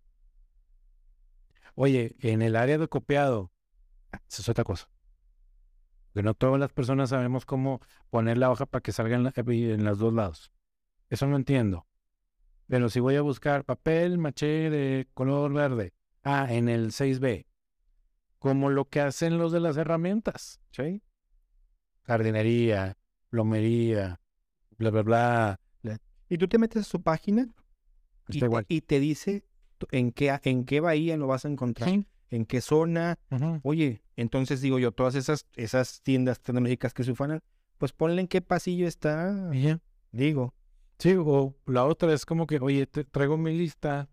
Oye, 1.74 2.16
en 2.20 2.40
el 2.42 2.56
área 2.56 2.78
de 2.78 2.88
copiado, 2.88 3.50
ah, 4.12 4.20
eso 4.30 4.42
es 4.42 4.48
otra 4.50 4.64
cosa. 4.64 4.88
Que 6.14 6.22
no 6.22 6.34
todas 6.34 6.60
las 6.60 6.72
personas 6.72 7.10
sabemos 7.10 7.46
cómo 7.46 7.80
poner 8.10 8.36
la 8.38 8.50
hoja 8.50 8.66
para 8.66 8.82
que 8.82 8.92
salga 8.92 9.16
en, 9.16 9.24
la- 9.24 9.32
en 9.34 9.84
los 9.84 9.98
dos 9.98 10.12
lados. 10.12 10.52
Eso 11.10 11.26
no 11.26 11.36
entiendo. 11.36 11.86
Pero 12.68 12.90
si 12.90 13.00
voy 13.00 13.16
a 13.16 13.22
buscar 13.22 13.64
papel 13.64 14.18
maché 14.18 14.70
de 14.70 15.08
color 15.14 15.52
verde, 15.54 15.94
ah, 16.24 16.48
en 16.50 16.68
el 16.68 16.92
6B, 16.92 17.46
como 18.38 18.70
lo 18.70 18.86
que 18.88 19.00
hacen 19.02 19.38
los 19.38 19.52
de 19.52 19.60
las 19.60 19.76
herramientas, 19.78 20.60
¿sí? 20.72 21.02
Jardinería, 22.06 22.96
plomería, 23.30 24.20
bla, 24.78 24.90
bla, 24.90 25.02
bla. 25.02 25.60
Y 26.32 26.38
tú 26.38 26.48
te 26.48 26.56
metes 26.58 26.80
a 26.80 26.84
su 26.88 27.02
página 27.02 27.46
y 28.28 28.38
te, 28.40 28.46
igual. 28.46 28.64
y 28.68 28.80
te 28.80 29.00
dice 29.00 29.44
en 29.90 30.12
qué, 30.12 30.38
en 30.44 30.64
qué 30.64 30.80
bahía 30.80 31.16
lo 31.18 31.26
vas 31.26 31.44
a 31.44 31.48
encontrar, 31.48 31.90
Sí. 31.90 32.06
en 32.30 32.46
qué 32.46 32.62
zona. 32.62 33.18
Oye, 33.62 34.02
entonces 34.16 34.62
digo 34.62 34.78
yo, 34.78 34.92
todas 34.92 35.14
esas, 35.14 35.46
esas 35.56 36.00
tiendas 36.02 36.40
tecnológicas 36.40 36.94
que 36.94 37.04
se 37.04 37.10
ufanan, 37.12 37.40
pues 37.76 37.92
ponle 37.92 38.22
en 38.22 38.28
qué 38.28 38.40
pasillo 38.40 38.86
está. 38.86 39.50
Digo, 40.12 40.54
Sí, 40.98 41.14
o 41.18 41.54
la 41.66 41.84
otra 41.84 42.14
es 42.14 42.24
como 42.24 42.46
que, 42.46 42.60
oye, 42.60 42.86
te 42.86 43.04
traigo 43.04 43.36
mi 43.36 43.52
lista, 43.58 44.08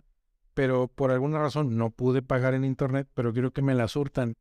pero 0.56 0.88
por 0.88 1.12
alguna 1.12 1.38
razón 1.40 1.78
no 1.78 1.92
pude 1.92 2.22
pagar 2.24 2.54
en 2.56 2.66
internet, 2.66 3.08
pero 3.14 3.32
quiero 3.32 3.52
que 3.52 3.62
me 3.62 3.76
la 3.76 3.88
surtan. 3.88 4.34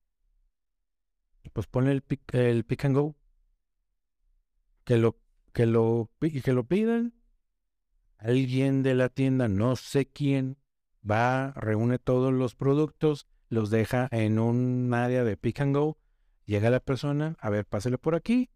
Pues 1.52 1.66
ponle 1.66 1.92
el 1.92 2.00
pick, 2.02 2.22
el 2.34 2.64
pick 2.64 2.86
and 2.86 2.96
go. 2.96 3.14
Que 4.84 4.96
lo, 4.96 5.16
que 5.52 5.66
lo, 5.66 6.10
que 6.20 6.52
lo 6.52 6.64
pidan. 6.64 7.12
Alguien 8.18 8.82
de 8.82 8.94
la 8.94 9.08
tienda, 9.08 9.48
no 9.48 9.76
sé 9.76 10.06
quién, 10.06 10.58
va, 11.08 11.52
reúne 11.52 11.98
todos 11.98 12.32
los 12.32 12.54
productos, 12.54 13.26
los 13.48 13.70
deja 13.70 14.08
en 14.10 14.38
un 14.38 14.92
área 14.92 15.24
de 15.24 15.36
pick 15.36 15.60
and 15.60 15.74
go. 15.74 15.98
Llega 16.44 16.70
la 16.70 16.80
persona, 16.80 17.36
a 17.40 17.50
ver, 17.50 17.64
pásale 17.64 17.96
por 17.96 18.14
aquí, 18.14 18.50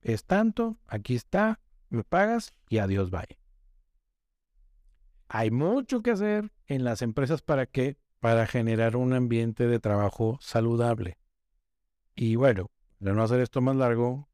es 0.00 0.24
tanto, 0.24 0.78
aquí 0.86 1.14
está, 1.14 1.60
me 1.88 2.04
pagas 2.04 2.54
y 2.68 2.78
adiós, 2.78 3.10
bye. 3.10 3.38
Hay 5.28 5.50
mucho 5.50 6.02
que 6.02 6.12
hacer 6.12 6.52
en 6.66 6.84
las 6.84 7.02
empresas 7.02 7.42
para 7.42 7.66
que 7.66 7.96
para 8.20 8.46
generar 8.46 8.94
un 8.94 9.14
ambiente 9.14 9.66
de 9.66 9.80
trabajo 9.80 10.38
saludable. 10.40 11.18
Y 12.14 12.36
bueno, 12.36 12.70
para 13.00 13.14
no 13.14 13.22
hacer 13.24 13.40
esto 13.40 13.60
más 13.60 13.74
largo, 13.74 14.28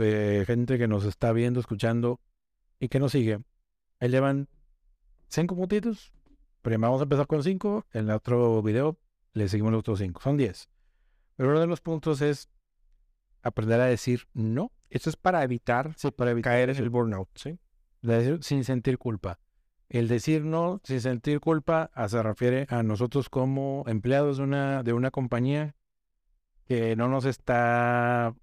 eh, 0.00 0.44
gente 0.46 0.78
que 0.78 0.86
nos 0.86 1.04
está 1.04 1.32
viendo, 1.32 1.58
escuchando 1.58 2.20
y 2.82 2.88
que 2.88 2.98
nos 2.98 3.12
sigue, 3.12 3.38
ahí 4.00 4.08
llevan 4.08 4.48
cinco 5.28 5.54
puntitos. 5.54 6.12
Primero 6.62 6.88
vamos 6.88 7.00
a 7.00 7.04
empezar 7.04 7.28
con 7.28 7.44
cinco, 7.44 7.86
en 7.92 8.06
el 8.06 8.10
otro 8.10 8.60
video 8.60 8.98
le 9.34 9.48
seguimos 9.48 9.70
los 9.70 9.78
otros 9.80 10.00
cinco, 10.00 10.20
son 10.20 10.36
diez. 10.36 10.68
Pero 11.36 11.50
uno 11.50 11.60
de 11.60 11.68
los 11.68 11.80
puntos 11.80 12.20
es 12.20 12.50
aprender 13.40 13.80
a 13.80 13.86
decir 13.86 14.26
no. 14.34 14.72
esto 14.90 15.10
es 15.10 15.16
para 15.16 15.44
evitar 15.44 15.94
Sí, 15.96 16.10
para 16.10 16.32
evitar 16.32 16.54
caer 16.54 16.70
en 16.70 16.76
el 16.78 16.90
burnout, 16.90 17.28
¿sí? 17.36 17.56
sin 18.40 18.64
sentir 18.64 18.98
culpa. 18.98 19.38
El 19.88 20.08
decir 20.08 20.44
no 20.44 20.80
sin 20.82 21.00
sentir 21.00 21.38
culpa 21.38 21.92
ah, 21.94 22.08
se 22.08 22.20
refiere 22.20 22.66
a 22.68 22.82
nosotros 22.82 23.28
como 23.28 23.84
empleados 23.86 24.38
de 24.38 24.42
una, 24.42 24.82
de 24.82 24.92
una 24.92 25.12
compañía 25.12 25.76
que 26.66 26.96
no 26.96 27.06
nos 27.06 27.26
está 27.26 28.34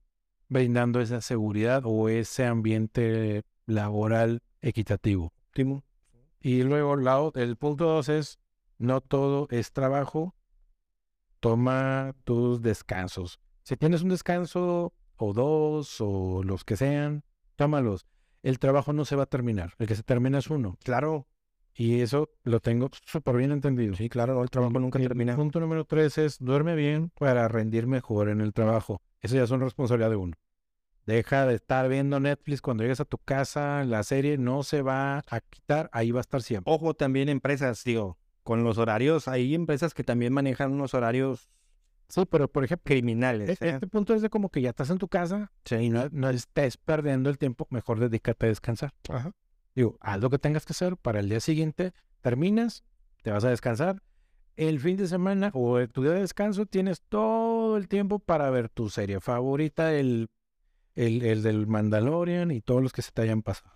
brindando 0.48 1.02
esa 1.02 1.20
seguridad 1.20 1.82
o 1.84 2.08
ese 2.08 2.46
ambiente 2.46 3.44
laboral 3.70 4.42
equitativo. 4.62 5.32
Timo. 5.54 5.84
Y 6.42 6.64
luego 6.64 6.96
la 6.96 7.32
el 7.36 7.56
punto 7.58 7.86
dos 7.86 8.10
es, 8.10 8.40
no 8.78 9.02
todo 9.02 9.48
es 9.52 9.72
trabajo, 9.74 10.36
toma 11.40 12.14
tus 12.24 12.62
descansos. 12.62 13.40
Si 13.64 13.78
tienes 13.78 14.02
un 14.02 14.10
descanso 14.10 14.94
o 15.18 15.34
dos 15.34 15.98
o 16.02 16.44
los 16.44 16.64
que 16.64 16.76
sean, 16.78 17.24
tómalos. 17.56 18.06
El 18.42 18.58
trabajo 18.60 18.94
no 18.94 19.04
se 19.06 19.16
va 19.18 19.24
a 19.24 19.26
terminar, 19.26 19.74
el 19.80 19.88
que 19.88 19.96
se 19.96 20.04
termina 20.04 20.38
es 20.40 20.50
uno. 20.50 20.78
Claro, 20.84 21.28
Y 21.76 22.02
eso 22.02 22.30
lo 22.44 22.60
tengo 22.62 22.90
súper 23.06 23.36
bien 23.38 23.52
entendido. 23.52 23.96
sí, 23.96 24.10
claro, 24.10 24.42
el 24.44 24.50
trabajo 24.50 24.80
nunca 24.80 25.00
El 25.00 25.08
termina. 25.08 25.36
punto 25.36 25.60
número 25.60 25.86
tres 25.86 26.18
es 26.18 26.38
duerme 26.40 26.76
bien 26.76 27.10
para 27.18 27.48
rendir 27.48 27.86
mejor 27.88 28.30
en 28.30 28.42
el 28.42 28.54
trabajo. 28.54 29.02
Eso 29.22 29.36
ya 29.36 29.44
es 29.44 29.52
una 29.52 29.66
responsabilidad 29.66 30.10
de 30.10 30.16
uno. 30.16 30.34
Deja 31.10 31.48
de 31.48 31.56
estar 31.56 31.90
viendo 31.90 32.20
Netflix 32.20 32.62
cuando 32.62 32.84
llegues 32.84 33.00
a 33.00 33.06
tu 33.06 33.18
casa, 33.18 33.84
la 33.84 34.04
serie 34.04 34.38
no 34.38 34.62
se 34.62 34.84
va 34.84 35.24
a 35.28 35.42
quitar, 35.42 35.90
ahí 35.92 36.12
va 36.12 36.20
a 36.20 36.22
estar 36.22 36.44
siempre. 36.44 36.72
Ojo 36.72 36.94
también 36.94 37.30
empresas, 37.30 37.84
digo, 37.84 38.20
con 38.44 38.64
los 38.64 38.78
horarios, 38.78 39.28
hay 39.28 39.56
empresas 39.56 39.96
que 39.96 40.04
también 40.04 40.34
manejan 40.34 40.72
unos 40.72 40.94
horarios 40.94 41.50
Sí, 42.10 42.22
pero 42.30 42.48
por 42.48 42.64
ejemplo, 42.64 42.84
criminales. 42.84 43.50
e- 43.50 43.54
¿eh? 43.54 43.70
este 43.70 43.88
punto 43.88 44.14
es 44.14 44.22
de 44.22 44.30
como 44.30 44.50
que 44.50 44.62
ya 44.62 44.70
estás 44.70 44.92
en 44.92 45.00
tu 45.00 45.08
casa 45.08 45.52
y 45.70 45.90
no, 45.90 46.10
no 46.12 46.30
estés 46.30 46.78
perdiendo 46.78 47.32
el 47.32 47.40
tiempo, 47.40 47.66
mejor 47.72 48.00
dedícate 48.00 48.46
a 48.46 48.50
descansar. 48.50 48.94
Ajá. 49.10 49.32
Digo, 49.74 49.98
haz 50.02 50.22
lo 50.22 50.30
que 50.30 50.38
tengas 50.38 50.64
que 50.64 50.74
hacer 50.74 50.96
para 50.96 51.22
el 51.22 51.30
día 51.30 51.40
siguiente, 51.40 51.92
terminas, 52.22 52.84
te 53.24 53.32
vas 53.32 53.44
a 53.46 53.50
descansar. 53.50 54.04
El 54.56 54.80
fin 54.80 54.96
de 54.98 55.08
semana 55.08 55.50
o 55.56 55.88
tu 55.88 56.04
día 56.04 56.12
de 56.12 56.22
descanso 56.22 56.68
tienes 56.68 57.02
todo 57.02 57.78
el 57.78 57.88
tiempo 57.88 58.20
para 58.20 58.52
ver 58.52 58.70
tu 58.70 58.90
serie 58.90 59.20
favorita, 59.20 59.94
el, 59.94 60.30
el, 61.06 61.24
el 61.24 61.44
del 61.44 61.68
Mandalorian 61.68 62.52
y 62.52 62.62
todos 62.62 62.82
los 62.84 62.94
que 62.94 63.02
se 63.02 63.12
te 63.12 63.22
hayan 63.24 63.42
pasado. 63.42 63.72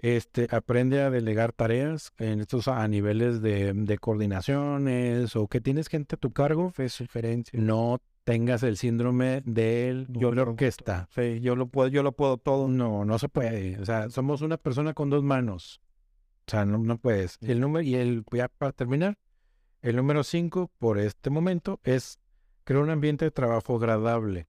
Este, 0.00 0.46
aprende 0.50 1.02
a 1.02 1.10
delegar 1.10 1.52
tareas 1.52 2.12
en 2.18 2.40
estos 2.40 2.68
a 2.68 2.86
niveles 2.86 3.42
de, 3.42 3.72
de 3.72 3.98
coordinaciones 3.98 5.34
o 5.34 5.48
que 5.48 5.60
tienes 5.60 5.88
gente 5.88 6.14
a 6.14 6.18
tu 6.18 6.32
cargo. 6.32 6.72
Es 6.78 6.98
diferente. 6.98 7.50
No 7.58 7.98
tengas 8.22 8.62
el 8.62 8.76
síndrome 8.76 9.42
del 9.44 10.06
Yo 10.10 10.30
lo- 10.30 10.42
orquesta. 10.42 11.08
Sí, 11.14 11.40
yo 11.40 11.56
lo 11.56 11.66
puedo, 11.66 11.88
yo 11.88 12.04
lo 12.04 12.12
puedo 12.12 12.36
todo. 12.36 12.68
No, 12.68 13.04
no 13.04 13.18
se 13.18 13.28
puede. 13.28 13.80
O 13.80 13.84
sea, 13.84 14.08
somos 14.10 14.40
una 14.40 14.56
persona 14.56 14.94
con 14.94 15.10
dos 15.10 15.24
manos. 15.24 15.80
O 16.46 16.50
sea, 16.50 16.64
no, 16.64 16.78
no 16.78 16.98
puedes. 16.98 17.36
Y 17.40 17.50
el 17.50 17.58
número, 17.60 17.82
y 17.82 17.96
el, 17.96 18.24
ya 18.32 18.48
para 18.48 18.70
terminar, 18.72 19.18
el 19.82 19.96
número 19.96 20.22
cinco 20.22 20.70
por 20.78 20.98
este 20.98 21.28
momento 21.28 21.80
es 21.82 22.20
crear 22.62 22.82
un 22.84 22.90
ambiente 22.90 23.24
de 23.24 23.30
trabajo 23.32 23.76
agradable. 23.76 24.46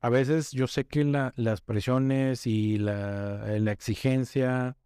A 0.00 0.08
veces 0.10 0.52
yo 0.52 0.66
sé 0.66 0.84
que 0.86 1.04
la- 1.04 1.32
las 1.36 1.60
presiones 1.60 2.46
y 2.46 2.78
la, 2.78 3.54
eh, 3.54 3.60
la 3.60 3.72
exigencia 3.72 4.76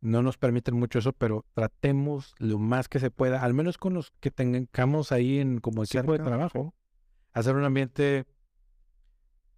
no 0.00 0.22
nos 0.22 0.36
permiten 0.38 0.74
mucho 0.76 0.98
eso, 1.00 1.12
pero 1.12 1.44
tratemos 1.54 2.34
lo 2.38 2.58
más 2.58 2.88
que 2.88 2.98
se 3.00 3.10
pueda, 3.10 3.42
al 3.42 3.54
menos 3.54 3.78
con 3.78 3.94
los 3.94 4.10
que 4.20 4.30
tengamos 4.30 5.12
ahí 5.12 5.38
en 5.38 5.58
como 5.58 5.82
equipo 5.84 6.12
de 6.12 6.18
Cerca, 6.18 6.24
trabajo, 6.24 6.74
hacer 7.32 7.54
un 7.56 7.64
ambiente 7.64 8.24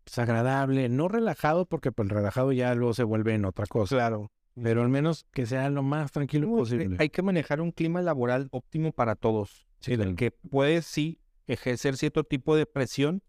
pues, 0.05 0.18
agradable, 0.18 0.88
no 0.88 1.09
relajado, 1.09 1.66
porque 1.66 1.92
pues 1.92 2.09
relajado 2.09 2.52
ya 2.52 2.74
luego 2.74 2.94
se 2.94 3.05
vuelve 3.05 3.34
en 3.34 3.44
otra 3.46 3.66
cosa, 3.66 3.96
Claro. 3.96 4.30
pero 4.62 4.82
al 4.82 4.88
menos 4.90 5.26
que 5.32 5.46
sea 5.46 5.68
lo 5.70 5.82
más 5.82 6.12
tranquilo 6.12 6.46
No, 6.48 6.57
posible. 6.57 6.96
Hay 6.98 7.09
que 7.09 7.22
manejar 7.22 7.61
un 7.61 7.72
clima 7.72 8.02
laboral 8.02 8.48
óptimo 8.52 8.92
para 8.92 9.16
todos. 9.16 9.66
Sí, 9.80 9.96
del- 9.96 10.14
Que 10.16 10.30
puedes 10.30 10.84
sí 10.86 11.20
ejercer 11.46 11.96
cierto 11.96 12.24
tipo 12.24 12.55
de 12.57 12.66
presión, 12.66 13.22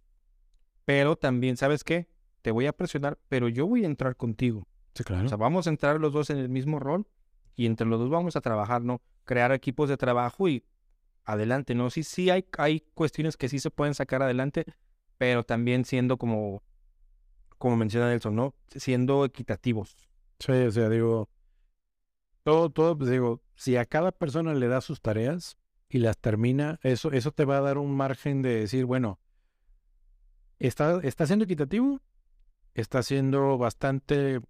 pero 0.86 1.16
también, 1.16 1.58
¿sabes 1.58 1.84
qué? 1.84 2.08
Te 2.42 2.52
voy 2.52 2.68
a 2.68 2.74
presionar, 2.74 3.18
pero 3.28 3.50
yo 3.50 3.68
voy 3.68 3.84
a 3.84 3.88
entrar 3.88 4.16
contigo. 4.16 4.68
sí, 4.94 5.04
claro. 5.04 5.26
O 5.26 5.30
sea, 5.30 5.38
vamos 5.38 5.68
a 5.68 5.72
entrar 5.72 6.00
los 6.00 6.14
dos 6.14 6.30
en 6.30 6.38
el 6.38 6.50
mismo 6.50 6.80
rol 6.80 7.08
y 7.56 7.66
entre 7.66 7.88
los 7.88 8.00
dos 8.00 8.10
vamos 8.10 8.36
a 8.36 8.42
trabajar, 8.42 8.84
¿no? 8.84 9.02
Crear 9.24 9.52
equipos 9.52 9.90
de 9.90 9.98
trabajo 9.98 10.48
y 10.48 10.64
adelante, 11.24 11.74
¿no? 11.76 11.90
Sí, 11.90 12.04
sí 12.04 12.30
hay, 12.30 12.46
hay 12.58 12.82
cuestiones 12.94 13.36
que 13.38 13.50
sí 13.50 13.60
se 13.60 13.72
pueden 13.72 13.96
sacar 13.96 14.22
adelante, 14.22 14.66
pero 15.18 15.44
también 15.44 15.86
siendo 15.86 16.18
como, 16.18 16.62
como 17.58 17.78
menciona 17.78 18.10
Nelson, 18.10 18.36
¿no? 18.36 18.54
Siendo 18.68 19.26
equitativos. 19.26 19.98
Sí, 20.40 20.52
o 20.52 20.72
sea, 20.72 20.90
digo, 20.90 21.30
todo, 22.44 22.70
todo, 22.70 22.98
pues 22.98 23.10
digo, 23.10 23.42
si 23.56 23.76
a 23.78 23.86
cada 23.86 24.12
persona 24.12 24.54
le 24.54 24.68
da 24.68 24.82
sus 24.82 25.02
tareas 25.02 25.58
y 25.90 26.00
las 26.00 26.18
termina, 26.20 26.80
eso, 26.84 27.12
eso 27.12 27.32
te 27.32 27.46
va 27.46 27.58
a 27.58 27.62
dar 27.62 27.78
un 27.80 27.96
margen 27.96 28.42
de 28.42 28.56
decir, 28.60 28.86
bueno, 28.86 29.20
está, 30.60 31.00
está 31.04 31.26
siendo 31.28 31.46
equitativo, 31.46 32.02
está 32.74 33.04
siendo 33.04 33.58
bastante 33.58 34.42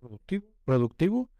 productivo, 0.00 0.46
productivo, 0.64 1.30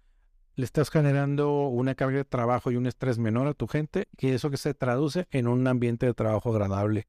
le 0.56 0.64
estás 0.64 0.90
generando 0.90 1.68
una 1.68 1.94
carga 1.94 2.18
de 2.18 2.24
trabajo 2.24 2.70
y 2.70 2.76
un 2.76 2.86
estrés 2.86 3.18
menor 3.18 3.46
a 3.46 3.54
tu 3.54 3.66
gente, 3.66 4.08
y 4.18 4.28
eso 4.28 4.50
que 4.50 4.56
se 4.56 4.74
traduce 4.74 5.26
en 5.30 5.48
un 5.48 5.66
ambiente 5.66 6.06
de 6.06 6.14
trabajo 6.14 6.50
agradable. 6.50 7.08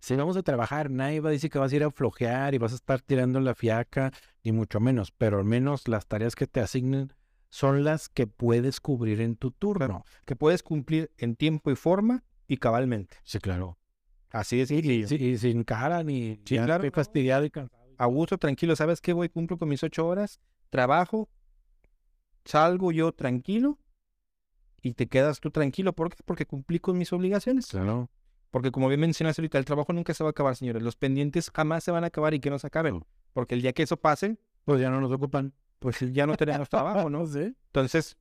Si 0.00 0.16
vamos 0.16 0.36
a 0.36 0.42
trabajar, 0.42 0.90
nadie 0.90 1.20
va 1.20 1.28
a 1.28 1.32
decir 1.32 1.50
que 1.50 1.58
vas 1.58 1.72
a 1.72 1.76
ir 1.76 1.84
a 1.84 1.90
flojear 1.90 2.54
y 2.54 2.58
vas 2.58 2.72
a 2.72 2.76
estar 2.76 3.02
tirando 3.02 3.38
la 3.40 3.54
fiaca, 3.54 4.12
ni 4.42 4.50
mucho 4.50 4.80
menos, 4.80 5.12
pero 5.12 5.38
al 5.38 5.44
menos 5.44 5.88
las 5.88 6.06
tareas 6.06 6.34
que 6.34 6.46
te 6.46 6.60
asignen 6.60 7.12
son 7.50 7.84
las 7.84 8.08
que 8.08 8.26
puedes 8.26 8.80
cubrir 8.80 9.20
en 9.20 9.36
tu 9.36 9.50
turno. 9.50 10.04
Que 10.24 10.36
puedes 10.36 10.62
cumplir 10.62 11.12
en 11.18 11.36
tiempo 11.36 11.70
y 11.70 11.76
forma 11.76 12.24
y 12.46 12.56
cabalmente. 12.56 13.18
Sí, 13.24 13.38
claro. 13.40 13.79
Así 14.30 14.58
de 14.58 14.66
sencillo. 14.66 15.08
Sí, 15.08 15.14
y 15.16 15.38
sin 15.38 15.64
cara 15.64 16.02
ni 16.04 16.40
Sí, 16.44 16.54
ya 16.56 16.64
claro, 16.64 16.84
estoy 16.84 16.94
fastidiado 17.02 17.44
y 17.44 17.50
cansado. 17.50 17.82
A 17.98 18.06
gusto, 18.06 18.38
tranquilo. 18.38 18.76
¿Sabes 18.76 19.00
qué, 19.00 19.12
güey? 19.12 19.28
Cumplo 19.28 19.58
con 19.58 19.68
mis 19.68 19.82
ocho 19.82 20.06
horas, 20.06 20.40
trabajo, 20.70 21.28
salgo 22.44 22.92
yo 22.92 23.12
tranquilo 23.12 23.78
y 24.82 24.94
te 24.94 25.06
quedas 25.08 25.40
tú 25.40 25.50
tranquilo. 25.50 25.92
¿Por 25.92 26.10
qué? 26.14 26.22
Porque 26.24 26.46
cumplí 26.46 26.78
con 26.78 26.96
mis 26.96 27.12
obligaciones. 27.12 27.66
Claro. 27.66 28.08
Porque 28.50 28.70
como 28.72 28.88
bien 28.88 29.00
mencionas 29.00 29.38
ahorita, 29.38 29.58
el 29.58 29.64
trabajo 29.64 29.92
nunca 29.92 30.14
se 30.14 30.24
va 30.24 30.30
a 30.30 30.32
acabar, 30.32 30.56
señores. 30.56 30.82
Los 30.82 30.96
pendientes 30.96 31.50
jamás 31.54 31.84
se 31.84 31.90
van 31.90 32.04
a 32.04 32.08
acabar 32.08 32.34
y 32.34 32.40
que 32.40 32.50
no 32.50 32.58
se 32.58 32.66
acaben. 32.66 33.04
Porque 33.32 33.54
el 33.54 33.62
día 33.62 33.72
que 33.72 33.82
eso 33.84 33.96
pase, 33.96 34.38
Pues 34.64 34.80
ya 34.80 34.90
no 34.90 35.00
nos 35.00 35.12
ocupan. 35.12 35.52
pues 35.78 36.00
ya 36.12 36.26
no 36.26 36.36
tenemos 36.36 36.68
trabajo, 36.70 37.10
¿no? 37.10 37.24
Entonces, 37.26 38.16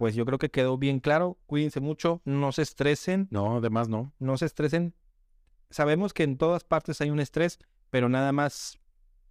pues 0.00 0.14
yo 0.14 0.24
creo 0.24 0.38
que 0.38 0.48
quedó 0.48 0.78
bien 0.78 0.98
claro. 0.98 1.36
Cuídense 1.44 1.78
mucho, 1.80 2.22
no 2.24 2.52
se 2.52 2.62
estresen, 2.62 3.28
No, 3.30 3.58
además 3.58 3.90
no. 3.90 4.14
no 4.18 4.38
se 4.38 4.46
estresen. 4.46 4.94
Sabemos 5.68 6.14
que 6.14 6.22
en 6.22 6.38
todas 6.38 6.64
partes 6.64 7.02
hay 7.02 7.10
un 7.10 7.20
estrés, 7.20 7.58
pero 7.90 8.08
nada 8.08 8.32
más 8.32 8.78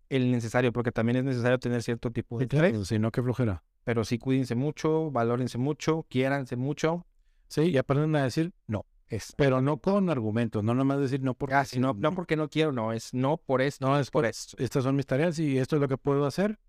el 0.09 0.29
necesario, 0.29 0.71
porque 0.71 0.91
también 0.91 1.15
es 1.15 1.23
necesario 1.23 1.57
tener 1.57 1.81
cierto 1.81 2.11
tipo 2.11 2.37
de 2.37 2.43
estrés. 2.43 2.87
Si 2.87 2.99
no, 2.99 3.11
qué 3.11 3.23
flojera. 3.23 3.63
Pero 3.83 4.03
sí 4.03 4.19
cuídense 4.19 4.53
mucho, 4.53 5.09
valórense 5.09 5.57
mucho, 5.57 6.05
quiéranse 6.07 6.55
mucho. 6.55 7.07
Sí, 7.47 7.61
y 7.61 7.77
aprendan 7.79 8.15
a 8.17 8.25
decir 8.25 8.53
no. 8.67 8.85
Es, 9.07 9.33
Pero 9.37 9.61
no 9.61 9.77
con 9.77 10.11
argumentos, 10.11 10.63
no 10.63 10.75
nomás 10.75 10.99
decir 10.99 11.23
no 11.23 11.33
porque 11.33 11.55
ah, 11.55 11.65
si 11.65 11.79
no, 11.79 11.93
sí, 11.93 11.99
no 11.99 12.13
porque 12.13 12.35
no 12.35 12.47
quiero, 12.47 12.71
no, 12.71 12.93
es 12.93 13.11
no 13.11 13.37
por 13.37 13.63
esto. 13.63 13.87
No, 13.87 13.97
es 13.97 14.11
por 14.11 14.21
por 14.21 14.29
esto. 14.29 14.55
Estas 14.59 14.83
son 14.83 14.95
mis 14.95 15.07
tareas 15.07 15.39
y 15.39 15.57
esto 15.57 15.77
es 15.77 15.81
lo 15.81 15.87
que 15.87 15.97
puedo 15.97 16.27
hacer 16.27 16.59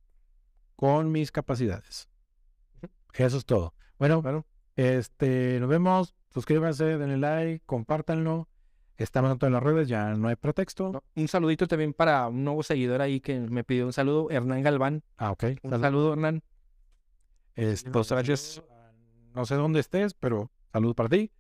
con 0.75 1.13
mis 1.13 1.31
capacidades. 1.31 2.09
Eso 3.13 3.37
es 3.37 3.45
todo. 3.45 3.75
Bueno, 4.01 4.21
Claro. 4.23 4.45
este, 4.75 5.59
nos 5.61 5.69
vemos. 5.69 6.15
Suscríbanse, 6.31 6.85
denle 6.99 7.19
like, 7.19 7.63
compártanlo. 7.67 8.49
Estamos 8.97 9.31
en 9.33 9.39
todas 9.39 9.53
las 9.53 9.63
redes, 9.63 9.89
ya 9.89 10.15
no 10.15 10.29
hay 10.29 10.37
pretexto. 10.37 10.93
No, 10.93 11.03
Un 11.17 11.29
saludito 11.29 11.67
también 11.69 11.93
para 11.95 12.29
un 12.29 12.43
nuevo 12.45 12.63
seguidor 12.63 13.01
ahí 13.01 13.21
que 13.21 13.39
me 13.41 13.63
pidió 13.65 13.87
un 13.87 13.93
saludo, 13.93 14.29
Hernán 14.31 14.63
Galván. 14.63 15.03
Ah, 15.17 15.31
ok. 15.31 15.45
Un 15.63 15.71
Salud. 15.71 15.83
saludo, 15.85 16.13
Hernán. 16.15 16.43
Este, 17.55 17.91
Pues, 17.91 18.11
gracias. 18.11 18.63
No 19.35 19.45
sé 19.47 19.55
dónde 19.55 19.81
estés, 19.81 20.15
pero 20.15 20.51
salud 20.73 20.95
para 20.95 21.09
ti. 21.09 21.31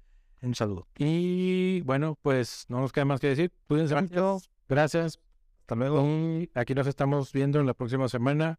Un 0.42 0.54
saludo. 0.54 0.86
Y 0.96 1.80
bueno, 1.82 2.16
pues 2.22 2.64
no 2.68 2.80
nos 2.80 2.92
queda 2.92 3.04
más 3.04 3.20
que 3.20 3.28
decir. 3.28 3.52
Cuídense 3.68 3.94
mucho. 4.00 4.38
Gracias. 4.68 5.18
Hasta 5.60 5.74
luego. 5.74 6.02
Y 6.06 6.50
aquí 6.54 6.74
nos 6.74 6.86
estamos 6.86 7.32
viendo 7.32 7.60
en 7.60 7.66
la 7.66 7.74
próxima 7.74 8.08
semana. 8.08 8.58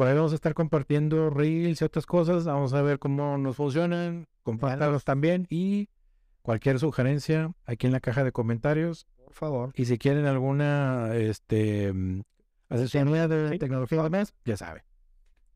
Por 0.00 0.08
ahí 0.08 0.14
vamos 0.14 0.32
a 0.32 0.36
estar 0.36 0.54
compartiendo 0.54 1.28
reels 1.28 1.82
y 1.82 1.84
otras 1.84 2.06
cosas. 2.06 2.46
Vamos 2.46 2.72
a 2.72 2.80
ver 2.80 2.98
cómo 2.98 3.36
nos 3.36 3.56
funcionan. 3.56 4.26
Compártanos 4.42 5.04
también. 5.04 5.46
Y 5.50 5.90
cualquier 6.40 6.78
sugerencia 6.78 7.52
aquí 7.66 7.86
en 7.86 7.92
la 7.92 8.00
caja 8.00 8.24
de 8.24 8.32
comentarios. 8.32 9.06
Por 9.22 9.34
favor. 9.34 9.72
Y 9.74 9.84
si 9.84 9.98
quieren 9.98 10.24
alguna 10.24 11.14
este, 11.16 11.92
mm, 11.92 12.22
asesoría 12.70 13.28
de 13.28 13.58
tecnología 13.58 14.00
además, 14.00 14.32
ya 14.46 14.56
saben. 14.56 14.84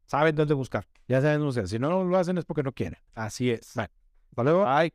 Saben 0.04 0.36
dónde 0.36 0.52
buscar. 0.52 0.86
Ya 1.08 1.22
saben, 1.22 1.40
o 1.40 1.50
sea, 1.50 1.66
si 1.66 1.78
no 1.78 2.04
lo 2.04 2.18
hacen 2.18 2.36
es 2.36 2.44
porque 2.44 2.62
no 2.62 2.72
quieren. 2.72 3.00
Así 3.14 3.50
es. 3.50 3.72
Vale. 3.74 3.92
Hasta 4.28 4.42
luego. 4.42 4.66
Bye. 4.66 4.92